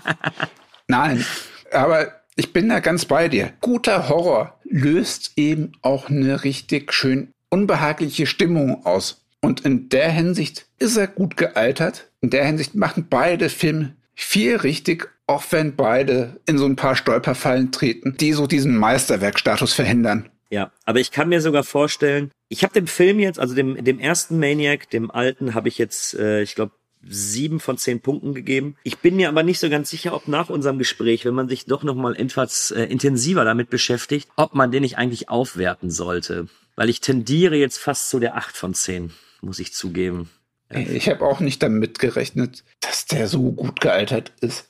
Nein, 0.88 1.26
aber 1.72 2.11
ich 2.36 2.51
bin 2.51 2.67
da 2.70 2.80
ganz 2.80 3.05
bei 3.05 3.30
dir. 3.30 3.53
Guter 3.61 4.09
Horror 4.09 4.59
löst 4.65 5.32
eben 5.38 5.72
auch 5.82 6.09
eine 6.09 6.43
richtig 6.43 6.91
schön 6.93 7.34
unbehagliche 7.49 8.26
Stimmung 8.28 8.86
aus. 8.86 9.22
Und 9.41 9.61
in 9.61 9.88
der 9.89 10.11
Hinsicht 10.11 10.65
ist 10.78 10.97
er 10.97 11.07
gut 11.07 11.38
gealtert. 11.38 12.07
In 12.22 12.30
der 12.30 12.45
Hinsicht 12.45 12.76
machen 12.76 13.07
beide 13.09 13.49
Filme 13.49 13.95
viel 14.13 14.57
richtig, 14.57 15.09
auch 15.30 15.43
wenn 15.51 15.75
beide 15.75 16.39
in 16.47 16.57
so 16.57 16.65
ein 16.65 16.75
paar 16.75 16.95
Stolperfallen 16.95 17.71
treten, 17.71 18.17
die 18.19 18.34
so 18.34 18.47
diesen 18.47 18.75
Meisterwerkstatus 18.75 19.73
verhindern. 19.73 20.27
Ja, 20.49 20.71
aber 20.86 20.99
ich 20.99 21.11
kann 21.11 21.30
mir 21.30 21.39
sogar 21.39 21.63
vorstellen, 21.63 22.32
ich 22.47 22.63
habe 22.63 22.73
dem 22.73 22.88
Film 22.88 23.19
jetzt, 23.19 23.39
also 23.39 23.53
dem, 23.53 23.84
dem 23.84 23.99
ersten 23.99 24.39
Maniac, 24.39 24.89
dem 24.89 25.11
alten, 25.11 25.53
habe 25.53 25.67
ich 25.67 25.77
jetzt, 25.77 26.15
äh, 26.15 26.41
ich 26.41 26.55
glaube, 26.55 26.71
sieben 27.07 27.59
von 27.59 27.77
zehn 27.77 28.01
Punkten 28.01 28.34
gegeben. 28.34 28.75
Ich 28.84 28.97
bin 28.97 29.15
mir 29.15 29.30
aber 29.30 29.43
nicht 29.43 29.59
so 29.59 29.69
ganz 29.69 29.91
sicher, 29.91 30.15
ob 30.15 30.27
nach 30.27 30.49
unserem 30.49 30.80
Gespräch, 30.80 31.23
wenn 31.25 31.36
man 31.36 31.47
sich 31.47 31.65
doch 31.65 31.84
noch 31.84 31.95
mal 31.95 32.15
etwas 32.15 32.71
äh, 32.71 32.84
intensiver 32.86 33.45
damit 33.45 33.69
beschäftigt, 33.69 34.27
ob 34.36 34.55
man 34.55 34.71
den 34.71 34.82
nicht 34.82 34.97
eigentlich 34.97 35.30
aufwerten 35.30 35.91
sollte. 35.91 36.47
Weil 36.75 36.89
ich 36.89 37.01
tendiere 37.01 37.55
jetzt 37.55 37.77
fast 37.77 38.09
zu 38.09 38.19
der 38.19 38.36
acht 38.36 38.57
von 38.57 38.73
zehn, 38.73 39.11
muss 39.41 39.59
ich 39.59 39.73
zugeben. 39.73 40.30
Ich 40.71 41.07
habe 41.07 41.23
auch 41.25 41.39
nicht 41.39 41.61
damit 41.61 41.99
gerechnet, 41.99 42.63
dass 42.80 43.05
der 43.05 43.27
so 43.27 43.51
gut 43.51 43.80
gealtert 43.80 44.34
ist. 44.41 44.69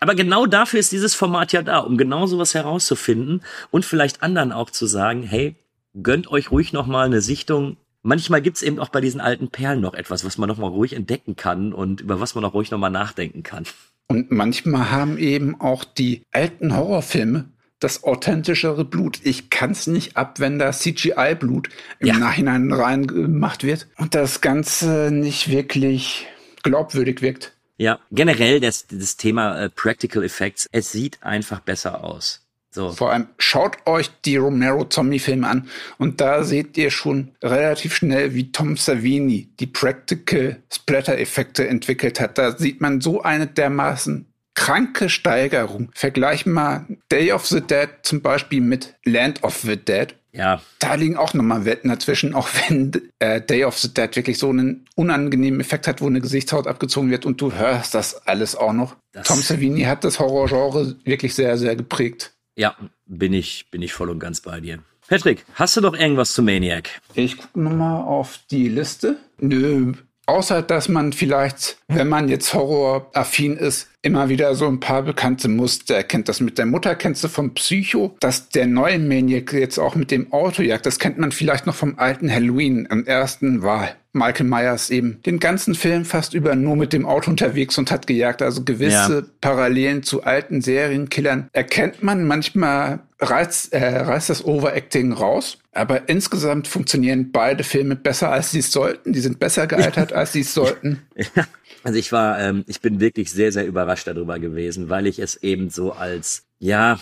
Aber 0.00 0.14
genau 0.14 0.46
dafür 0.46 0.80
ist 0.80 0.92
dieses 0.92 1.14
Format 1.14 1.52
ja 1.52 1.62
da, 1.62 1.78
um 1.78 1.96
genau 1.96 2.26
sowas 2.26 2.54
herauszufinden 2.54 3.42
und 3.70 3.84
vielleicht 3.84 4.22
anderen 4.22 4.52
auch 4.52 4.70
zu 4.70 4.86
sagen, 4.86 5.22
hey, 5.22 5.56
gönnt 6.02 6.28
euch 6.28 6.50
ruhig 6.50 6.72
noch 6.72 6.86
mal 6.86 7.06
eine 7.06 7.20
Sichtung. 7.20 7.76
Manchmal 8.02 8.42
gibt's 8.42 8.62
eben 8.62 8.78
auch 8.78 8.90
bei 8.90 9.00
diesen 9.00 9.20
alten 9.20 9.48
Perlen 9.48 9.80
noch 9.80 9.94
etwas, 9.94 10.24
was 10.24 10.38
man 10.38 10.48
noch 10.48 10.58
mal 10.58 10.68
ruhig 10.68 10.92
entdecken 10.92 11.36
kann 11.36 11.72
und 11.72 12.00
über 12.00 12.20
was 12.20 12.34
man 12.34 12.44
auch 12.44 12.54
ruhig 12.54 12.70
noch 12.70 12.78
mal 12.78 12.90
nachdenken 12.90 13.42
kann. 13.42 13.64
Und 14.08 14.30
manchmal 14.30 14.90
haben 14.90 15.18
eben 15.18 15.60
auch 15.60 15.84
die 15.84 16.22
alten 16.32 16.76
Horrorfilme 16.76 17.46
das 17.80 18.04
authentischere 18.04 18.84
Blut. 18.84 19.20
Ich 19.22 19.50
kann's 19.50 19.86
nicht 19.86 20.16
ab, 20.16 20.40
wenn 20.40 20.58
da 20.58 20.72
CGI-Blut 20.72 21.68
im 21.98 22.06
ja. 22.06 22.18
Nachhinein 22.18 22.72
reingemacht 22.72 23.64
wird 23.64 23.88
und 23.96 24.14
das 24.14 24.40
Ganze 24.40 25.10
nicht 25.12 25.50
wirklich 25.50 26.26
glaubwürdig 26.62 27.20
wirkt. 27.20 27.55
Ja, 27.78 27.98
generell 28.10 28.60
das, 28.60 28.86
das 28.86 29.16
Thema 29.16 29.58
äh, 29.58 29.68
Practical 29.68 30.24
Effects, 30.24 30.68
es 30.72 30.92
sieht 30.92 31.22
einfach 31.22 31.60
besser 31.60 32.02
aus. 32.04 32.42
So. 32.70 32.92
Vor 32.92 33.10
allem 33.10 33.28
schaut 33.38 33.78
euch 33.86 34.10
die 34.26 34.36
Romero-Zombie-Filme 34.36 35.48
an 35.48 35.68
und 35.96 36.20
da 36.20 36.44
seht 36.44 36.76
ihr 36.76 36.90
schon 36.90 37.32
relativ 37.42 37.94
schnell, 37.94 38.34
wie 38.34 38.52
Tom 38.52 38.76
Savini 38.76 39.48
die 39.58 39.66
Practical 39.66 40.62
Splatter-Effekte 40.70 41.66
entwickelt 41.66 42.20
hat. 42.20 42.36
Da 42.36 42.56
sieht 42.56 42.82
man 42.82 43.00
so 43.00 43.22
eine 43.22 43.46
dermaßen 43.46 44.26
kranke 44.52 45.08
Steigerung. 45.08 45.90
Vergleich 45.94 46.44
mal 46.44 46.86
Day 47.10 47.32
of 47.32 47.46
the 47.46 47.62
Dead 47.62 47.88
zum 48.02 48.20
Beispiel 48.20 48.60
mit 48.60 48.94
Land 49.04 49.42
of 49.42 49.56
the 49.56 49.76
Dead. 49.76 50.14
Ja. 50.36 50.60
Da 50.78 50.94
liegen 50.94 51.16
auch 51.16 51.34
nochmal 51.34 51.64
Wetten 51.64 51.88
dazwischen, 51.88 52.34
auch 52.34 52.48
wenn 52.68 52.92
äh, 53.18 53.40
Day 53.40 53.64
of 53.64 53.78
the 53.78 53.92
Dead 53.92 54.14
wirklich 54.14 54.38
so 54.38 54.50
einen 54.50 54.84
unangenehmen 54.94 55.60
Effekt 55.60 55.88
hat, 55.88 56.00
wo 56.00 56.06
eine 56.06 56.20
Gesichtshaut 56.20 56.66
abgezogen 56.66 57.10
wird 57.10 57.24
und 57.24 57.40
du 57.40 57.52
hörst 57.52 57.94
das 57.94 58.26
alles 58.26 58.54
auch 58.54 58.72
noch. 58.72 58.96
Das 59.12 59.26
Tom 59.26 59.40
Savini 59.40 59.82
hat 59.82 60.04
das 60.04 60.18
Horrorgenre 60.18 60.96
wirklich 61.04 61.34
sehr, 61.34 61.56
sehr 61.56 61.74
geprägt. 61.74 62.34
Ja, 62.54 62.76
bin 63.06 63.32
ich, 63.32 63.66
bin 63.70 63.82
ich 63.82 63.92
voll 63.92 64.10
und 64.10 64.18
ganz 64.18 64.40
bei 64.40 64.60
dir. 64.60 64.78
Patrick, 65.08 65.44
hast 65.54 65.76
du 65.76 65.80
noch 65.80 65.94
irgendwas 65.94 66.32
zu 66.32 66.42
Maniac? 66.42 66.90
Ich 67.14 67.36
gucke 67.36 67.60
nochmal 67.60 68.02
auf 68.02 68.40
die 68.50 68.68
Liste. 68.68 69.18
Nö, 69.38 69.92
Außer, 70.26 70.62
dass 70.62 70.88
man 70.88 71.12
vielleicht, 71.12 71.78
wenn 71.88 72.08
man 72.08 72.28
jetzt 72.28 72.52
horroraffin 72.52 73.56
ist, 73.56 73.88
immer 74.02 74.28
wieder 74.28 74.54
so 74.54 74.66
ein 74.66 74.80
paar 74.80 75.02
bekannte 75.02 75.48
Muster 75.48 75.94
erkennt. 75.94 76.28
Das 76.28 76.40
mit 76.40 76.58
der 76.58 76.66
Mutter 76.66 76.94
kennst 76.94 77.22
du 77.24 77.28
vom 77.28 77.54
Psycho, 77.54 78.16
dass 78.20 78.48
der 78.48 78.66
neue 78.66 78.98
Maniac 78.98 79.52
jetzt 79.52 79.78
auch 79.78 79.94
mit 79.94 80.10
dem 80.10 80.32
Auto 80.32 80.62
jagt, 80.62 80.86
das 80.86 80.98
kennt 80.98 81.18
man 81.18 81.32
vielleicht 81.32 81.66
noch 81.66 81.74
vom 81.74 81.98
alten 81.98 82.30
Halloween 82.30 82.86
im 82.90 83.06
ersten 83.06 83.62
Wahl. 83.62 83.94
Michael 84.16 84.46
Myers 84.46 84.90
eben 84.90 85.20
den 85.26 85.38
ganzen 85.38 85.74
Film 85.74 86.04
fast 86.04 86.34
über 86.34 86.54
nur 86.56 86.74
mit 86.74 86.92
dem 86.92 87.06
Auto 87.06 87.30
unterwegs 87.30 87.76
und 87.78 87.90
hat 87.90 88.06
gejagt. 88.06 88.42
Also 88.42 88.64
gewisse 88.64 89.14
ja. 89.14 89.22
Parallelen 89.40 90.02
zu 90.02 90.24
alten 90.24 90.62
Serienkillern 90.62 91.48
erkennt 91.52 92.02
man. 92.02 92.24
Manchmal 92.24 93.00
reißt, 93.20 93.72
äh, 93.72 93.98
reißt 93.98 94.30
das 94.30 94.44
Overacting 94.44 95.12
raus. 95.12 95.58
Aber 95.72 96.08
insgesamt 96.08 96.68
funktionieren 96.68 97.32
beide 97.32 97.64
Filme 97.64 97.96
besser, 97.96 98.30
als 98.30 98.50
sie 98.50 98.60
es 98.60 98.72
sollten. 98.72 99.12
Die 99.12 99.20
sind 99.20 99.38
besser 99.38 99.66
gealtert, 99.66 100.12
als 100.12 100.32
sie 100.32 100.40
es 100.40 100.54
sollten. 100.54 101.02
Ja. 101.16 101.46
Also 101.82 101.98
ich 101.98 102.10
war, 102.12 102.40
ähm, 102.40 102.64
ich 102.66 102.80
bin 102.80 103.00
wirklich 103.00 103.30
sehr, 103.30 103.52
sehr 103.52 103.66
überrascht 103.66 104.06
darüber 104.06 104.38
gewesen, 104.38 104.88
weil 104.88 105.06
ich 105.06 105.18
es 105.18 105.36
eben 105.36 105.70
so 105.70 105.92
als, 105.92 106.44
ja, 106.58 106.98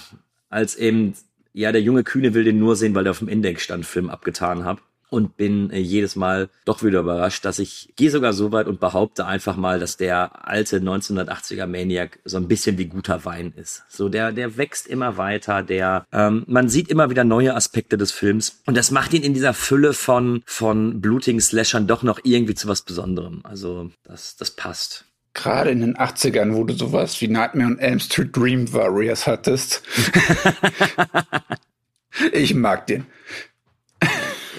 als 0.50 0.76
eben, 0.76 1.14
ja, 1.52 1.72
der 1.72 1.80
junge 1.80 2.04
Kühne 2.04 2.34
will 2.34 2.44
den 2.44 2.58
nur 2.58 2.76
sehen, 2.76 2.94
weil 2.94 3.04
der 3.04 3.12
auf 3.12 3.20
dem 3.20 3.28
Index 3.28 3.62
stand, 3.62 3.86
Film 3.86 4.10
abgetan 4.10 4.64
habe 4.64 4.80
und 5.14 5.36
bin 5.36 5.70
äh, 5.70 5.78
jedes 5.78 6.16
Mal 6.16 6.50
doch 6.64 6.82
wieder 6.82 7.00
überrascht, 7.00 7.44
dass 7.44 7.58
ich 7.58 7.92
gehe 7.96 8.10
sogar 8.10 8.32
so 8.32 8.52
weit 8.52 8.66
und 8.66 8.80
behaupte 8.80 9.26
einfach 9.26 9.56
mal, 9.56 9.78
dass 9.78 9.96
der 9.96 10.46
alte 10.46 10.78
1980er 10.78 11.66
Maniac 11.66 12.18
so 12.24 12.36
ein 12.36 12.48
bisschen 12.48 12.76
wie 12.78 12.86
guter 12.86 13.24
Wein 13.24 13.52
ist. 13.56 13.84
So 13.88 14.08
der 14.08 14.32
der 14.32 14.56
wächst 14.56 14.86
immer 14.88 15.16
weiter, 15.16 15.62
der 15.62 16.04
ähm, 16.12 16.44
man 16.46 16.68
sieht 16.68 16.88
immer 16.88 17.10
wieder 17.10 17.24
neue 17.24 17.54
Aspekte 17.54 17.96
des 17.96 18.10
Films 18.10 18.60
und 18.66 18.76
das 18.76 18.90
macht 18.90 19.14
ihn 19.14 19.22
in 19.22 19.34
dieser 19.34 19.54
Fülle 19.54 19.92
von 19.92 20.42
von 20.44 21.00
blutigen 21.00 21.40
Slashern 21.40 21.86
doch 21.86 22.02
noch 22.02 22.18
irgendwie 22.24 22.54
zu 22.54 22.68
was 22.68 22.82
Besonderem. 22.82 23.40
Also 23.44 23.90
das 24.02 24.36
das 24.36 24.50
passt. 24.50 25.06
Gerade 25.32 25.70
in 25.70 25.80
den 25.80 25.96
80ern, 25.96 26.54
wo 26.54 26.62
du 26.64 26.74
sowas 26.74 27.20
wie 27.20 27.28
Nightmare 27.28 27.70
on 27.70 27.78
Elm 27.78 27.98
Street 27.98 28.34
Dream 28.36 28.72
Warriors 28.72 29.26
hattest. 29.26 29.82
ich 32.32 32.54
mag 32.54 32.86
den. 32.86 33.06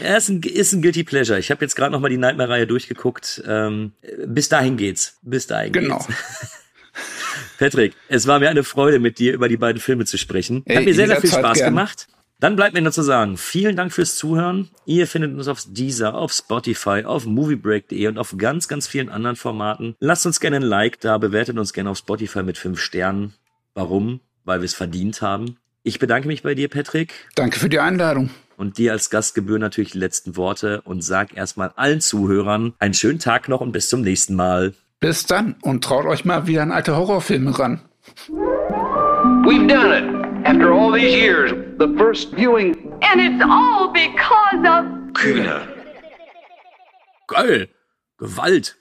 Ja, 0.03 0.17
ist 0.17 0.29
ein, 0.29 0.41
ist 0.41 0.73
ein 0.73 0.81
Guilty 0.81 1.03
Pleasure. 1.03 1.39
Ich 1.39 1.51
habe 1.51 1.63
jetzt 1.63 1.75
gerade 1.75 1.91
noch 1.91 1.99
mal 1.99 2.09
die 2.09 2.17
Nightmare-Reihe 2.17 2.67
durchgeguckt. 2.67 3.43
Ähm, 3.47 3.93
bis 4.25 4.49
dahin 4.49 4.77
geht's. 4.77 5.17
Bis 5.21 5.47
dahin 5.47 5.71
genau. 5.71 5.99
geht's. 5.99 6.19
Patrick, 7.57 7.93
es 8.07 8.27
war 8.27 8.39
mir 8.39 8.49
eine 8.49 8.63
Freude, 8.63 8.99
mit 8.99 9.19
dir 9.19 9.33
über 9.33 9.47
die 9.47 9.57
beiden 9.57 9.81
Filme 9.81 10.05
zu 10.05 10.17
sprechen. 10.17 10.63
Hat 10.67 10.77
Ey, 10.77 10.85
mir 10.85 10.93
sehr, 10.93 11.07
sehr 11.07 11.21
viel 11.21 11.31
Spaß 11.31 11.59
gern. 11.59 11.69
gemacht. 11.69 12.07
Dann 12.39 12.57
bleibt 12.57 12.73
mir 12.73 12.81
nur 12.81 12.91
zu 12.91 13.01
sagen, 13.01 13.37
vielen 13.37 13.77
Dank 13.77 13.93
fürs 13.93 14.17
Zuhören. 14.17 14.69
Ihr 14.85 15.07
findet 15.07 15.33
uns 15.33 15.47
auf 15.47 15.63
Deezer, 15.65 16.15
auf 16.15 16.33
Spotify, 16.33 17.03
auf 17.05 17.25
moviebreak.de 17.25 18.07
und 18.07 18.17
auf 18.17 18.35
ganz, 18.37 18.67
ganz 18.67 18.87
vielen 18.87 19.09
anderen 19.09 19.37
Formaten. 19.37 19.95
Lasst 19.99 20.25
uns 20.25 20.41
gerne 20.41 20.57
ein 20.57 20.61
Like 20.61 20.99
da, 20.99 21.17
bewertet 21.17 21.57
uns 21.57 21.71
gerne 21.71 21.89
auf 21.89 21.97
Spotify 21.97 22.43
mit 22.43 22.57
fünf 22.57 22.81
Sternen. 22.81 23.33
Warum? 23.73 24.19
Weil 24.43 24.59
wir 24.59 24.65
es 24.65 24.73
verdient 24.73 25.21
haben. 25.21 25.57
Ich 25.83 25.99
bedanke 25.99 26.27
mich 26.27 26.43
bei 26.43 26.55
dir, 26.55 26.67
Patrick. 26.67 27.13
Danke 27.35 27.59
für 27.59 27.69
die 27.69 27.79
Einladung. 27.79 28.29
Und 28.57 28.77
dir 28.77 28.93
als 28.93 29.09
Gastgebühr 29.09 29.59
natürlich 29.59 29.91
die 29.91 29.99
letzten 29.99 30.37
Worte 30.37 30.81
und 30.81 31.03
sag 31.03 31.35
erstmal 31.35 31.71
allen 31.75 32.01
Zuhörern 32.01 32.73
einen 32.79 32.93
schönen 32.93 33.19
Tag 33.19 33.49
noch 33.49 33.61
und 33.61 33.71
bis 33.71 33.89
zum 33.89 34.01
nächsten 34.01 34.35
Mal. 34.35 34.73
Bis 34.99 35.25
dann 35.25 35.55
und 35.61 35.83
traut 35.83 36.05
euch 36.05 36.25
mal 36.25 36.47
wieder 36.47 36.63
an 36.63 36.71
alte 36.71 36.95
Horrorfilme 36.95 37.57
ran. 37.59 37.81
We've 39.45 39.67
done 39.67 39.91
it. 39.91 40.25
After 40.45 40.71
all 40.71 40.91
these 40.91 41.15
years, 41.15 41.51
the 41.79 41.87
first 41.97 42.33
viewing. 42.35 42.75
And 43.01 43.19
it's 43.19 43.43
all 43.43 43.91
because 43.91 44.63
of. 44.63 44.85
Kühne. 45.13 45.67
Geil. 47.27 47.67
Gewalt. 48.17 48.73